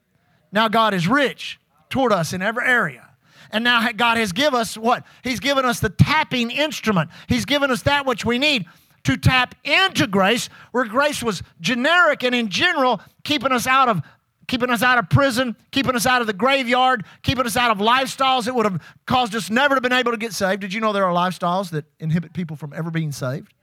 Now 0.51 0.67
God 0.67 0.93
is 0.93 1.07
rich 1.07 1.59
toward 1.89 2.13
us 2.13 2.33
in 2.33 2.43
every 2.43 2.67
area. 2.67 3.09
And 3.51 3.63
now 3.63 3.91
God 3.91 4.17
has 4.17 4.31
given 4.31 4.60
us 4.60 4.77
what? 4.77 5.05
He's 5.23 5.39
given 5.39 5.65
us 5.65 5.79
the 5.79 5.89
tapping 5.89 6.51
instrument. 6.51 7.10
He's 7.27 7.45
given 7.45 7.71
us 7.71 7.84
that 7.84 8.05
which 8.05 8.25
we 8.25 8.38
need 8.39 8.65
to 9.03 9.17
tap 9.17 9.55
into 9.63 10.08
grace, 10.08 10.49
where 10.71 10.86
grace 10.86 11.21
was 11.21 11.43
generic 11.62 12.23
and 12.23 12.34
in 12.34 12.49
general, 12.49 13.01
keeping 13.23 13.51
us 13.51 13.67
out 13.67 13.89
of 13.89 14.01
keeping 14.47 14.69
us 14.69 14.84
out 14.84 14.97
of 14.97 15.10
prison, 15.10 15.55
keeping 15.71 15.95
us 15.95 16.05
out 16.05 16.21
of 16.21 16.27
the 16.27 16.34
graveyard, 16.34 17.03
keeping 17.23 17.45
us 17.45 17.58
out 17.58 17.71
of 17.71 17.79
lifestyles 17.79 18.45
that 18.45 18.53
would 18.53 18.65
have 18.65 18.81
caused 19.08 19.34
us 19.36 19.49
never 19.49 19.69
to 19.69 19.75
have 19.75 19.84
been 19.84 19.91
able 19.91 20.12
to 20.12 20.17
get 20.17 20.34
saved. 20.34 20.62
Did 20.62 20.73
you 20.73 20.81
know 20.81 20.93
there 20.93 21.05
are 21.05 21.13
lifestyles 21.13 21.71
that 21.71 21.86
inhibit 21.99 22.34
people 22.34 22.55
from 22.55 22.73
ever 22.73 22.91
being 22.91 23.12
saved? 23.12 23.53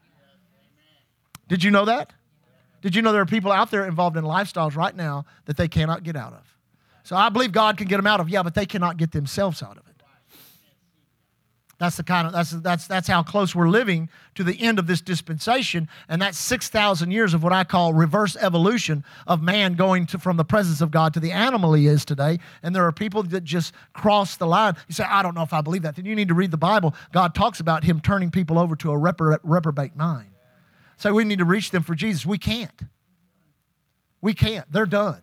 Did 1.48 1.62
you 1.62 1.70
know 1.70 1.84
that? 1.84 2.12
Did 2.80 2.96
you 2.96 3.02
know 3.02 3.12
there 3.12 3.22
are 3.22 3.26
people 3.26 3.52
out 3.52 3.70
there 3.70 3.86
involved 3.86 4.16
in 4.16 4.24
lifestyles 4.24 4.74
right 4.74 4.94
now 4.94 5.24
that 5.44 5.56
they 5.56 5.68
cannot 5.68 6.02
get 6.02 6.16
out 6.16 6.32
of? 6.32 6.51
So 7.02 7.16
I 7.16 7.28
believe 7.28 7.52
God 7.52 7.76
can 7.76 7.88
get 7.88 7.96
them 7.96 8.06
out 8.06 8.20
of, 8.20 8.28
yeah, 8.28 8.42
but 8.42 8.54
they 8.54 8.66
cannot 8.66 8.96
get 8.96 9.12
themselves 9.12 9.62
out 9.62 9.76
of 9.76 9.86
it. 9.86 9.92
That's 11.82 11.96
the 11.96 12.04
kind 12.04 12.28
of 12.28 12.32
that's 12.32 12.52
that's 12.52 12.86
that's 12.86 13.08
how 13.08 13.24
close 13.24 13.56
we're 13.56 13.68
living 13.68 14.08
to 14.36 14.44
the 14.44 14.54
end 14.60 14.78
of 14.78 14.86
this 14.86 15.00
dispensation, 15.00 15.88
and 16.08 16.22
that's 16.22 16.38
six 16.38 16.68
thousand 16.68 17.10
years 17.10 17.34
of 17.34 17.42
what 17.42 17.52
I 17.52 17.64
call 17.64 17.92
reverse 17.92 18.36
evolution 18.36 19.02
of 19.26 19.42
man 19.42 19.74
going 19.74 20.06
to, 20.06 20.18
from 20.20 20.36
the 20.36 20.44
presence 20.44 20.80
of 20.80 20.92
God 20.92 21.12
to 21.14 21.18
the 21.18 21.32
animal 21.32 21.72
he 21.74 21.88
is 21.88 22.04
today. 22.04 22.38
And 22.62 22.72
there 22.72 22.86
are 22.86 22.92
people 22.92 23.24
that 23.24 23.42
just 23.42 23.74
cross 23.94 24.36
the 24.36 24.46
line. 24.46 24.76
You 24.86 24.94
say, 24.94 25.02
I 25.02 25.24
don't 25.24 25.34
know 25.34 25.42
if 25.42 25.52
I 25.52 25.60
believe 25.60 25.82
that. 25.82 25.96
Then 25.96 26.04
you 26.04 26.14
need 26.14 26.28
to 26.28 26.34
read 26.34 26.52
the 26.52 26.56
Bible. 26.56 26.94
God 27.12 27.34
talks 27.34 27.58
about 27.58 27.82
him 27.82 27.98
turning 27.98 28.30
people 28.30 28.60
over 28.60 28.76
to 28.76 28.92
a 28.92 28.96
reprobate 28.96 29.96
mind. 29.96 30.30
So 30.98 31.12
we 31.12 31.24
need 31.24 31.40
to 31.40 31.44
reach 31.44 31.72
them 31.72 31.82
for 31.82 31.96
Jesus. 31.96 32.24
We 32.24 32.38
can't. 32.38 32.80
We 34.20 34.34
can't. 34.34 34.70
They're 34.70 34.86
done. 34.86 35.22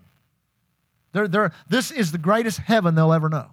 They're, 1.11 1.27
they're, 1.27 1.51
this 1.67 1.91
is 1.91 2.11
the 2.11 2.17
greatest 2.17 2.59
heaven 2.59 2.95
they'll 2.95 3.13
ever 3.13 3.29
know. 3.29 3.51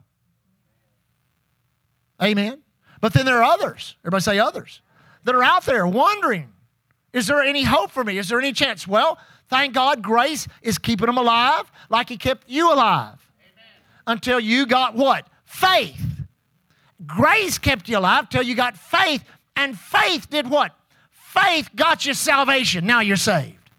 Amen. 2.23 2.63
But 3.01 3.13
then 3.13 3.27
there 3.27 3.39
are 3.39 3.45
others, 3.45 3.97
everybody 4.03 4.23
say 4.23 4.39
others, 4.39 4.81
that 5.25 5.35
are 5.35 5.43
out 5.43 5.65
there 5.65 5.87
wondering 5.87 6.53
is 7.13 7.27
there 7.27 7.41
any 7.41 7.63
hope 7.63 7.91
for 7.93 8.05
me? 8.05 8.19
Is 8.19 8.29
there 8.29 8.39
any 8.39 8.53
chance? 8.53 8.87
Well, 8.87 9.19
thank 9.49 9.73
God 9.73 10.03
grace 10.03 10.47
is 10.61 10.77
keeping 10.77 11.07
them 11.07 11.17
alive 11.17 11.71
like 11.89 12.11
He 12.11 12.19
kept 12.19 12.47
you 12.47 12.71
alive 12.71 13.15
Amen. 13.41 13.65
until 14.07 14.39
you 14.39 14.67
got 14.67 14.95
what? 14.95 15.27
Faith. 15.47 15.99
Grace 17.07 17.57
kept 17.57 17.89
you 17.89 17.97
alive 17.97 18.29
till 18.29 18.43
you 18.43 18.55
got 18.55 18.77
faith, 18.77 19.25
and 19.57 19.79
faith 19.79 20.29
did 20.29 20.51
what? 20.51 20.75
Faith 21.11 21.71
got 21.75 22.05
you 22.05 22.13
salvation. 22.13 22.87
Now 22.87 23.01
you're 23.01 23.17
saved. 23.17 23.71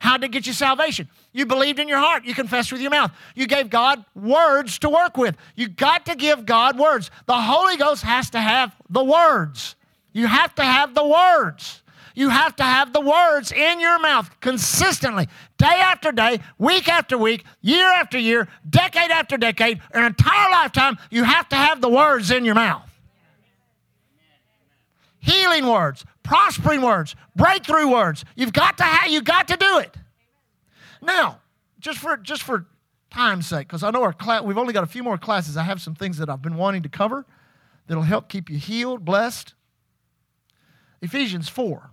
How 0.00 0.16
did 0.16 0.26
it 0.30 0.32
get 0.32 0.48
you 0.48 0.52
salvation? 0.52 1.08
You 1.32 1.46
believed 1.46 1.78
in 1.78 1.88
your 1.88 1.98
heart. 1.98 2.24
You 2.24 2.34
confessed 2.34 2.72
with 2.72 2.80
your 2.80 2.90
mouth. 2.90 3.12
You 3.34 3.46
gave 3.46 3.70
God 3.70 4.04
words 4.14 4.78
to 4.80 4.88
work 4.88 5.16
with. 5.16 5.36
You 5.54 5.68
got 5.68 6.06
to 6.06 6.16
give 6.16 6.44
God 6.44 6.78
words. 6.78 7.10
The 7.26 7.40
Holy 7.40 7.76
Ghost 7.76 8.02
has 8.02 8.30
to 8.30 8.40
have 8.40 8.74
the 8.88 9.04
words. 9.04 9.76
You 10.12 10.26
have 10.26 10.54
to 10.56 10.64
have 10.64 10.94
the 10.94 11.06
words. 11.06 11.82
You 12.14 12.28
have 12.28 12.56
to 12.56 12.64
have 12.64 12.92
the 12.92 13.00
words 13.00 13.52
in 13.52 13.80
your 13.80 14.00
mouth 14.00 14.28
consistently, 14.40 15.28
day 15.56 15.66
after 15.66 16.10
day, 16.10 16.40
week 16.58 16.88
after 16.88 17.16
week, 17.16 17.44
year 17.60 17.86
after 17.86 18.18
year, 18.18 18.48
decade 18.68 19.12
after 19.12 19.36
decade, 19.36 19.80
an 19.92 20.04
entire 20.04 20.50
lifetime. 20.50 20.98
You 21.10 21.22
have 21.22 21.48
to 21.50 21.56
have 21.56 21.80
the 21.80 21.88
words 21.88 22.32
in 22.32 22.44
your 22.44 22.56
mouth. 22.56 22.82
Healing 25.20 25.66
words, 25.66 26.04
prospering 26.24 26.82
words, 26.82 27.14
breakthrough 27.36 27.88
words. 27.88 28.24
You've 28.34 28.52
got 28.52 28.78
to 28.78 28.84
have, 28.84 29.10
you 29.10 29.22
got 29.22 29.48
to 29.48 29.56
do 29.56 29.78
it. 29.78 29.96
Now, 31.02 31.40
just 31.78 31.98
for 31.98 32.16
just 32.16 32.42
for 32.42 32.66
time's 33.10 33.46
sake, 33.46 33.66
because 33.66 33.82
I 33.82 33.90
know 33.90 34.02
our 34.02 34.12
class, 34.12 34.42
we've 34.42 34.58
only 34.58 34.72
got 34.72 34.84
a 34.84 34.88
few 34.88 35.02
more 35.02 35.18
classes. 35.18 35.56
I 35.56 35.62
have 35.62 35.80
some 35.80 35.94
things 35.94 36.18
that 36.18 36.28
I've 36.28 36.42
been 36.42 36.56
wanting 36.56 36.82
to 36.82 36.88
cover 36.88 37.26
that'll 37.86 38.04
help 38.04 38.28
keep 38.28 38.48
you 38.48 38.58
healed, 38.58 39.04
blessed. 39.04 39.54
Ephesians 41.02 41.48
4. 41.48 41.90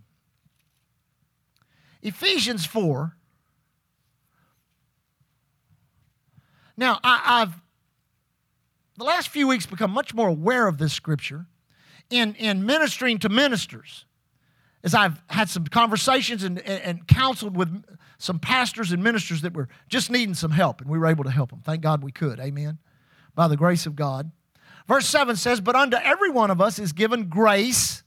Ephesians 2.02 2.66
4. 2.66 3.16
Now, 6.76 7.00
I, 7.04 7.40
have 7.40 7.60
the 8.98 9.04
last 9.04 9.30
few 9.30 9.48
weeks 9.48 9.66
become 9.66 9.92
much 9.92 10.14
more 10.14 10.28
aware 10.28 10.68
of 10.68 10.78
this 10.78 10.94
scripture 10.94 11.48
in, 12.10 12.36
in 12.36 12.66
ministering 12.66 13.18
to 13.20 13.30
ministers 13.30 14.06
as 14.84 14.94
I've 14.94 15.22
had 15.28 15.50
some 15.50 15.66
conversations 15.66 16.44
and, 16.44 16.60
and, 16.60 16.82
and, 16.84 17.08
counseled 17.08 17.58
with 17.58 17.84
some 18.18 18.40
pastors 18.40 18.92
and 18.92 19.04
ministers 19.04 19.42
that 19.42 19.54
were 19.54 19.70
just 19.90 20.10
needing 20.10 20.34
some 20.34 20.52
help, 20.52 20.82
and 20.82 20.90
we 20.90 20.98
were 20.98 21.08
able 21.08 21.24
to 21.24 21.32
help 21.32 21.50
them. 21.50 21.62
Thank 21.64 21.82
God 21.82 22.04
we 22.04 22.12
could. 22.12 22.40
Amen. 22.40 22.80
By 23.36 23.48
the 23.48 23.58
grace 23.58 23.86
of 23.86 23.96
God. 23.96 24.32
Verse 24.88 25.06
7 25.06 25.36
says, 25.36 25.62
But 25.62 25.76
unto 25.76 25.98
every 25.98 26.30
one 26.30 26.50
of 26.50 26.62
us 26.62 26.80
is 26.80 26.94
given 26.94 27.30
grace 27.30 28.04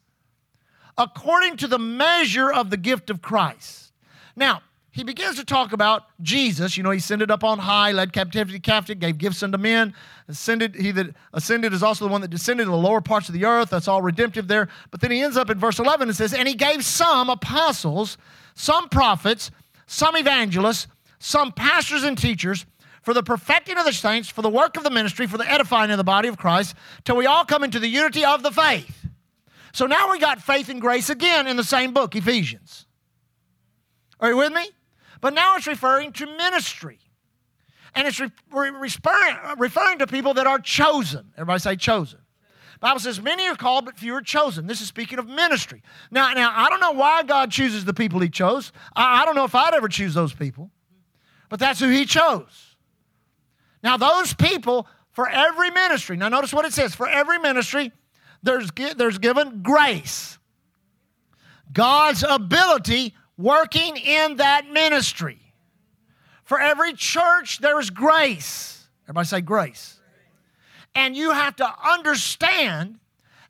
according 0.99 1.57
to 1.59 1.67
the 1.67 1.79
measure 1.79 2.53
of 2.53 2.71
the 2.71 2.77
gift 2.77 3.11
of 3.11 3.23
Christ. 3.23 3.93
Now, 4.35 4.63
he 4.93 5.05
begins 5.05 5.37
to 5.37 5.45
talk 5.45 5.73
about 5.73 6.05
Jesus. 6.21 6.77
You 6.77 6.83
know, 6.83 6.91
he 6.91 6.99
ascended 6.99 7.31
up 7.31 7.45
on 7.45 7.61
high, 7.61 7.93
led 7.93 8.13
captivity 8.13 8.59
captive, 8.59 8.99
gave 8.99 9.19
gifts 9.19 9.43
unto 9.43 9.57
men. 9.57 9.95
Ascended, 10.27 10.75
he 10.75 10.91
that 10.93 11.15
ascended 11.33 11.73
is 11.73 11.83
also 11.83 12.07
the 12.07 12.11
one 12.11 12.23
that 12.23 12.29
descended 12.29 12.67
in 12.67 12.73
the 12.73 12.77
lower 12.77 13.01
parts 13.01 13.29
of 13.29 13.35
the 13.35 13.45
earth. 13.45 13.71
That's 13.71 13.87
all 13.87 14.03
redemptive 14.03 14.49
there. 14.49 14.69
But 14.91 15.01
then 15.01 15.13
he 15.13 15.21
ends 15.21 15.37
up 15.37 15.49
in 15.49 15.59
verse 15.59 15.79
11 15.79 16.09
and 16.09 16.17
says, 16.17 16.35
And 16.35 16.49
he 16.49 16.55
gave 16.55 16.85
some 16.85 17.31
apostles, 17.31 18.19
some 18.55 18.89
prophets, 18.89 19.53
some 19.91 20.17
evangelists, 20.17 20.87
some 21.19 21.51
pastors 21.51 22.05
and 22.05 22.17
teachers 22.17 22.65
for 23.03 23.13
the 23.13 23.25
perfecting 23.25 23.77
of 23.77 23.85
the 23.85 23.93
saints, 23.93 24.29
for 24.29 24.41
the 24.41 24.49
work 24.49 24.77
of 24.77 24.85
the 24.85 24.91
ministry, 24.91 25.27
for 25.27 25.37
the 25.37 25.51
edifying 25.51 25.91
of 25.91 25.99
the 25.99 26.05
body 26.05 26.29
of 26.29 26.39
Christ, 26.39 26.77
till 27.05 27.17
we 27.17 27.27
all 27.27 27.45
come 27.45 27.65
into 27.65 27.81
the 27.81 27.89
unity 27.89 28.25
of 28.25 28.45
the 28.45 28.53
faith. 28.53 29.07
So 29.73 29.87
now 29.87 30.13
we 30.13 30.21
got 30.21 30.41
faith 30.41 30.69
and 30.69 30.81
grace 30.81 31.11
again 31.11 31.49
in 31.49 31.57
the 31.57 31.65
same 31.65 31.93
book, 31.93 32.15
Ephesians. 32.15 32.87
Are 34.21 34.31
you 34.31 34.37
with 34.37 34.53
me? 34.53 34.71
But 35.21 35.35
now 35.35 35.57
it's 35.57 35.67
referring 35.67 36.13
to 36.13 36.27
ministry. 36.27 37.01
And 37.93 38.07
it's 38.07 38.21
re- 38.21 38.31
re- 38.53 38.71
referring 39.59 39.99
to 39.99 40.07
people 40.07 40.35
that 40.35 40.47
are 40.47 40.61
chosen. 40.61 41.33
Everybody 41.35 41.59
say 41.59 41.75
chosen. 41.75 42.21
Bible 42.81 42.99
says, 42.99 43.21
many 43.21 43.47
are 43.47 43.55
called, 43.55 43.85
but 43.85 43.99
few 43.99 44.15
are 44.15 44.23
chosen. 44.23 44.67
This 44.67 44.81
is 44.81 44.89
speaking 44.89 45.19
of 45.19 45.29
ministry. 45.29 45.83
Now, 46.11 46.33
now 46.33 46.51
I 46.55 46.71
don't 46.71 46.81
know 46.81 46.93
why 46.93 47.23
God 47.23 47.51
chooses 47.51 47.85
the 47.85 47.93
people 47.93 48.21
he 48.21 48.31
chose. 48.31 48.73
I, 48.97 49.23
I 49.23 49.25
don't 49.27 49.37
know 49.37 49.45
if 49.45 49.55
I'd 49.55 49.75
ever 49.75 49.89
choose 49.89 50.15
those 50.15 50.33
people, 50.33 50.71
but 51.51 51.61
that's 51.61 51.79
who 51.79 51.91
he 51.91 52.07
chose. 52.07 52.77
Now, 53.83 53.99
those 53.99 54.33
people, 54.33 54.87
for 55.13 55.29
every 55.29 55.71
ministry, 55.71 56.17
now 56.17 56.31
notice 56.31 56.55
what 56.55 56.65
it 56.65 56.73
says 56.73 56.95
for 56.95 57.07
every 57.07 57.39
ministry, 57.39 57.93
there's, 58.43 58.71
there's 58.97 59.19
given 59.19 59.63
grace. 59.63 60.39
God's 61.73 62.25
ability 62.27 63.15
working 63.37 63.97
in 63.97 64.37
that 64.37 64.71
ministry. 64.71 65.39
For 66.45 66.59
every 66.59 66.95
church, 66.95 67.59
there's 67.59 67.91
grace. 67.91 68.89
Everybody 69.05 69.27
say 69.27 69.41
grace. 69.43 70.00
And 70.95 71.17
you 71.17 71.31
have 71.31 71.57
to 71.57 71.69
understand 71.85 72.99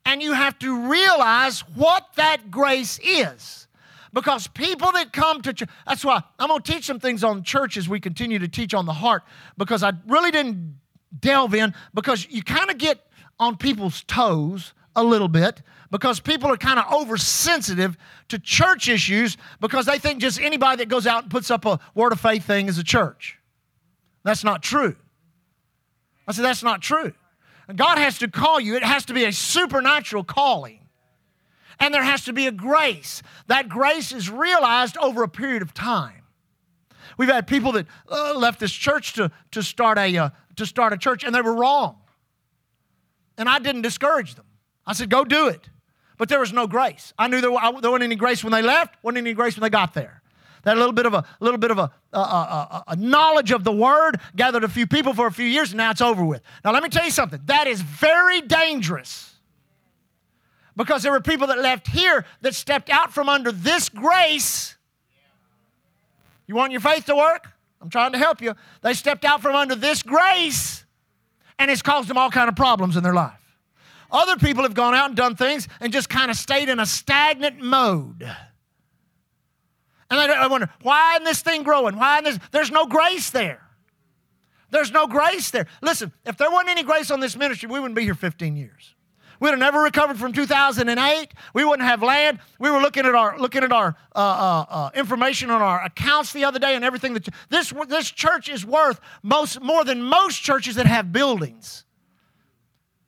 and 0.05 0.22
you 0.22 0.32
have 0.32 0.59
to 0.61 0.88
realize 0.88 1.61
what 1.74 2.07
that 2.16 2.51
grace 2.51 2.99
is. 3.03 3.66
Because 4.12 4.49
people 4.49 4.91
that 4.93 5.12
come 5.12 5.41
to 5.43 5.53
church, 5.53 5.68
that's 5.86 6.05
why 6.05 6.22
I'm 6.38 6.49
going 6.49 6.62
to 6.62 6.72
teach 6.72 6.84
some 6.84 6.99
things 6.99 7.22
on 7.22 7.43
church 7.45 7.76
as 7.76 7.88
we 7.88 8.01
continue 8.01 8.38
to 8.41 8.49
teach 8.49 8.74
on 8.74 8.86
the 8.86 8.93
heart, 8.93 9.22
because 9.57 9.82
I 9.82 9.93
really 10.07 10.30
didn't 10.30 10.80
delve 11.18 11.55
in, 11.55 11.74
because 11.95 12.26
you 12.28 12.43
kind 12.43 12.70
of 12.70 12.78
get 12.78 13.07
on 13.38 13.57
people's 13.57 14.03
toes 14.05 14.74
a 14.97 15.05
little 15.05 15.28
bit 15.28 15.62
because 15.91 16.20
people 16.20 16.51
are 16.51 16.57
kind 16.57 16.78
of 16.78 16.93
oversensitive 16.93 17.97
to 18.28 18.38
church 18.38 18.88
issues 18.88 19.36
because 19.61 19.86
they 19.86 19.99
think 19.99 20.20
just 20.20 20.41
anybody 20.41 20.78
that 20.78 20.88
goes 20.88 21.07
out 21.07 21.22
and 21.22 21.30
puts 21.30 21.51
up 21.51 21.64
a 21.64 21.78
word 21.95 22.12
of 22.12 22.20
faith 22.20 22.45
thing 22.45 22.68
is 22.68 22.78
a 22.78 22.84
church. 22.84 23.38
That's 24.24 24.45
not 24.45 24.62
true. 24.62 24.97
I 26.26 26.32
said, 26.32 26.45
that's 26.45 26.62
not 26.62 26.82
true. 26.82 27.12
God 27.76 27.98
has 27.98 28.18
to 28.18 28.28
call 28.28 28.60
you, 28.60 28.76
it 28.76 28.84
has 28.84 29.04
to 29.06 29.14
be 29.14 29.24
a 29.24 29.32
supernatural 29.32 30.24
calling. 30.24 30.80
And 31.78 31.94
there 31.94 32.02
has 32.02 32.24
to 32.24 32.32
be 32.32 32.46
a 32.46 32.52
grace. 32.52 33.22
That 33.46 33.68
grace 33.68 34.12
is 34.12 34.28
realized 34.28 34.98
over 34.98 35.22
a 35.22 35.28
period 35.28 35.62
of 35.62 35.72
time. 35.72 36.22
We've 37.16 37.28
had 37.28 37.46
people 37.46 37.72
that 37.72 37.86
uh, 38.10 38.34
left 38.36 38.60
this 38.60 38.72
church 38.72 39.14
to, 39.14 39.30
to, 39.52 39.62
start 39.62 39.98
a, 39.98 40.16
uh, 40.16 40.30
to 40.56 40.66
start 40.66 40.92
a 40.92 40.98
church, 40.98 41.24
and 41.24 41.34
they 41.34 41.40
were 41.40 41.54
wrong. 41.54 41.96
And 43.38 43.48
I 43.48 43.58
didn't 43.58 43.82
discourage 43.82 44.34
them. 44.34 44.44
I 44.86 44.92
said, 44.92 45.10
go 45.10 45.24
do 45.24 45.48
it. 45.48 45.68
But 46.18 46.28
there 46.28 46.40
was 46.40 46.52
no 46.52 46.66
grace. 46.66 47.14
I 47.18 47.28
knew 47.28 47.40
there, 47.40 47.50
there 47.50 47.90
wasn't 47.90 48.02
any 48.02 48.16
grace 48.16 48.44
when 48.44 48.52
they 48.52 48.62
left, 48.62 49.02
wasn't 49.02 49.18
any 49.18 49.32
grace 49.32 49.56
when 49.56 49.62
they 49.62 49.70
got 49.70 49.94
there. 49.94 50.19
That 50.62 50.76
little 50.76 50.92
bit 50.92 51.06
of 51.06 51.14
a 51.14 51.24
little 51.40 51.58
bit 51.58 51.70
of 51.70 51.78
a, 51.78 51.90
a, 52.12 52.18
a, 52.18 52.84
a, 52.88 52.96
knowledge 52.96 53.50
of 53.50 53.64
the 53.64 53.72
word, 53.72 54.20
gathered 54.36 54.64
a 54.64 54.68
few 54.68 54.86
people 54.86 55.14
for 55.14 55.26
a 55.26 55.32
few 55.32 55.46
years, 55.46 55.70
and 55.70 55.78
now 55.78 55.90
it's 55.90 56.00
over 56.00 56.24
with. 56.24 56.42
Now 56.64 56.72
let 56.72 56.82
me 56.82 56.88
tell 56.88 57.04
you 57.04 57.11
something. 57.11 57.40
That 57.46 57.66
is 57.66 57.80
very 57.80 58.40
dangerous. 58.42 59.34
Because 60.76 61.02
there 61.02 61.12
were 61.12 61.20
people 61.20 61.46
that 61.48 61.58
left 61.58 61.88
here 61.88 62.24
that 62.42 62.54
stepped 62.54 62.90
out 62.90 63.12
from 63.12 63.28
under 63.28 63.52
this 63.52 63.88
grace. 63.88 64.76
You 66.46 66.54
want 66.54 66.72
your 66.72 66.80
faith 66.80 67.06
to 67.06 67.16
work? 67.16 67.48
I'm 67.80 67.90
trying 67.90 68.12
to 68.12 68.18
help 68.18 68.42
you. 68.42 68.54
They 68.82 68.94
stepped 68.94 69.24
out 69.24 69.40
from 69.40 69.54
under 69.54 69.74
this 69.74 70.02
grace, 70.02 70.84
and 71.58 71.70
it's 71.70 71.82
caused 71.82 72.08
them 72.08 72.18
all 72.18 72.30
kind 72.30 72.48
of 72.48 72.56
problems 72.56 72.96
in 72.96 73.02
their 73.02 73.14
life. 73.14 73.40
Other 74.12 74.36
people 74.36 74.64
have 74.64 74.74
gone 74.74 74.94
out 74.94 75.08
and 75.08 75.16
done 75.16 75.36
things 75.36 75.68
and 75.80 75.92
just 75.92 76.08
kind 76.08 76.30
of 76.30 76.36
stayed 76.36 76.68
in 76.68 76.80
a 76.80 76.86
stagnant 76.86 77.61
mode. 77.61 78.28
And 80.11 80.20
I 80.20 80.46
wonder, 80.48 80.68
why 80.82 81.14
isn't 81.14 81.24
this 81.24 81.40
thing 81.40 81.62
growing? 81.62 81.96
Why 81.96 82.18
isn't 82.18 82.24
this? 82.24 82.48
There's 82.50 82.70
no 82.70 82.86
grace 82.86 83.30
there. 83.30 83.62
There's 84.70 84.90
no 84.90 85.06
grace 85.06 85.50
there. 85.50 85.66
Listen, 85.82 86.12
if 86.24 86.36
there 86.36 86.50
wasn't 86.50 86.70
any 86.70 86.82
grace 86.82 87.11
on 87.11 87.20
this 87.20 87.36
ministry, 87.36 87.68
we 87.68 87.80
wouldn't 87.80 87.96
be 87.96 88.02
here 88.02 88.14
15 88.14 88.56
years. 88.56 88.94
We'd 89.40 89.50
have 89.50 89.58
never 89.58 89.80
recovered 89.80 90.18
from 90.18 90.32
2008. 90.32 91.32
We 91.54 91.64
wouldn't 91.64 91.88
have 91.88 92.02
land. 92.02 92.40
We 92.58 92.70
were 92.70 92.80
looking 92.80 93.06
at 93.06 93.14
our 93.14 93.38
looking 93.38 93.64
at 93.64 93.72
our 93.72 93.96
uh, 94.14 94.18
uh, 94.18 94.64
uh, 94.68 94.90
information 94.94 95.50
on 95.50 95.62
our 95.62 95.82
accounts 95.82 96.34
the 96.34 96.44
other 96.44 96.58
day 96.58 96.74
and 96.74 96.84
everything 96.84 97.14
that 97.14 97.26
this 97.48 97.72
this 97.88 98.11
church 98.11 98.50
is 98.50 98.66
worth 98.66 99.00
most 99.22 99.61
more 99.62 99.82
than 99.82 100.02
most 100.02 100.42
churches 100.42 100.74
that 100.74 100.86
have 100.86 101.11
buildings. 101.11 101.84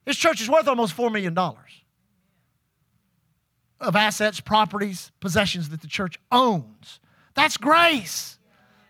This 0.07 0.17
church 0.17 0.41
is 0.41 0.49
worth 0.49 0.67
almost 0.67 0.97
$4 0.97 1.13
million 1.13 1.37
of 3.83 3.97
assets, 3.97 4.41
properties, 4.41 5.13
possessions 5.21 5.69
that 5.71 5.81
the 5.81 5.87
church 5.87 6.19
owns. 6.31 7.01
That's 7.35 7.57
grace, 7.57 8.39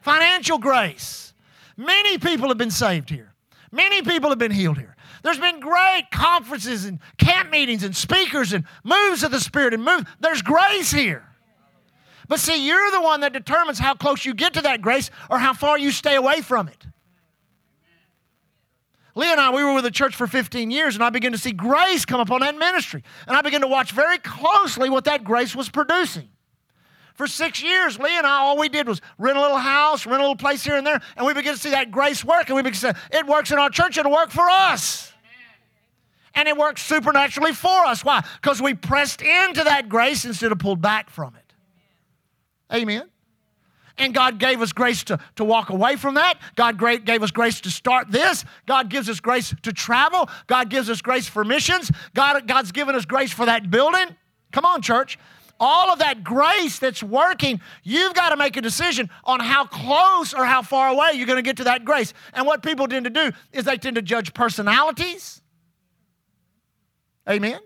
financial 0.03 0.59
grace. 0.59 1.35
Many 1.77 2.19
people 2.19 2.49
have 2.49 2.59
been 2.59 2.71
saved 2.71 3.11
here, 3.11 3.35
many 3.71 4.03
people 4.03 4.31
have 4.31 4.39
been 4.39 4.53
healed 4.53 4.79
here. 4.79 4.97
There's 5.23 5.39
been 5.39 5.61
great 5.61 6.09
conferences 6.13 6.85
and 6.85 6.99
camp 7.17 7.51
meetings 7.51 7.85
and 7.85 7.95
speakers 7.95 8.53
and 8.53 8.65
moves 8.83 9.23
of 9.23 9.31
the 9.31 9.39
Spirit 9.39 9.73
and 9.73 9.85
move. 9.85 10.05
There's 10.19 10.43
grace 10.43 10.91
here. 10.91 11.25
But 12.29 12.41
see, 12.41 12.67
you're 12.67 12.91
the 12.91 13.01
one 13.01 13.21
that 13.21 13.33
determines 13.33 13.79
how 13.79 13.95
close 13.95 14.25
you 14.25 14.35
get 14.35 14.55
to 14.55 14.63
that 14.63 14.83
grace 14.83 15.11
or 15.31 15.39
how 15.39 15.53
far 15.53 15.79
you 15.79 15.91
stay 15.91 16.17
away 16.17 16.41
from 16.41 16.67
it. 16.69 16.87
Lee 19.15 19.31
and 19.31 19.41
I, 19.41 19.51
we 19.51 19.63
were 19.63 19.75
with 19.75 19.85
the 19.85 19.91
church 19.91 20.17
for 20.17 20.27
15 20.27 20.71
years, 20.71 20.95
and 20.95 21.05
I 21.05 21.11
began 21.11 21.33
to 21.33 21.39
see 21.39 21.53
grace 21.53 22.05
come 22.05 22.21
upon 22.21 22.41
that 22.41 22.57
ministry. 22.57 23.03
And 23.27 23.37
I 23.37 23.43
began 23.43 23.61
to 23.61 23.69
watch 23.69 23.93
very 23.93 24.19
closely 24.19 24.89
what 24.89 25.05
that 25.05 25.23
grace 25.23 25.55
was 25.55 25.69
producing. 25.69 26.29
For 27.15 27.27
six 27.27 27.63
years, 27.63 27.99
Lee 27.99 28.17
and 28.17 28.27
I, 28.27 28.39
all 28.39 28.57
we 28.57 28.71
did 28.71 28.89
was 28.89 29.03
rent 29.19 29.37
a 29.37 29.41
little 29.41 29.59
house, 29.59 30.07
rent 30.07 30.19
a 30.19 30.23
little 30.23 30.37
place 30.37 30.65
here 30.65 30.77
and 30.77 30.87
there, 30.87 31.01
and 31.17 31.27
we 31.27 31.35
began 31.35 31.55
to 31.55 31.61
see 31.61 31.71
that 31.71 31.91
grace 31.91 32.25
work. 32.25 32.49
And 32.49 32.57
we 32.57 32.63
began 32.63 32.73
to 32.73 32.79
say, 32.79 32.93
it 33.11 33.27
works 33.27 33.51
in 33.51 33.59
our 33.59 33.69
church, 33.69 33.99
it'll 33.99 34.13
work 34.13 34.31
for 34.31 34.49
us. 34.49 35.13
And 36.35 36.49
it 36.49 36.57
works 36.57 36.83
supernaturally 36.83 37.53
for 37.53 37.85
us. 37.85 38.03
Why? 38.03 38.25
Because 38.41 38.63
we 38.63 38.73
pressed 38.73 39.21
into 39.21 39.65
that 39.65 39.91
grace 39.91 40.25
instead 40.25 40.51
of 40.51 40.59
pulled 40.59 40.81
back 40.81 41.11
from 41.11 41.35
it. 41.37 42.75
Amen. 42.75 43.12
And 43.99 44.15
God 44.15 44.39
gave 44.39 44.61
us 44.63 44.73
grace 44.73 45.05
to, 45.05 45.19
to 45.37 45.45
walk 45.45 45.71
away 45.71 45.97
from 45.97 46.15
that. 46.15 46.39
God 46.57 46.79
great, 46.79 47.05
gave 47.05 47.23
us 47.23 47.31
grace 47.31 47.61
to 47.63 47.71
start 47.71 48.11
this. 48.11 48.45
God 48.67 48.89
gives 48.89 49.09
us 49.09 49.21
grace 49.21 49.55
to 49.63 49.73
travel. 49.73 50.29
God 50.47 50.71
gives 50.71 50.89
us 50.89 51.03
grace 51.03 51.29
for 51.29 51.45
missions. 51.45 51.91
God, 52.15 52.47
God's 52.47 52.73
given 52.73 52.95
us 52.95 53.05
grace 53.05 53.33
for 53.33 53.47
that 53.47 53.71
building. 53.71 54.17
Come 54.53 54.65
on, 54.65 54.83
church. 54.83 55.19
All 55.61 55.93
of 55.93 56.01
that 56.01 56.25
grace 56.25 56.79
that's 56.79 57.03
working, 57.03 57.61
you've 57.85 58.15
got 58.15 58.31
to 58.31 58.37
make 58.37 58.57
a 58.57 58.61
decision 58.61 59.11
on 59.25 59.39
how 59.39 59.65
close 59.65 60.35
or 60.35 60.45
how 60.45 60.63
far 60.63 60.89
away 60.89 61.11
you're 61.15 61.27
going 61.27 61.37
to 61.37 61.43
get 61.43 61.59
to 61.59 61.65
that 61.65 61.85
grace. 61.85 62.13
And 62.33 62.47
what 62.47 62.63
people 62.63 62.89
tend 62.89 63.05
to 63.05 63.11
do 63.11 63.31
is 63.53 63.65
they 63.65 63.77
tend 63.77 63.97
to 63.97 64.03
judge 64.03 64.35
personalities. 64.35 65.41
Amen. 67.29 67.61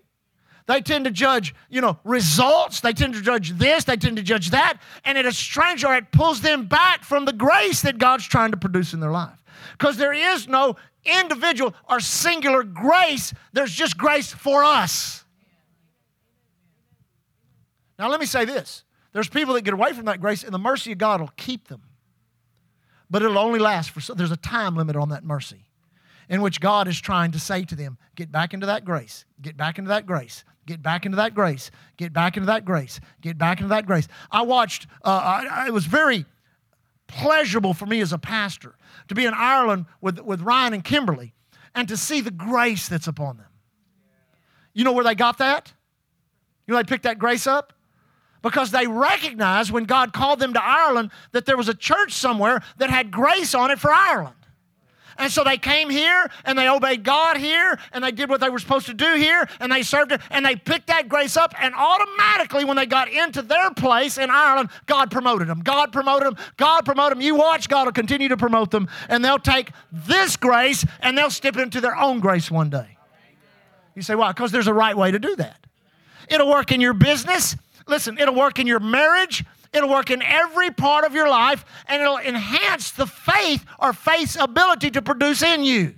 They 0.66 0.80
tend 0.80 1.04
to 1.04 1.10
judge, 1.12 1.54
you 1.70 1.80
know, 1.80 1.98
results. 2.04 2.80
They 2.80 2.92
tend 2.92 3.14
to 3.14 3.22
judge 3.22 3.52
this. 3.52 3.84
They 3.84 3.96
tend 3.96 4.16
to 4.16 4.22
judge 4.22 4.50
that. 4.50 4.78
And 5.04 5.16
it 5.16 5.24
estranges 5.24 5.84
or 5.84 5.94
it 5.94 6.10
pulls 6.10 6.40
them 6.40 6.66
back 6.66 7.04
from 7.04 7.24
the 7.24 7.32
grace 7.32 7.82
that 7.82 7.98
God's 7.98 8.26
trying 8.26 8.50
to 8.50 8.56
produce 8.56 8.92
in 8.92 9.00
their 9.00 9.12
life. 9.12 9.42
Because 9.72 9.96
there 9.96 10.12
is 10.12 10.48
no 10.48 10.76
individual 11.04 11.74
or 11.88 12.00
singular 12.00 12.64
grace, 12.64 13.32
there's 13.52 13.72
just 13.72 13.96
grace 13.96 14.32
for 14.32 14.64
us. 14.64 15.24
Now, 17.98 18.08
let 18.08 18.20
me 18.20 18.26
say 18.26 18.44
this 18.44 18.82
there's 19.12 19.28
people 19.28 19.54
that 19.54 19.62
get 19.62 19.72
away 19.72 19.92
from 19.92 20.06
that 20.06 20.20
grace, 20.20 20.42
and 20.42 20.52
the 20.52 20.58
mercy 20.58 20.92
of 20.92 20.98
God 20.98 21.20
will 21.20 21.32
keep 21.36 21.68
them. 21.68 21.82
But 23.08 23.22
it'll 23.22 23.38
only 23.38 23.60
last 23.60 23.90
for, 23.90 24.00
so 24.00 24.14
there's 24.14 24.32
a 24.32 24.36
time 24.36 24.74
limit 24.76 24.96
on 24.96 25.10
that 25.10 25.24
mercy 25.24 25.64
in 26.28 26.42
which 26.42 26.60
God 26.60 26.88
is 26.88 27.00
trying 27.00 27.32
to 27.32 27.38
say 27.38 27.64
to 27.64 27.76
them, 27.76 27.98
get 28.16 28.32
back 28.32 28.52
into 28.52 28.66
that 28.66 28.84
grace, 28.84 29.24
get 29.40 29.56
back 29.56 29.78
into 29.78 29.88
that 29.88 30.06
grace, 30.06 30.44
Get 30.66 30.82
back 30.82 31.06
into 31.06 31.16
that 31.16 31.34
grace. 31.34 31.70
Get 31.96 32.12
back 32.12 32.36
into 32.36 32.46
that 32.46 32.64
grace. 32.64 33.00
Get 33.20 33.38
back 33.38 33.60
into 33.60 33.68
that 33.68 33.86
grace. 33.86 34.08
I 34.30 34.42
watched, 34.42 34.88
uh, 35.04 35.44
I, 35.50 35.66
it 35.68 35.72
was 35.72 35.86
very 35.86 36.26
pleasurable 37.06 37.72
for 37.72 37.86
me 37.86 38.00
as 38.00 38.12
a 38.12 38.18
pastor 38.18 38.74
to 39.08 39.14
be 39.14 39.24
in 39.24 39.34
Ireland 39.34 39.86
with, 40.00 40.18
with 40.18 40.42
Ryan 40.42 40.74
and 40.74 40.84
Kimberly 40.84 41.34
and 41.74 41.86
to 41.88 41.96
see 41.96 42.20
the 42.20 42.30
grace 42.32 42.88
that's 42.88 43.06
upon 43.06 43.36
them. 43.36 43.46
You 44.74 44.84
know 44.84 44.92
where 44.92 45.04
they 45.04 45.14
got 45.14 45.38
that? 45.38 45.72
You 46.66 46.72
know, 46.72 46.78
they 46.78 46.84
picked 46.84 47.04
that 47.04 47.18
grace 47.18 47.46
up? 47.46 47.72
Because 48.42 48.70
they 48.70 48.86
recognized 48.86 49.70
when 49.70 49.84
God 49.84 50.12
called 50.12 50.38
them 50.38 50.52
to 50.54 50.62
Ireland 50.62 51.10
that 51.32 51.46
there 51.46 51.56
was 51.56 51.68
a 51.68 51.74
church 51.74 52.12
somewhere 52.12 52.60
that 52.78 52.90
had 52.90 53.10
grace 53.10 53.54
on 53.54 53.70
it 53.70 53.78
for 53.78 53.92
Ireland. 53.92 54.35
And 55.18 55.32
so 55.32 55.44
they 55.44 55.56
came 55.56 55.90
here 55.90 56.30
and 56.44 56.58
they 56.58 56.68
obeyed 56.68 57.04
God 57.04 57.36
here 57.36 57.78
and 57.92 58.02
they 58.04 58.12
did 58.12 58.28
what 58.28 58.40
they 58.40 58.48
were 58.48 58.58
supposed 58.58 58.86
to 58.86 58.94
do 58.94 59.14
here 59.14 59.48
and 59.60 59.72
they 59.72 59.82
served 59.82 60.12
it 60.12 60.20
and 60.30 60.44
they 60.44 60.56
picked 60.56 60.88
that 60.88 61.08
grace 61.08 61.36
up 61.36 61.54
and 61.60 61.74
automatically 61.74 62.64
when 62.64 62.76
they 62.76 62.86
got 62.86 63.08
into 63.08 63.42
their 63.42 63.72
place 63.72 64.18
in 64.18 64.30
Ireland, 64.30 64.70
God 64.86 65.10
promoted 65.10 65.48
them. 65.48 65.60
God 65.60 65.92
promoted 65.92 66.28
them. 66.28 66.36
God 66.56 66.84
promoted 66.84 67.18
them. 67.18 67.22
You 67.22 67.34
watch, 67.34 67.68
God 67.68 67.86
will 67.86 67.92
continue 67.92 68.28
to 68.28 68.36
promote 68.36 68.70
them 68.70 68.88
and 69.08 69.24
they'll 69.24 69.38
take 69.38 69.70
this 69.92 70.36
grace 70.36 70.84
and 71.00 71.16
they'll 71.16 71.30
step 71.30 71.56
into 71.56 71.80
their 71.80 71.96
own 71.96 72.20
grace 72.20 72.50
one 72.50 72.70
day. 72.70 72.96
You 73.94 74.02
say, 74.02 74.14
why? 74.14 74.32
Because 74.32 74.52
there's 74.52 74.66
a 74.66 74.74
right 74.74 74.96
way 74.96 75.10
to 75.10 75.18
do 75.18 75.34
that. 75.36 75.58
It'll 76.28 76.50
work 76.50 76.70
in 76.70 76.80
your 76.80 76.92
business. 76.92 77.56
Listen, 77.88 78.18
it'll 78.18 78.34
work 78.34 78.58
in 78.58 78.66
your 78.66 78.80
marriage. 78.80 79.44
It'll 79.76 79.90
work 79.90 80.10
in 80.10 80.22
every 80.22 80.70
part 80.70 81.04
of 81.04 81.14
your 81.14 81.28
life 81.28 81.64
and 81.86 82.00
it'll 82.00 82.18
enhance 82.18 82.92
the 82.92 83.06
faith 83.06 83.64
or 83.78 83.92
faith's 83.92 84.34
ability 84.34 84.90
to 84.92 85.02
produce 85.02 85.42
in 85.42 85.64
you. 85.64 85.94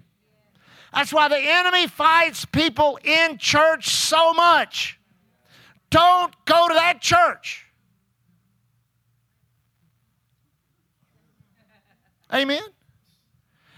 That's 0.93 1.13
why 1.13 1.29
the 1.29 1.39
enemy 1.39 1.87
fights 1.87 2.45
people 2.45 2.99
in 3.05 3.39
church 3.39 3.89
so 3.91 4.33
much. 4.33 4.99
Don't 5.91 6.35
go 6.45 6.67
to 6.67 6.75
that 6.75 7.01
church. 7.01 7.67
Amen. 12.35 12.63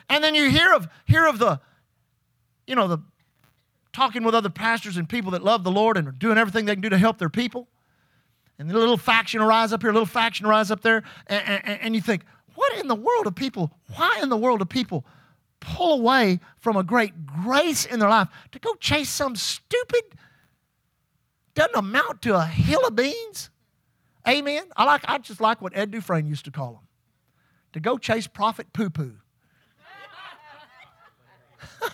And 0.08 0.24
then 0.24 0.34
you 0.34 0.50
hear 0.50 0.72
of 0.72 0.88
hear 1.04 1.26
of 1.26 1.38
the 1.38 1.60
you 2.66 2.74
know 2.74 2.88
the 2.88 2.98
talking 3.92 4.24
with 4.24 4.34
other 4.34 4.50
pastors 4.50 4.96
and 4.96 5.08
people 5.08 5.32
that 5.32 5.44
love 5.44 5.62
the 5.62 5.70
Lord 5.70 5.96
and 5.96 6.08
are 6.08 6.12
doing 6.12 6.38
everything 6.38 6.64
they 6.64 6.74
can 6.74 6.82
do 6.82 6.88
to 6.88 6.98
help 6.98 7.18
their 7.18 7.28
people. 7.28 7.68
And 8.60 8.70
a 8.70 8.78
little 8.78 8.98
faction 8.98 9.40
will 9.40 9.48
rise 9.48 9.72
up 9.72 9.80
here, 9.80 9.88
a 9.88 9.92
little 9.94 10.04
faction 10.04 10.44
will 10.44 10.50
rise 10.50 10.70
up 10.70 10.82
there. 10.82 11.02
And, 11.28 11.62
and, 11.64 11.80
and 11.80 11.94
you 11.94 12.02
think, 12.02 12.26
what 12.54 12.78
in 12.78 12.88
the 12.88 12.94
world 12.94 13.26
of 13.26 13.34
people, 13.34 13.72
why 13.96 14.20
in 14.22 14.28
the 14.28 14.36
world 14.36 14.60
of 14.60 14.68
people 14.68 15.06
pull 15.60 15.94
away 15.94 16.40
from 16.58 16.76
a 16.76 16.82
great 16.82 17.24
grace 17.24 17.86
in 17.86 18.00
their 18.00 18.10
life 18.10 18.28
to 18.52 18.58
go 18.58 18.74
chase 18.74 19.08
some 19.08 19.34
stupid, 19.34 20.02
doesn't 21.54 21.74
amount 21.74 22.20
to 22.20 22.36
a 22.36 22.44
hill 22.44 22.86
of 22.86 22.94
beans? 22.94 23.48
Amen. 24.28 24.64
I 24.76 24.84
like 24.84 25.06
I 25.08 25.16
just 25.16 25.40
like 25.40 25.62
what 25.62 25.74
Ed 25.74 25.90
Dufresne 25.90 26.26
used 26.26 26.44
to 26.44 26.50
call 26.50 26.72
them. 26.72 26.82
To 27.72 27.80
go 27.80 27.96
chase 27.96 28.26
prophet 28.26 28.74
poo 28.74 28.90
poo. 28.90 29.16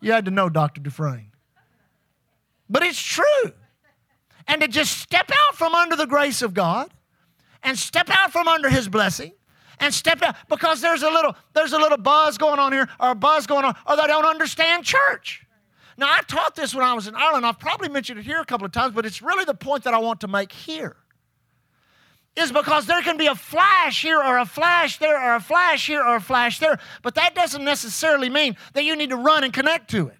you 0.00 0.12
had 0.12 0.24
to 0.24 0.30
know 0.30 0.48
Dr. 0.48 0.80
Dufresne. 0.80 1.32
But 2.70 2.82
it's 2.84 2.98
true. 2.98 3.52
And 4.48 4.62
to 4.62 4.68
just 4.68 4.98
step 4.98 5.30
out 5.30 5.56
from 5.56 5.74
under 5.74 5.94
the 5.94 6.06
grace 6.06 6.42
of 6.42 6.54
God 6.54 6.90
and 7.62 7.78
step 7.78 8.08
out 8.10 8.32
from 8.32 8.48
under 8.48 8.68
his 8.68 8.88
blessing 8.88 9.32
and 9.78 9.92
step 9.92 10.22
out 10.22 10.36
because 10.48 10.80
there's 10.80 11.02
a 11.02 11.10
little 11.10 11.36
there's 11.52 11.72
a 11.72 11.78
little 11.78 11.98
buzz 11.98 12.38
going 12.38 12.58
on 12.58 12.72
here 12.72 12.88
or 12.98 13.10
a 13.10 13.14
buzz 13.14 13.46
going 13.46 13.64
on 13.64 13.76
or 13.86 13.96
they 13.96 14.06
don't 14.06 14.24
understand 14.24 14.84
church. 14.84 15.44
Now 15.96 16.06
I 16.10 16.22
taught 16.22 16.54
this 16.54 16.74
when 16.74 16.84
I 16.84 16.94
was 16.94 17.08
in 17.08 17.14
Ireland. 17.14 17.44
I've 17.44 17.58
probably 17.58 17.88
mentioned 17.88 18.20
it 18.20 18.24
here 18.24 18.40
a 18.40 18.44
couple 18.44 18.64
of 18.64 18.72
times, 18.72 18.94
but 18.94 19.04
it's 19.04 19.20
really 19.20 19.44
the 19.44 19.54
point 19.54 19.84
that 19.84 19.94
I 19.94 19.98
want 19.98 20.20
to 20.20 20.28
make 20.28 20.52
here. 20.52 20.96
Is 22.36 22.52
because 22.52 22.86
there 22.86 23.02
can 23.02 23.16
be 23.16 23.26
a 23.26 23.34
flash 23.34 24.00
here 24.00 24.22
or 24.22 24.38
a 24.38 24.46
flash 24.46 24.98
there 24.98 25.20
or 25.20 25.34
a 25.34 25.40
flash 25.40 25.88
here 25.88 26.00
or 26.00 26.16
a 26.16 26.20
flash 26.20 26.60
there, 26.60 26.78
but 27.02 27.16
that 27.16 27.34
doesn't 27.34 27.64
necessarily 27.64 28.30
mean 28.30 28.56
that 28.74 28.84
you 28.84 28.94
need 28.94 29.10
to 29.10 29.16
run 29.16 29.42
and 29.42 29.52
connect 29.52 29.90
to 29.90 30.06
it. 30.06 30.18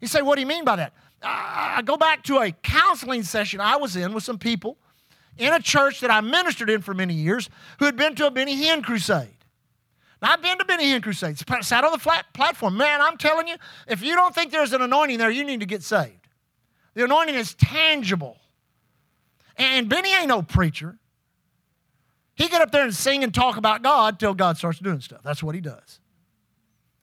You 0.00 0.08
say, 0.08 0.22
what 0.22 0.34
do 0.34 0.40
you 0.40 0.46
mean 0.46 0.64
by 0.64 0.74
that? 0.74 0.92
I 1.22 1.82
go 1.84 1.96
back 1.96 2.22
to 2.24 2.38
a 2.38 2.52
counseling 2.52 3.22
session 3.22 3.60
I 3.60 3.76
was 3.76 3.96
in 3.96 4.14
with 4.14 4.24
some 4.24 4.38
people 4.38 4.78
in 5.36 5.52
a 5.52 5.60
church 5.60 6.00
that 6.00 6.10
I 6.10 6.20
ministered 6.20 6.70
in 6.70 6.80
for 6.80 6.94
many 6.94 7.14
years 7.14 7.48
who 7.78 7.86
had 7.86 7.96
been 7.96 8.14
to 8.16 8.26
a 8.26 8.30
Benny 8.30 8.56
Hinn 8.56 8.82
crusade. 8.82 9.34
Now, 10.20 10.32
I've 10.32 10.42
been 10.42 10.58
to 10.58 10.64
Benny 10.64 10.86
Hinn 10.86 11.02
crusades, 11.02 11.44
sat 11.62 11.84
on 11.84 11.92
the 11.92 11.98
flat 11.98 12.26
platform. 12.34 12.76
Man, 12.76 13.00
I'm 13.00 13.16
telling 13.16 13.46
you, 13.48 13.56
if 13.86 14.02
you 14.02 14.14
don't 14.14 14.34
think 14.34 14.50
there's 14.50 14.72
an 14.72 14.82
anointing 14.82 15.18
there, 15.18 15.30
you 15.30 15.44
need 15.44 15.60
to 15.60 15.66
get 15.66 15.82
saved. 15.82 16.28
The 16.94 17.04
anointing 17.04 17.36
is 17.36 17.54
tangible. 17.54 18.36
And 19.56 19.88
Benny 19.88 20.12
ain't 20.12 20.28
no 20.28 20.42
preacher. 20.42 20.98
He 22.34 22.48
get 22.48 22.62
up 22.62 22.70
there 22.70 22.84
and 22.84 22.94
sing 22.94 23.24
and 23.24 23.34
talk 23.34 23.56
about 23.56 23.82
God 23.82 24.20
till 24.20 24.34
God 24.34 24.56
starts 24.56 24.78
doing 24.78 25.00
stuff. 25.00 25.20
That's 25.24 25.42
what 25.42 25.54
he 25.54 25.60
does. 25.60 25.98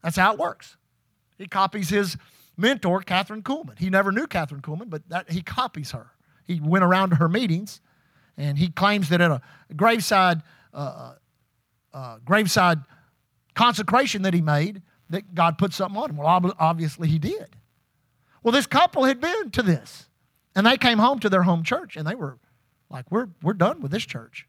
That's 0.02 0.16
how 0.18 0.34
it 0.34 0.40
works. 0.40 0.78
He 1.38 1.48
copies 1.48 1.90
his 1.90 2.16
mentor, 2.58 3.02
Kathryn 3.02 3.44
Kuhlman. 3.44 3.78
He 3.78 3.90
never 3.90 4.12
knew 4.12 4.28
Kathryn 4.28 4.62
Kuhlman, 4.62 4.90
but 4.90 5.08
that, 5.10 5.32
he 5.32 5.42
copies 5.42 5.92
her. 5.92 6.12
He 6.46 6.60
went 6.60 6.84
around 6.84 7.10
to 7.12 7.16
her 7.18 7.30
meetings 7.30 7.82
and 8.38 8.58
he 8.58 8.70
claims 8.70 9.10
that 9.10 9.22
at 9.22 9.32
a 9.32 9.42
graveside, 9.76 10.42
uh, 10.74 10.78
uh, 10.78 11.16
uh, 11.94 12.18
graveside 12.26 12.80
consecration 13.54 14.24
that 14.24 14.34
he 14.34 14.42
made, 14.42 14.82
that 15.10 15.34
God 15.34 15.58
put 15.58 15.74
something 15.74 16.00
on 16.00 16.10
him. 16.12 16.18
Well, 16.18 16.54
obviously 16.60 17.08
he 17.08 17.20
did. 17.20 17.56
Well, 18.44 18.52
this 18.52 18.68
couple 18.68 19.06
had 19.06 19.20
been 19.20 19.52
to 19.52 19.64
this, 19.64 20.08
and 20.56 20.68
they 20.68 20.78
came 20.78 21.00
home 21.00 21.20
to 21.20 21.30
their 21.30 21.44
home 21.44 21.64
church, 21.64 21.96
and 21.96 22.06
they 22.06 22.16
were 22.16 22.38
like, 22.90 23.10
"We're 23.10 23.30
we're 23.42 23.54
done 23.54 23.82
with 23.82 23.92
this 23.92 24.06
church. 24.06 24.48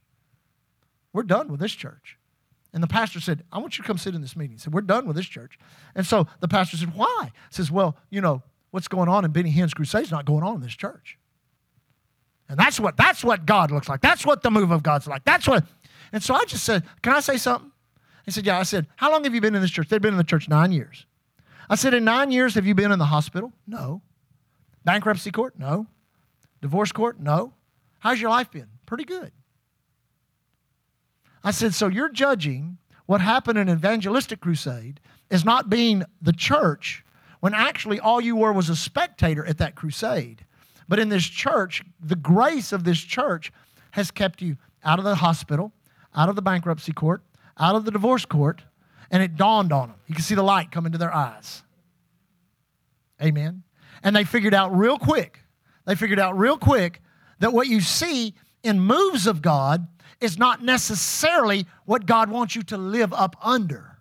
We're 1.13 1.23
done 1.23 1.49
with 1.49 1.61
this 1.61 1.73
church." 1.73 2.19
And 2.77 2.83
the 2.83 2.89
pastor 2.89 3.21
said, 3.21 3.43
I 3.51 3.57
want 3.57 3.79
you 3.79 3.83
to 3.83 3.87
come 3.87 3.97
sit 3.97 4.15
in 4.15 4.21
this 4.21 4.37
meeting. 4.37 4.57
He 4.57 4.59
said, 4.59 4.75
We're 4.75 4.83
done 4.83 5.07
with 5.07 5.17
this 5.17 5.25
church. 5.25 5.59
And 5.95 6.07
so 6.07 6.27
the 6.41 6.47
pastor 6.47 6.77
said, 6.77 6.95
Why? 6.95 7.31
He 7.33 7.55
says, 7.55 7.71
Well, 7.71 7.97
you 8.11 8.21
know, 8.21 8.43
what's 8.71 8.87
going 8.87 9.09
on 9.09 9.25
in 9.25 9.31
Benny 9.31 9.49
Hinn's 9.49 9.73
crusade 9.73 10.03
is 10.03 10.11
not 10.11 10.27
going 10.27 10.45
on 10.45 10.57
in 10.57 10.61
this 10.61 10.77
church. 10.77 11.17
And 12.51 12.59
that's 12.59 12.79
what 12.79 12.99
that's 12.99 13.25
what 13.25 13.47
God 13.47 13.71
looks 13.71 13.89
like. 13.89 14.03
That's 14.03 14.27
what 14.27 14.43
the 14.43 14.51
move 14.51 14.73
of 14.73 14.83
God's 14.83 15.07
like. 15.07 15.25
That's 15.25 15.49
what. 15.49 15.65
And 16.13 16.23
so 16.23 16.35
I 16.35 16.45
just 16.45 16.65
said, 16.65 16.83
"Can 17.01 17.15
I 17.15 17.21
say 17.21 17.39
something?" 17.39 17.73
He 18.27 18.31
said, 18.31 18.45
"Yeah." 18.45 18.59
I 18.59 18.65
said, 18.65 18.87
"How 18.97 19.11
long 19.11 19.25
have 19.25 19.35
you 19.35 19.41
been 19.41 19.55
in 19.55 19.63
this 19.63 19.71
church?" 19.71 19.89
They'd 19.89 20.03
been 20.03 20.13
in 20.13 20.19
the 20.19 20.23
church 20.23 20.47
nine 20.47 20.71
years. 20.71 21.07
I 21.71 21.77
said, 21.77 21.95
"In 21.95 22.05
nine 22.05 22.31
years, 22.31 22.57
have 22.57 22.67
you 22.67 22.75
been 22.75 22.93
in 22.93 22.99
the 22.99 23.07
hospital?" 23.07 23.55
No. 23.67 24.03
Bankruptcy 24.85 25.31
court? 25.31 25.59
No. 25.59 25.87
Divorce 26.61 26.93
court? 26.93 27.19
No. 27.21 27.55
How's 28.01 28.21
your 28.21 28.29
life 28.29 28.51
been? 28.51 28.69
Pretty 28.85 29.05
good. 29.05 29.33
I 31.47 31.53
said, 31.53 31.75
"So 31.75 31.87
you're 31.87 32.09
judging 32.09 32.79
what 33.07 33.21
happened 33.21 33.57
in 33.57 33.69
an 33.69 33.77
evangelistic 33.77 34.41
crusade 34.41 34.99
as 35.31 35.45
not 35.45 35.71
being 35.71 36.03
the 36.21 36.33
church 36.33 37.05
when 37.39 37.55
actually 37.55 38.01
all 38.01 38.21
you 38.21 38.35
were 38.35 38.53
was 38.53 38.69
a 38.69 38.75
spectator 38.75 39.47
at 39.47 39.59
that 39.59 39.77
crusade." 39.77 40.45
But 40.89 40.99
in 40.99 41.09
this 41.09 41.25
church, 41.25 41.85
the 42.01 42.17
grace 42.17 42.73
of 42.73 42.83
this 42.83 42.99
church 42.99 43.53
has 43.93 44.11
kept 44.11 44.43
you 44.43 44.57
out 44.83 44.99
of 44.99 45.05
the 45.05 45.15
hospital, 45.15 45.73
out 46.17 46.29
of 46.29 46.35
the 46.35 46.43
bankruptcy 46.43 46.93
court, 46.93 47.23
out 47.59 47.77
of 47.77 47.85
the 47.85 47.93
divorce 47.93 48.25
court, 48.25 48.65
and 49.13 49.23
it 49.23 49.37
dawned 49.37 49.73
on 49.73 49.91
them. 49.91 49.99
You 50.09 50.17
can 50.17 50.25
see 50.25 50.35
the 50.35 50.43
light 50.43 50.73
come 50.73 50.85
into 50.85 50.99
their 50.99 51.15
eyes. 51.15 51.63
Amen. 53.23 53.63
And 54.03 54.17
they 54.17 54.25
figured 54.25 54.53
out 54.53 54.77
real 54.77 54.99
quick, 54.99 55.45
they 55.85 55.95
figured 55.95 56.19
out 56.19 56.37
real 56.37 56.59
quick 56.59 57.01
that 57.39 57.53
what 57.53 57.69
you 57.69 57.81
see 57.81 58.35
in 58.67 58.81
moves 58.81 59.27
of 59.27 59.43
God 59.43 59.87
is 60.21 60.39
not 60.39 60.63
necessarily 60.63 61.67
what 61.85 62.05
God 62.07 62.31
wants 62.31 62.57
you 62.57 62.63
to 62.65 62.77
live 62.77 63.13
up 63.13 63.37
under. 63.43 63.93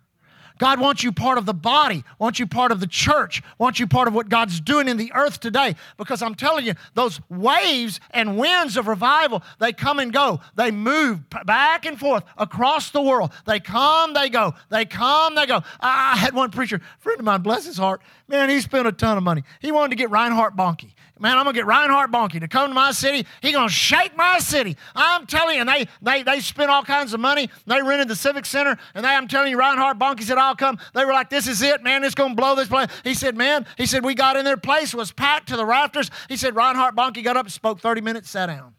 God 0.58 0.80
wants 0.80 1.04
you 1.04 1.12
part 1.12 1.36
of 1.36 1.44
the 1.44 1.52
body, 1.52 2.02
wants 2.18 2.38
you 2.38 2.46
part 2.46 2.72
of 2.72 2.80
the 2.80 2.86
church, 2.86 3.42
wants 3.58 3.78
you 3.78 3.86
part 3.86 4.08
of 4.08 4.14
what 4.14 4.30
God's 4.30 4.58
doing 4.58 4.88
in 4.88 4.96
the 4.96 5.12
earth 5.14 5.38
today. 5.38 5.76
Because 5.98 6.22
I'm 6.22 6.34
telling 6.34 6.64
you, 6.64 6.72
those 6.94 7.20
waves 7.28 8.00
and 8.10 8.38
winds 8.38 8.78
of 8.78 8.88
revival, 8.88 9.42
they 9.58 9.74
come 9.74 9.98
and 9.98 10.10
go. 10.12 10.40
They 10.54 10.70
move 10.70 11.20
back 11.44 11.84
and 11.84 12.00
forth 12.00 12.24
across 12.38 12.90
the 12.90 13.02
world. 13.02 13.32
They 13.44 13.60
come, 13.60 14.14
they 14.14 14.30
go. 14.30 14.54
They 14.70 14.86
come, 14.86 15.34
they 15.34 15.44
go. 15.44 15.62
I 15.78 16.16
had 16.16 16.34
one 16.34 16.50
preacher, 16.50 16.80
friend 17.00 17.20
of 17.20 17.26
mine, 17.26 17.42
bless 17.42 17.66
his 17.66 17.76
heart, 17.76 18.00
man, 18.26 18.48
he 18.48 18.60
spent 18.62 18.88
a 18.88 18.92
ton 18.92 19.18
of 19.18 19.22
money. 19.22 19.42
He 19.60 19.72
wanted 19.72 19.90
to 19.90 19.96
get 19.96 20.10
Reinhard 20.10 20.56
Bonnke 20.56 20.94
man, 21.18 21.38
I'm 21.38 21.44
gonna 21.44 21.54
get 21.54 21.66
Reinhard 21.66 22.12
Bonnke 22.12 22.40
to 22.40 22.48
come 22.48 22.70
to 22.70 22.74
my 22.74 22.92
city. 22.92 23.26
He 23.40 23.52
gonna 23.52 23.68
shake 23.68 24.16
my 24.16 24.38
city. 24.38 24.76
I'm 24.94 25.26
telling 25.26 25.56
you, 25.56 25.60
and 25.62 25.68
they 25.68 25.88
they 26.02 26.22
they 26.22 26.40
spent 26.40 26.70
all 26.70 26.82
kinds 26.82 27.14
of 27.14 27.20
money. 27.20 27.50
They 27.66 27.82
rented 27.82 28.08
the 28.08 28.16
Civic 28.16 28.46
Center, 28.46 28.76
and 28.94 29.04
they, 29.04 29.08
I'm 29.08 29.28
telling 29.28 29.50
you, 29.50 29.58
Reinhard 29.58 29.98
Bonnke 29.98 30.22
said, 30.22 30.38
I'll 30.38 30.56
come. 30.56 30.78
They 30.94 31.04
were 31.04 31.12
like, 31.12 31.30
This 31.30 31.46
is 31.46 31.62
it, 31.62 31.82
man, 31.82 32.04
it's 32.04 32.14
gonna 32.14 32.34
blow 32.34 32.54
this 32.54 32.68
place. 32.68 32.88
He 33.04 33.14
said, 33.14 33.36
Man, 33.36 33.66
he 33.76 33.86
said, 33.86 34.04
we 34.04 34.14
got 34.14 34.36
in 34.36 34.44
there, 34.44 34.56
place 34.56 34.94
was 34.94 35.12
packed 35.12 35.48
to 35.48 35.56
the 35.56 35.66
rafters. 35.66 36.10
He 36.28 36.36
said, 36.36 36.54
Reinhard 36.54 36.96
Bonnke 36.96 37.22
got 37.22 37.36
up, 37.36 37.50
spoke 37.50 37.80
30 37.80 38.00
minutes, 38.00 38.30
sat 38.30 38.46
down. 38.46 38.74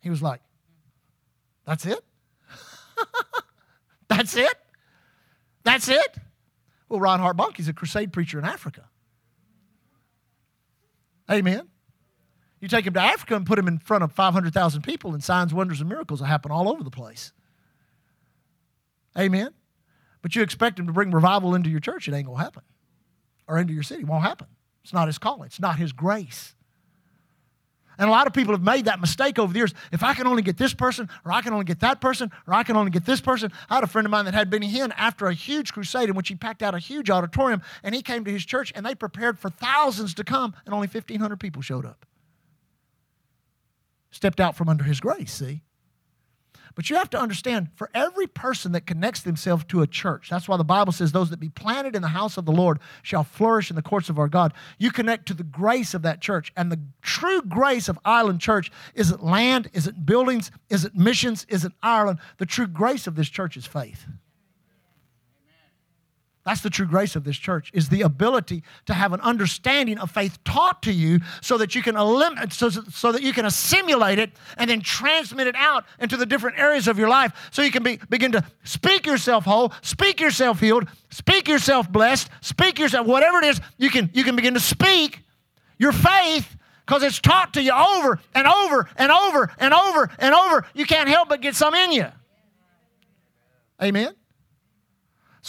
He 0.00 0.10
was 0.10 0.22
like, 0.22 0.40
That's 1.66 1.86
it? 1.86 2.00
That's 4.08 4.36
it? 4.36 4.54
That's 5.62 5.88
it? 5.88 6.16
Well, 6.88 7.00
Reinhard 7.00 7.36
Bonnke's 7.36 7.68
a 7.68 7.72
crusade 7.72 8.12
preacher 8.12 8.38
in 8.38 8.44
Africa. 8.44 8.89
Amen. 11.30 11.68
You 12.60 12.68
take 12.68 12.86
him 12.86 12.94
to 12.94 13.00
Africa 13.00 13.36
and 13.36 13.46
put 13.46 13.58
him 13.58 13.68
in 13.68 13.78
front 13.78 14.04
of 14.04 14.12
500,000 14.12 14.82
people, 14.82 15.14
and 15.14 15.24
signs, 15.24 15.54
wonders, 15.54 15.80
and 15.80 15.88
miracles 15.88 16.20
will 16.20 16.26
happen 16.26 16.50
all 16.50 16.68
over 16.68 16.82
the 16.82 16.90
place. 16.90 17.32
Amen. 19.18 19.54
But 20.22 20.36
you 20.36 20.42
expect 20.42 20.78
him 20.78 20.86
to 20.86 20.92
bring 20.92 21.10
revival 21.10 21.54
into 21.54 21.70
your 21.70 21.80
church, 21.80 22.06
it 22.06 22.14
ain't 22.14 22.26
going 22.26 22.38
to 22.38 22.44
happen. 22.44 22.62
Or 23.48 23.58
into 23.58 23.72
your 23.72 23.82
city, 23.82 24.02
it 24.02 24.06
won't 24.06 24.24
happen. 24.24 24.48
It's 24.84 24.92
not 24.92 25.08
his 25.08 25.18
calling, 25.18 25.46
it's 25.46 25.60
not 25.60 25.78
his 25.78 25.92
grace. 25.92 26.54
And 28.00 28.08
a 28.08 28.12
lot 28.12 28.26
of 28.26 28.32
people 28.32 28.54
have 28.54 28.62
made 28.62 28.86
that 28.86 28.98
mistake 28.98 29.38
over 29.38 29.52
the 29.52 29.58
years. 29.58 29.74
If 29.92 30.02
I 30.02 30.14
can 30.14 30.26
only 30.26 30.40
get 30.40 30.56
this 30.56 30.72
person, 30.72 31.10
or 31.22 31.32
I 31.32 31.42
can 31.42 31.52
only 31.52 31.66
get 31.66 31.80
that 31.80 32.00
person, 32.00 32.32
or 32.46 32.54
I 32.54 32.62
can 32.62 32.74
only 32.74 32.90
get 32.90 33.04
this 33.04 33.20
person. 33.20 33.52
I 33.68 33.74
had 33.74 33.84
a 33.84 33.86
friend 33.86 34.06
of 34.06 34.10
mine 34.10 34.24
that 34.24 34.32
had 34.32 34.48
Benny 34.48 34.72
Hinn 34.72 34.90
after 34.96 35.26
a 35.26 35.34
huge 35.34 35.74
crusade 35.74 36.08
in 36.08 36.16
which 36.16 36.28
he 36.28 36.34
packed 36.34 36.62
out 36.62 36.74
a 36.74 36.78
huge 36.78 37.10
auditorium, 37.10 37.60
and 37.82 37.94
he 37.94 38.00
came 38.00 38.24
to 38.24 38.30
his 38.30 38.46
church, 38.46 38.72
and 38.74 38.86
they 38.86 38.94
prepared 38.94 39.38
for 39.38 39.50
thousands 39.50 40.14
to 40.14 40.24
come, 40.24 40.54
and 40.64 40.74
only 40.74 40.86
1,500 40.86 41.38
people 41.38 41.60
showed 41.60 41.84
up. 41.84 42.06
Stepped 44.10 44.40
out 44.40 44.56
from 44.56 44.70
under 44.70 44.84
his 44.84 44.98
grace, 44.98 45.34
see? 45.34 45.60
But 46.74 46.88
you 46.88 46.96
have 46.96 47.10
to 47.10 47.20
understand 47.20 47.68
for 47.74 47.90
every 47.94 48.26
person 48.26 48.72
that 48.72 48.86
connects 48.86 49.22
themselves 49.22 49.64
to 49.68 49.82
a 49.82 49.86
church, 49.86 50.28
that's 50.30 50.48
why 50.48 50.56
the 50.56 50.64
Bible 50.64 50.92
says, 50.92 51.12
Those 51.12 51.30
that 51.30 51.40
be 51.40 51.48
planted 51.48 51.96
in 51.96 52.02
the 52.02 52.08
house 52.08 52.36
of 52.36 52.44
the 52.44 52.52
Lord 52.52 52.78
shall 53.02 53.24
flourish 53.24 53.70
in 53.70 53.76
the 53.76 53.82
courts 53.82 54.08
of 54.08 54.18
our 54.18 54.28
God. 54.28 54.52
You 54.78 54.90
connect 54.90 55.26
to 55.26 55.34
the 55.34 55.42
grace 55.42 55.94
of 55.94 56.02
that 56.02 56.20
church. 56.20 56.52
And 56.56 56.70
the 56.70 56.80
true 57.02 57.42
grace 57.42 57.88
of 57.88 57.98
Island 58.04 58.40
Church 58.40 58.70
isn't 58.94 59.22
land, 59.22 59.70
isn't 59.72 60.06
buildings, 60.06 60.50
isn't 60.68 60.94
missions, 60.94 61.46
isn't 61.48 61.74
Ireland. 61.82 62.18
The 62.38 62.46
true 62.46 62.66
grace 62.66 63.06
of 63.06 63.16
this 63.16 63.28
church 63.28 63.56
is 63.56 63.66
faith. 63.66 64.06
That's 66.44 66.62
the 66.62 66.70
true 66.70 66.86
grace 66.86 67.16
of 67.16 67.24
this 67.24 67.36
church 67.36 67.70
is 67.74 67.90
the 67.90 68.00
ability 68.00 68.62
to 68.86 68.94
have 68.94 69.12
an 69.12 69.20
understanding 69.20 69.98
of 69.98 70.10
faith 70.10 70.42
taught 70.42 70.82
to 70.82 70.92
you 70.92 71.20
so 71.42 71.58
that 71.58 71.74
you 71.74 71.82
can 71.82 71.96
eliminate 71.96 72.54
so, 72.54 72.70
so 72.70 73.12
that 73.12 73.22
you 73.22 73.34
can 73.34 73.44
assimilate 73.44 74.18
it 74.18 74.30
and 74.56 74.70
then 74.70 74.80
transmit 74.80 75.46
it 75.46 75.54
out 75.54 75.84
into 75.98 76.16
the 76.16 76.24
different 76.24 76.58
areas 76.58 76.88
of 76.88 76.98
your 76.98 77.10
life 77.10 77.50
so 77.50 77.60
you 77.60 77.70
can 77.70 77.82
be, 77.82 78.00
begin 78.08 78.32
to 78.32 78.42
speak 78.64 79.06
yourself 79.06 79.44
whole, 79.44 79.72
speak 79.82 80.18
yourself 80.18 80.60
healed, 80.60 80.88
speak 81.10 81.46
yourself 81.46 81.92
blessed, 81.92 82.30
speak 82.40 82.78
yourself 82.78 83.06
whatever 83.06 83.38
it 83.38 83.44
is, 83.44 83.60
you 83.76 83.90
can 83.90 84.08
you 84.14 84.24
can 84.24 84.34
begin 84.34 84.54
to 84.54 84.60
speak 84.60 85.22
Your 85.78 85.92
faith, 85.92 86.56
because 86.86 87.02
it's 87.02 87.20
taught 87.20 87.54
to 87.54 87.62
you 87.62 87.72
over 87.72 88.18
and 88.34 88.46
over 88.46 88.88
and 88.96 89.12
over 89.12 89.50
and 89.58 89.72
over 89.72 90.10
and 90.18 90.34
over, 90.34 90.66
you 90.74 90.84
can't 90.86 91.08
help 91.08 91.28
but 91.28 91.40
get 91.40 91.54
some 91.54 91.74
in 91.74 91.92
you. 91.92 92.06
Amen? 93.80 94.14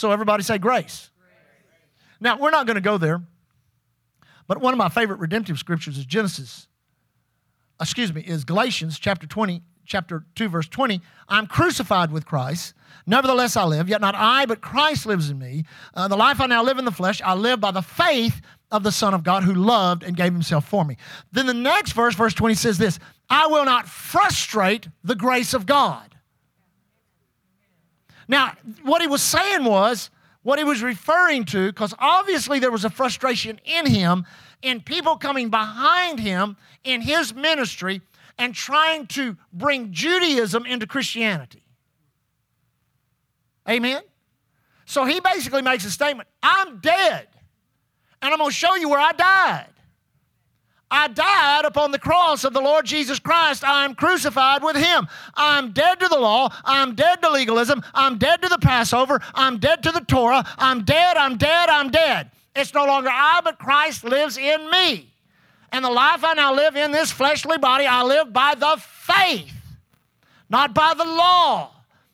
So 0.02 0.10
everybody 0.10 0.42
say 0.42 0.58
grace. 0.58 1.10
Now, 2.20 2.36
we're 2.36 2.50
not 2.50 2.66
going 2.66 2.74
to 2.74 2.80
go 2.80 2.98
there, 2.98 3.22
but 4.48 4.60
one 4.60 4.74
of 4.74 4.78
my 4.78 4.88
favorite 4.88 5.20
redemptive 5.20 5.60
scriptures 5.60 5.96
is 5.96 6.04
Genesis, 6.04 6.66
excuse 7.80 8.12
me, 8.12 8.20
is 8.20 8.42
Galatians 8.42 8.98
chapter 8.98 9.28
20, 9.28 9.62
chapter 9.86 10.24
2, 10.34 10.48
verse 10.48 10.66
20. 10.66 11.00
I'm 11.28 11.46
crucified 11.46 12.10
with 12.10 12.26
Christ. 12.26 12.74
Nevertheless, 13.06 13.56
I 13.56 13.62
live, 13.62 13.88
yet 13.88 14.00
not 14.00 14.16
I, 14.16 14.44
but 14.44 14.60
Christ 14.60 15.06
lives 15.06 15.30
in 15.30 15.38
me. 15.38 15.66
Uh, 15.94 16.08
the 16.08 16.16
life 16.16 16.40
I 16.40 16.46
now 16.46 16.64
live 16.64 16.78
in 16.78 16.84
the 16.84 16.90
flesh, 16.90 17.22
I 17.22 17.34
live 17.34 17.60
by 17.60 17.70
the 17.70 17.80
faith 17.80 18.40
of 18.72 18.82
the 18.82 18.90
Son 18.90 19.14
of 19.14 19.22
God 19.22 19.44
who 19.44 19.54
loved 19.54 20.02
and 20.02 20.16
gave 20.16 20.32
himself 20.32 20.66
for 20.66 20.84
me. 20.84 20.96
Then 21.30 21.46
the 21.46 21.54
next 21.54 21.92
verse, 21.92 22.16
verse 22.16 22.34
20, 22.34 22.54
says 22.54 22.76
this 22.76 22.98
I 23.30 23.46
will 23.46 23.64
not 23.64 23.86
frustrate 23.86 24.88
the 25.04 25.14
grace 25.14 25.54
of 25.54 25.64
God. 25.64 26.11
Now, 28.28 28.52
what 28.82 29.00
he 29.00 29.06
was 29.06 29.22
saying 29.22 29.64
was, 29.64 30.10
what 30.42 30.58
he 30.58 30.64
was 30.64 30.82
referring 30.82 31.44
to, 31.46 31.68
because 31.68 31.94
obviously 31.98 32.58
there 32.58 32.70
was 32.70 32.84
a 32.84 32.90
frustration 32.90 33.60
in 33.64 33.86
him, 33.86 34.26
in 34.60 34.80
people 34.80 35.16
coming 35.16 35.50
behind 35.50 36.18
him 36.18 36.56
in 36.84 37.00
his 37.00 37.34
ministry 37.34 38.00
and 38.38 38.54
trying 38.54 39.06
to 39.06 39.36
bring 39.52 39.92
Judaism 39.92 40.66
into 40.66 40.86
Christianity. 40.86 41.62
Amen? 43.68 44.02
So 44.84 45.04
he 45.04 45.20
basically 45.20 45.62
makes 45.62 45.84
a 45.84 45.90
statement 45.90 46.28
I'm 46.42 46.78
dead, 46.80 47.28
and 48.20 48.32
I'm 48.32 48.38
going 48.38 48.50
to 48.50 48.54
show 48.54 48.74
you 48.74 48.88
where 48.88 49.00
I 49.00 49.12
died. 49.12 49.71
I 50.92 51.08
died 51.08 51.64
upon 51.64 51.90
the 51.90 51.98
cross 51.98 52.44
of 52.44 52.52
the 52.52 52.60
Lord 52.60 52.84
Jesus 52.84 53.18
Christ. 53.18 53.64
I'm 53.66 53.94
crucified 53.94 54.62
with 54.62 54.76
him. 54.76 55.08
I'm 55.34 55.72
dead 55.72 55.98
to 56.00 56.08
the 56.08 56.18
law. 56.18 56.50
I'm 56.66 56.94
dead 56.94 57.22
to 57.22 57.30
legalism. 57.30 57.82
I'm 57.94 58.18
dead 58.18 58.42
to 58.42 58.48
the 58.50 58.58
Passover. 58.58 59.22
I'm 59.34 59.56
dead 59.56 59.82
to 59.84 59.90
the 59.90 60.02
Torah. 60.02 60.44
I'm 60.58 60.84
dead. 60.84 61.16
I'm 61.16 61.38
dead. 61.38 61.70
I'm 61.70 61.90
dead. 61.90 62.30
It's 62.54 62.74
no 62.74 62.84
longer 62.84 63.08
I, 63.10 63.40
but 63.42 63.58
Christ 63.58 64.04
lives 64.04 64.36
in 64.36 64.70
me. 64.70 65.10
And 65.72 65.82
the 65.82 65.90
life 65.90 66.22
I 66.22 66.34
now 66.34 66.52
live 66.54 66.76
in 66.76 66.92
this 66.92 67.10
fleshly 67.10 67.56
body, 67.56 67.86
I 67.86 68.02
live 68.02 68.30
by 68.30 68.54
the 68.54 68.76
faith, 68.78 69.54
not 70.50 70.74
by 70.74 70.92
the 70.92 71.06
law. 71.06 71.70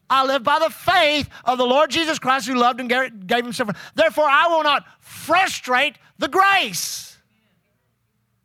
I 0.09 0.25
live 0.25 0.45
by 0.45 0.61
the 0.61 0.71
faith 0.71 1.29
of 1.45 1.59
the 1.59 1.67
Lord 1.67 1.91
Jesus 1.91 2.21
Christ 2.21 2.47
who 2.47 2.55
loved 2.55 2.79
and 2.79 2.89
gave 2.89 3.43
himself. 3.43 3.71
Therefore, 3.97 4.29
I 4.29 4.47
will 4.47 4.63
not 4.63 4.87
frustrate 5.01 5.97
the 6.19 6.29
grace. 6.29 7.18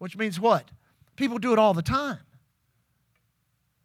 Which 0.04 0.18
means 0.18 0.38
what? 0.38 0.70
People 1.16 1.38
do 1.38 1.54
it 1.54 1.60
all 1.60 1.74
the 1.74 1.82
time. 1.82 2.20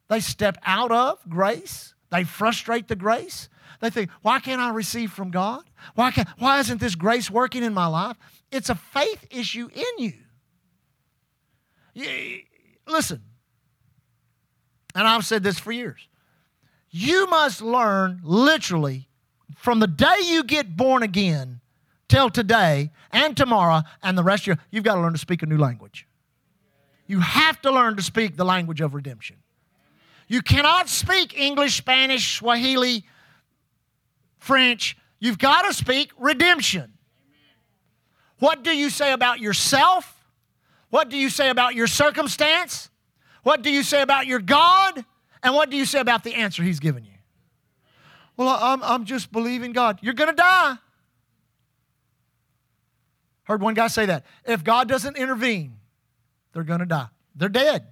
They 0.08 0.18
step 0.18 0.58
out 0.66 0.90
of 0.90 1.20
grace, 1.28 1.94
they 2.10 2.24
frustrate 2.24 2.88
the 2.88 2.96
grace. 2.96 3.48
They 3.78 3.90
think, 3.90 4.10
why 4.22 4.40
can't 4.40 4.60
I 4.60 4.70
receive 4.70 5.12
from 5.12 5.30
God? 5.30 5.62
Why, 5.94 6.10
can't, 6.10 6.28
why 6.38 6.58
isn't 6.58 6.80
this 6.80 6.96
grace 6.96 7.30
working 7.30 7.62
in 7.62 7.72
my 7.72 7.86
life? 7.86 8.16
It's 8.50 8.68
a 8.68 8.74
faith 8.74 9.28
issue 9.30 9.68
in 9.72 10.12
you. 11.94 12.42
Listen, 12.88 13.22
and 14.96 15.06
I've 15.06 15.24
said 15.24 15.44
this 15.44 15.60
for 15.60 15.70
years. 15.70 16.08
You 16.90 17.28
must 17.28 17.62
learn 17.62 18.22
literally 18.24 19.08
from 19.54 19.78
the 19.78 19.86
day 19.86 20.16
you 20.24 20.42
get 20.42 20.76
born 20.76 21.04
again 21.04 21.60
till 22.08 22.30
today 22.30 22.90
and 23.12 23.36
tomorrow 23.36 23.82
and 24.02 24.18
the 24.18 24.24
rest 24.24 24.42
of 24.42 24.46
your 24.48 24.58
you've 24.72 24.82
got 24.82 24.96
to 24.96 25.00
learn 25.00 25.12
to 25.12 25.18
speak 25.18 25.44
a 25.44 25.46
new 25.46 25.58
language. 25.58 26.07
You 27.08 27.20
have 27.20 27.60
to 27.62 27.72
learn 27.72 27.96
to 27.96 28.02
speak 28.02 28.36
the 28.36 28.44
language 28.44 28.80
of 28.80 28.94
redemption. 28.94 29.36
You 30.28 30.42
cannot 30.42 30.88
speak 30.88 31.36
English, 31.36 31.76
Spanish, 31.76 32.36
Swahili, 32.36 33.04
French. 34.38 34.96
You've 35.18 35.38
got 35.38 35.62
to 35.62 35.72
speak 35.72 36.12
redemption. 36.18 36.92
What 38.38 38.62
do 38.62 38.76
you 38.76 38.90
say 38.90 39.12
about 39.12 39.40
yourself? 39.40 40.14
What 40.90 41.08
do 41.08 41.16
you 41.16 41.30
say 41.30 41.48
about 41.48 41.74
your 41.74 41.86
circumstance? 41.86 42.90
What 43.42 43.62
do 43.62 43.70
you 43.70 43.82
say 43.82 44.02
about 44.02 44.26
your 44.26 44.38
God? 44.38 45.04
And 45.42 45.54
what 45.54 45.70
do 45.70 45.76
you 45.76 45.86
say 45.86 46.00
about 46.00 46.24
the 46.24 46.34
answer 46.34 46.62
He's 46.62 46.78
given 46.78 47.04
you? 47.04 47.12
Well, 48.36 48.48
I'm, 48.48 48.82
I'm 48.82 49.04
just 49.06 49.32
believing 49.32 49.72
God. 49.72 49.98
You're 50.02 50.14
going 50.14 50.30
to 50.30 50.36
die. 50.36 50.76
Heard 53.44 53.62
one 53.62 53.72
guy 53.72 53.88
say 53.88 54.04
that. 54.06 54.26
If 54.44 54.62
God 54.62 54.88
doesn't 54.88 55.16
intervene, 55.16 55.77
they're 56.52 56.64
going 56.64 56.80
to 56.80 56.86
die. 56.86 57.08
They're 57.34 57.48
dead. 57.48 57.86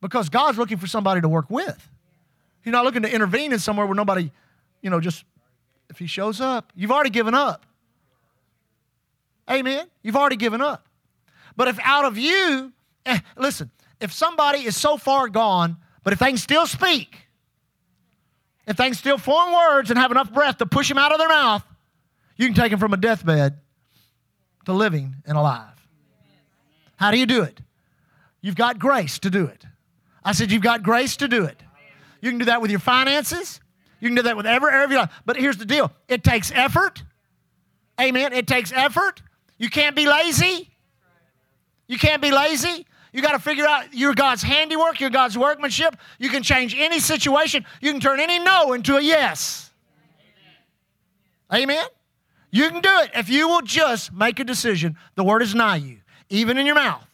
Because 0.00 0.28
God's 0.28 0.58
looking 0.58 0.78
for 0.78 0.86
somebody 0.86 1.20
to 1.20 1.28
work 1.28 1.48
with. 1.48 1.88
He's 2.62 2.72
not 2.72 2.84
looking 2.84 3.02
to 3.02 3.12
intervene 3.12 3.52
in 3.52 3.58
somewhere 3.58 3.86
where 3.86 3.94
nobody, 3.94 4.30
you 4.80 4.90
know, 4.90 5.00
just, 5.00 5.24
if 5.88 5.98
He 5.98 6.06
shows 6.06 6.40
up, 6.40 6.72
you've 6.74 6.90
already 6.90 7.10
given 7.10 7.34
up. 7.34 7.64
Amen? 9.50 9.86
You've 10.02 10.16
already 10.16 10.36
given 10.36 10.60
up. 10.60 10.88
But 11.56 11.68
if 11.68 11.78
out 11.82 12.04
of 12.04 12.18
you, 12.18 12.72
eh, 13.06 13.18
listen, 13.36 13.70
if 14.00 14.12
somebody 14.12 14.64
is 14.64 14.76
so 14.76 14.96
far 14.96 15.28
gone, 15.28 15.76
but 16.02 16.12
if 16.12 16.18
they 16.18 16.28
can 16.28 16.38
still 16.38 16.66
speak, 16.66 17.28
if 18.66 18.76
they 18.76 18.86
can 18.86 18.94
still 18.94 19.18
form 19.18 19.52
words 19.52 19.90
and 19.90 19.98
have 19.98 20.10
enough 20.10 20.32
breath 20.32 20.58
to 20.58 20.66
push 20.66 20.88
them 20.88 20.98
out 20.98 21.12
of 21.12 21.18
their 21.18 21.28
mouth, 21.28 21.64
you 22.36 22.46
can 22.46 22.54
take 22.54 22.70
them 22.70 22.80
from 22.80 22.92
a 22.92 22.96
deathbed 22.96 23.58
to 24.64 24.72
living 24.72 25.16
and 25.26 25.36
alive. 25.36 25.68
How 26.96 27.10
do 27.10 27.18
you 27.18 27.26
do 27.26 27.42
it? 27.42 27.60
You've 28.40 28.56
got 28.56 28.78
grace 28.78 29.18
to 29.20 29.30
do 29.30 29.46
it. 29.46 29.64
I 30.24 30.32
said, 30.32 30.52
You've 30.52 30.62
got 30.62 30.82
grace 30.82 31.16
to 31.18 31.28
do 31.28 31.44
it. 31.44 31.60
You 32.20 32.30
can 32.30 32.38
do 32.38 32.44
that 32.46 32.62
with 32.62 32.70
your 32.70 32.80
finances. 32.80 33.60
You 34.00 34.08
can 34.08 34.16
do 34.16 34.22
that 34.22 34.36
with 34.36 34.46
every 34.46 34.72
area 34.72 34.84
of 34.84 34.90
your 34.90 35.00
life. 35.00 35.12
But 35.24 35.36
here's 35.36 35.56
the 35.56 35.64
deal 35.64 35.92
it 36.08 36.24
takes 36.24 36.50
effort. 36.52 37.02
Amen. 38.00 38.32
It 38.32 38.46
takes 38.46 38.72
effort. 38.72 39.22
You 39.58 39.70
can't 39.70 39.94
be 39.94 40.06
lazy. 40.06 40.70
You 41.86 41.98
can't 41.98 42.22
be 42.22 42.30
lazy. 42.30 42.86
You 43.12 43.20
got 43.20 43.32
to 43.32 43.38
figure 43.38 43.66
out 43.66 43.92
you're 43.92 44.14
God's 44.14 44.42
handiwork, 44.42 44.98
you're 44.98 45.10
God's 45.10 45.36
workmanship. 45.36 45.96
You 46.18 46.30
can 46.30 46.42
change 46.42 46.74
any 46.76 46.98
situation. 46.98 47.66
You 47.80 47.92
can 47.92 48.00
turn 48.00 48.18
any 48.18 48.38
no 48.38 48.72
into 48.72 48.96
a 48.96 49.00
yes. 49.00 49.70
Amen. 51.52 51.84
You 52.52 52.68
can 52.68 52.82
do 52.82 52.90
it 53.00 53.10
if 53.14 53.30
you 53.30 53.48
will 53.48 53.62
just 53.62 54.12
make 54.12 54.38
a 54.38 54.44
decision. 54.44 54.96
The 55.14 55.24
word 55.24 55.42
is 55.42 55.54
nigh 55.54 55.76
you, 55.76 55.98
even 56.28 56.58
in 56.58 56.66
your 56.66 56.74
mouth, 56.74 57.04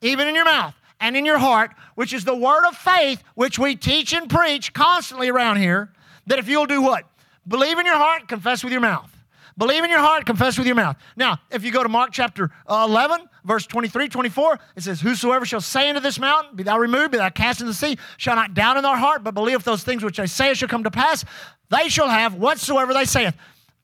even 0.00 0.26
in 0.26 0.34
your 0.34 0.46
mouth 0.46 0.74
and 1.00 1.16
in 1.16 1.26
your 1.26 1.38
heart, 1.38 1.72
which 1.94 2.14
is 2.14 2.24
the 2.24 2.34
word 2.34 2.66
of 2.66 2.74
faith, 2.74 3.22
which 3.34 3.58
we 3.58 3.76
teach 3.76 4.14
and 4.14 4.28
preach 4.28 4.72
constantly 4.72 5.28
around 5.28 5.58
here. 5.58 5.92
That 6.26 6.38
if 6.38 6.48
you'll 6.48 6.64
do 6.64 6.80
what? 6.80 7.04
Believe 7.46 7.78
in 7.78 7.84
your 7.84 7.98
heart, 7.98 8.26
confess 8.26 8.64
with 8.64 8.72
your 8.72 8.80
mouth. 8.80 9.10
Believe 9.58 9.84
in 9.84 9.90
your 9.90 10.00
heart, 10.00 10.24
confess 10.24 10.56
with 10.56 10.66
your 10.66 10.74
mouth. 10.74 10.96
Now, 11.14 11.38
if 11.50 11.62
you 11.62 11.70
go 11.70 11.82
to 11.82 11.88
Mark 11.88 12.10
chapter 12.10 12.50
uh, 12.66 12.86
11, 12.88 13.28
verse 13.44 13.66
23, 13.66 14.08
24, 14.08 14.58
it 14.76 14.82
says, 14.82 15.00
Whosoever 15.00 15.44
shall 15.44 15.60
say 15.60 15.90
unto 15.90 16.00
this 16.00 16.18
mountain, 16.18 16.56
Be 16.56 16.62
thou 16.62 16.78
removed, 16.78 17.12
be 17.12 17.18
thou 17.18 17.28
cast 17.28 17.60
into 17.60 17.70
the 17.70 17.76
sea, 17.76 17.98
shall 18.16 18.34
not 18.34 18.54
doubt 18.54 18.78
in 18.78 18.82
their 18.82 18.96
heart, 18.96 19.22
but 19.22 19.34
believe 19.34 19.62
those 19.62 19.84
things 19.84 20.02
which 20.02 20.16
they 20.16 20.26
say 20.26 20.54
shall 20.54 20.68
come 20.68 20.82
to 20.84 20.90
pass, 20.90 21.24
they 21.68 21.88
shall 21.88 22.08
have 22.08 22.34
whatsoever 22.34 22.94
they 22.94 23.04
saith. 23.04 23.36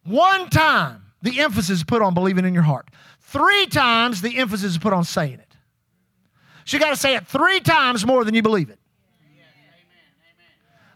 One 0.04 0.48
time, 0.48 1.02
the 1.22 1.40
emphasis 1.40 1.78
is 1.78 1.84
put 1.84 2.02
on 2.02 2.14
believing 2.14 2.44
in 2.44 2.54
your 2.54 2.62
heart. 2.62 2.88
Three 3.20 3.66
times, 3.66 4.22
the 4.22 4.38
emphasis 4.38 4.72
is 4.72 4.78
put 4.78 4.92
on 4.92 5.04
saying 5.04 5.34
it. 5.34 5.56
So 6.64 6.76
you 6.76 6.82
got 6.82 6.90
to 6.90 6.96
say 6.96 7.16
it 7.16 7.26
three 7.26 7.60
times 7.60 8.06
more 8.06 8.24
than 8.24 8.34
you 8.34 8.42
believe 8.42 8.70
it. 8.70 8.78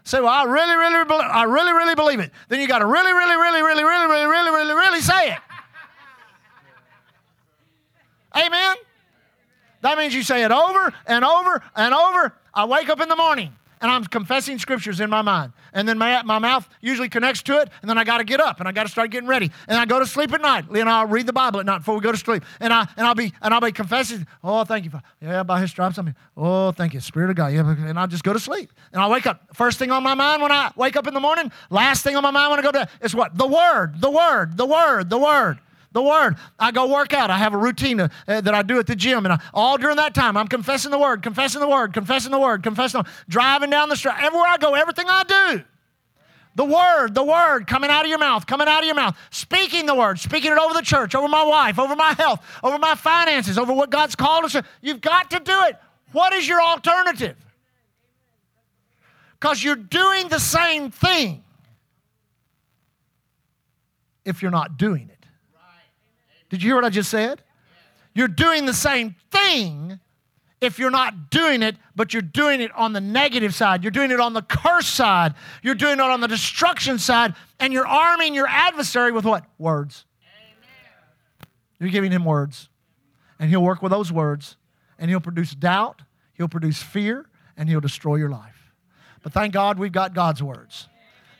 Say, 0.03 0.19
well, 0.19 0.29
I 0.29 0.43
really, 0.43 0.75
really, 0.75 1.23
I 1.23 1.43
really, 1.43 1.73
really 1.73 1.95
believe 1.95 2.19
it. 2.19 2.31
Then 2.47 2.61
you 2.61 2.67
got 2.67 2.79
to 2.79 2.85
really, 2.85 3.11
really, 3.11 3.35
really, 3.35 3.61
really, 3.61 3.83
really, 3.83 4.07
really, 4.07 4.27
really, 4.27 4.51
really, 4.51 4.73
really 4.73 5.01
say 5.01 5.31
it. 5.31 5.39
Amen. 8.35 8.75
That 9.81 9.97
means 9.97 10.13
you 10.13 10.23
say 10.23 10.43
it 10.43 10.51
over 10.51 10.93
and 11.07 11.25
over 11.25 11.63
and 11.75 11.93
over. 11.93 12.33
I 12.53 12.65
wake 12.65 12.89
up 12.89 13.01
in 13.01 13.09
the 13.09 13.15
morning 13.15 13.55
and 13.81 13.91
I'm 13.91 14.03
confessing 14.05 14.59
scriptures 14.59 14.99
in 14.99 15.09
my 15.09 15.21
mind. 15.21 15.53
And 15.73 15.87
then 15.87 15.97
my, 15.97 16.21
my 16.23 16.39
mouth 16.39 16.67
usually 16.81 17.09
connects 17.09 17.43
to 17.43 17.59
it, 17.59 17.69
and 17.81 17.89
then 17.89 17.97
I 17.97 18.03
got 18.03 18.19
to 18.19 18.23
get 18.23 18.39
up 18.39 18.59
and 18.59 18.67
I 18.67 18.71
got 18.71 18.83
to 18.83 18.89
start 18.89 19.11
getting 19.11 19.27
ready. 19.27 19.51
And 19.67 19.77
I 19.77 19.85
go 19.85 19.99
to 19.99 20.05
sleep 20.05 20.33
at 20.33 20.41
night. 20.41 20.65
And 20.69 20.89
I'll 20.89 21.07
read 21.07 21.25
the 21.25 21.33
Bible 21.33 21.59
at 21.59 21.65
night 21.65 21.79
before 21.79 21.95
we 21.95 22.01
go 22.01 22.11
to 22.11 22.17
sleep. 22.17 22.43
And, 22.59 22.71
I, 22.71 22.87
and, 22.97 23.05
I'll, 23.05 23.15
be, 23.15 23.33
and 23.41 23.53
I'll 23.53 23.61
be 23.61 23.71
confessing, 23.71 24.25
oh, 24.43 24.63
thank 24.63 24.85
you. 24.85 24.91
Yeah, 25.21 25.43
by 25.43 25.59
his 25.59 25.71
stripes 25.71 25.97
I'm 25.97 26.07
here. 26.07 26.15
Oh, 26.37 26.71
thank 26.71 26.93
you, 26.93 26.99
Spirit 26.99 27.29
of 27.29 27.35
God. 27.35 27.53
Yeah, 27.53 27.69
and 27.69 27.99
I'll 27.99 28.07
just 28.07 28.23
go 28.23 28.33
to 28.33 28.39
sleep. 28.39 28.71
And 28.93 29.01
I'll 29.01 29.11
wake 29.11 29.25
up. 29.25 29.41
First 29.53 29.79
thing 29.79 29.91
on 29.91 30.03
my 30.03 30.13
mind 30.13 30.41
when 30.41 30.51
I 30.51 30.71
wake 30.75 30.95
up 30.95 31.07
in 31.07 31.13
the 31.13 31.19
morning, 31.19 31.51
last 31.69 32.03
thing 32.03 32.15
on 32.15 32.23
my 32.23 32.31
mind 32.31 32.51
when 32.51 32.59
I 32.59 32.63
go 32.63 32.71
to 32.71 32.79
bed 32.79 32.89
is 33.01 33.15
what? 33.15 33.37
The 33.37 33.47
Word, 33.47 34.01
the 34.01 34.09
Word, 34.09 34.57
the 34.57 34.65
Word, 34.65 35.09
the 35.09 35.17
Word 35.17 35.59
the 35.95 36.01
word. 36.01 36.35
I 36.59 36.71
go 36.71 36.87
work 36.87 37.13
out. 37.13 37.31
I 37.31 37.37
have 37.37 37.53
a 37.53 37.57
routine 37.57 38.01
uh, 38.01 38.09
that 38.27 38.53
I 38.53 38.61
do 38.61 38.77
at 38.79 38.85
the 38.85 38.97
gym. 38.97 39.25
And 39.25 39.33
I, 39.33 39.41
all 39.53 39.77
during 39.77 39.95
that 39.95 40.13
time, 40.13 40.35
I'm 40.35 40.49
confessing 40.49 40.91
the 40.91 40.99
word, 40.99 41.23
confessing 41.23 41.61
the 41.61 41.69
word, 41.69 41.93
confessing 41.93 42.31
the 42.31 42.37
word, 42.37 42.63
confessing 42.63 42.99
the 42.99 43.07
word, 43.07 43.13
driving 43.29 43.69
down 43.69 43.87
the 43.87 43.95
street. 43.95 44.15
Everywhere 44.19 44.49
I 44.49 44.57
go, 44.57 44.75
everything 44.75 45.05
I 45.09 45.23
do. 45.23 45.63
The 46.55 46.65
word, 46.65 47.15
the 47.15 47.23
word 47.23 47.65
coming 47.67 47.89
out 47.89 48.03
of 48.03 48.09
your 48.09 48.19
mouth, 48.19 48.45
coming 48.45 48.67
out 48.67 48.79
of 48.79 48.85
your 48.85 48.95
mouth. 48.95 49.17
Speaking 49.31 49.85
the 49.85 49.95
word, 49.95 50.19
speaking 50.19 50.51
it 50.51 50.57
over 50.57 50.73
the 50.73 50.81
church, 50.81 51.15
over 51.15 51.29
my 51.29 51.43
wife, 51.43 51.79
over 51.79 51.95
my 51.95 52.11
health, 52.11 52.41
over 52.61 52.77
my 52.77 52.95
finances, 52.95 53.57
over 53.57 53.73
what 53.73 53.89
God's 53.89 54.17
called 54.17 54.43
us 54.43 54.51
to. 54.51 54.65
You've 54.81 55.01
got 55.01 55.31
to 55.31 55.39
do 55.39 55.57
it. 55.69 55.77
What 56.11 56.33
is 56.33 56.45
your 56.45 56.61
alternative? 56.61 57.37
Because 59.39 59.63
you're 59.63 59.75
doing 59.77 60.27
the 60.27 60.39
same 60.39 60.91
thing 60.91 61.41
if 64.25 64.41
you're 64.41 64.51
not 64.51 64.77
doing 64.77 65.09
it. 65.09 65.14
Did 66.55 66.63
you 66.63 66.69
hear 66.69 66.75
what 66.75 66.85
I 66.85 66.89
just 66.89 67.11
said? 67.11 67.41
You're 68.13 68.29
doing 68.29 68.65
the 68.65 68.73
same 68.73 69.15
thing 69.29 69.99
if 70.61 70.79
you're 70.79 70.89
not 70.89 71.29
doing 71.29 71.61
it, 71.61 71.75
but 71.97 72.13
you're 72.13 72.21
doing 72.21 72.61
it 72.61 72.71
on 72.71 72.93
the 72.93 73.01
negative 73.01 73.53
side. 73.53 73.83
You're 73.83 73.91
doing 73.91 74.09
it 74.09 74.21
on 74.21 74.31
the 74.31 74.41
curse 74.41 74.87
side. 74.87 75.33
You're 75.61 75.75
doing 75.75 75.95
it 75.95 75.99
on 75.99 76.21
the 76.21 76.29
destruction 76.29 76.97
side. 76.97 77.33
And 77.59 77.73
you're 77.73 77.85
arming 77.85 78.33
your 78.33 78.47
adversary 78.47 79.11
with 79.11 79.25
what? 79.25 79.43
Words. 79.57 80.05
Amen. 80.21 81.49
You're 81.77 81.89
giving 81.89 82.13
him 82.13 82.23
words. 82.23 82.69
And 83.37 83.49
he'll 83.49 83.61
work 83.61 83.81
with 83.81 83.91
those 83.91 84.13
words. 84.13 84.55
And 84.97 85.09
he'll 85.09 85.19
produce 85.19 85.53
doubt, 85.53 86.03
he'll 86.35 86.47
produce 86.47 86.81
fear, 86.81 87.25
and 87.57 87.67
he'll 87.67 87.81
destroy 87.81 88.15
your 88.15 88.29
life. 88.29 88.71
But 89.23 89.33
thank 89.33 89.53
God 89.53 89.77
we've 89.77 89.91
got 89.91 90.13
God's 90.13 90.41
words. 90.41 90.87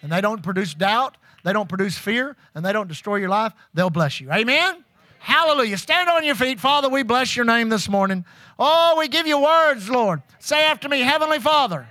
And 0.02 0.12
they 0.12 0.20
don't 0.20 0.44
produce 0.44 0.74
doubt, 0.74 1.16
they 1.46 1.54
don't 1.54 1.70
produce 1.70 1.98
fear, 1.98 2.36
and 2.54 2.66
they 2.66 2.74
don't 2.74 2.90
destroy 2.90 3.16
your 3.16 3.30
life. 3.30 3.54
They'll 3.74 3.90
bless 3.90 4.20
you. 4.20 4.30
Amen? 4.30 4.85
Hallelujah. 5.20 5.78
Stand 5.78 6.10
on 6.10 6.24
your 6.24 6.36
feet. 6.36 6.60
Father, 6.60 6.90
we 6.90 7.04
bless 7.04 7.36
your 7.36 7.46
name 7.46 7.70
this 7.70 7.90
morning. 7.90 8.26
Oh, 8.60 8.96
we 8.98 9.08
give 9.08 9.28
you 9.28 9.42
words, 9.42 9.90
Lord. 9.90 10.22
Say 10.40 10.64
after 10.64 10.88
me, 10.88 11.02
Heavenly 11.02 11.40
Father, 11.40 11.88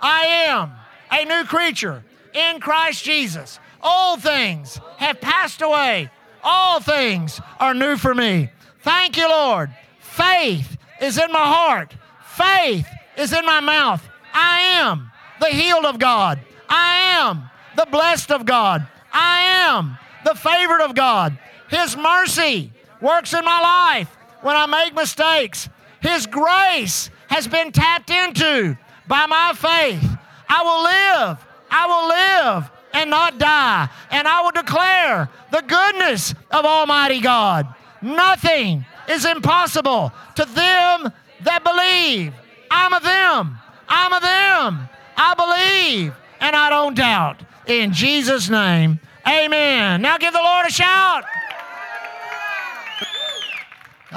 I 0.00 0.26
am 0.48 0.72
a 1.10 1.24
new 1.24 1.44
creature 1.44 2.04
in 2.32 2.60
Christ 2.60 3.04
Jesus. 3.04 3.58
All 3.82 4.16
things 4.16 4.80
have 4.96 5.20
passed 5.20 5.62
away, 5.62 6.10
all 6.42 6.80
things 6.80 7.40
are 7.60 7.74
new 7.74 7.96
for 7.96 8.14
me. 8.14 8.50
Thank 8.80 9.16
you, 9.16 9.28
Lord. 9.28 9.70
Faith 9.98 10.76
is 11.00 11.18
in 11.18 11.30
my 11.32 11.44
heart, 11.44 11.94
faith 12.24 12.86
is 13.16 13.32
in 13.32 13.44
my 13.44 13.60
mouth. 13.60 14.06
I 14.32 14.60
am 14.60 15.10
the 15.40 15.48
healed 15.48 15.84
of 15.84 15.98
God. 15.98 16.40
I 16.68 17.18
am 17.18 17.50
the 17.76 17.86
blessed 17.90 18.30
of 18.30 18.46
God. 18.46 18.86
I 19.12 19.40
am 19.68 19.98
the 20.24 20.34
favored 20.34 20.82
of 20.82 20.94
God. 20.94 21.38
His 21.68 21.96
mercy 21.96 22.72
works 23.00 23.34
in 23.34 23.44
my 23.44 23.60
life 23.60 24.08
when 24.42 24.56
I 24.56 24.66
make 24.66 24.94
mistakes. 24.94 25.68
His 26.00 26.26
grace 26.26 27.10
has 27.28 27.46
been 27.48 27.72
tapped 27.72 28.10
into 28.10 28.76
by 29.08 29.26
my 29.26 29.52
faith. 29.54 30.16
I 30.48 30.62
will 30.62 30.82
live, 30.84 31.46
I 31.70 31.86
will 31.86 32.08
live 32.08 32.70
and 32.92 33.10
not 33.10 33.38
die, 33.38 33.88
and 34.10 34.26
I 34.26 34.42
will 34.42 34.52
declare 34.52 35.28
the 35.50 35.62
goodness 35.62 36.34
of 36.50 36.64
Almighty 36.64 37.20
God. 37.20 37.66
Nothing 38.00 38.84
is 39.08 39.24
impossible 39.24 40.12
to 40.36 40.44
them 40.44 41.12
that 41.42 41.64
believe. 41.64 42.32
I'm 42.70 42.92
of 42.92 43.02
them, 43.02 43.58
I'm 43.88 44.12
of 44.12 44.22
them. 44.22 44.88
I 45.16 45.34
believe 45.34 46.14
and 46.40 46.54
I 46.54 46.68
don't 46.70 46.94
doubt. 46.94 47.40
In 47.66 47.92
Jesus' 47.92 48.48
name, 48.48 49.00
amen. 49.26 50.02
Now 50.02 50.18
give 50.18 50.32
the 50.32 50.42
Lord 50.42 50.66
a 50.66 50.70
shout. 50.70 51.24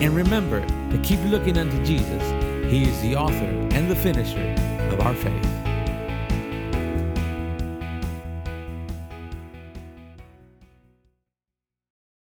And 0.01 0.15
remember 0.15 0.65
to 0.93 0.99
keep 1.03 1.19
looking 1.25 1.59
unto 1.59 1.85
Jesus. 1.85 2.23
He 2.71 2.85
is 2.85 3.01
the 3.03 3.17
author 3.17 3.47
and 3.73 3.91
the 3.91 3.97
finisher 3.97 4.55
of 4.93 5.01
our 5.01 5.15
faith. 5.15 5.68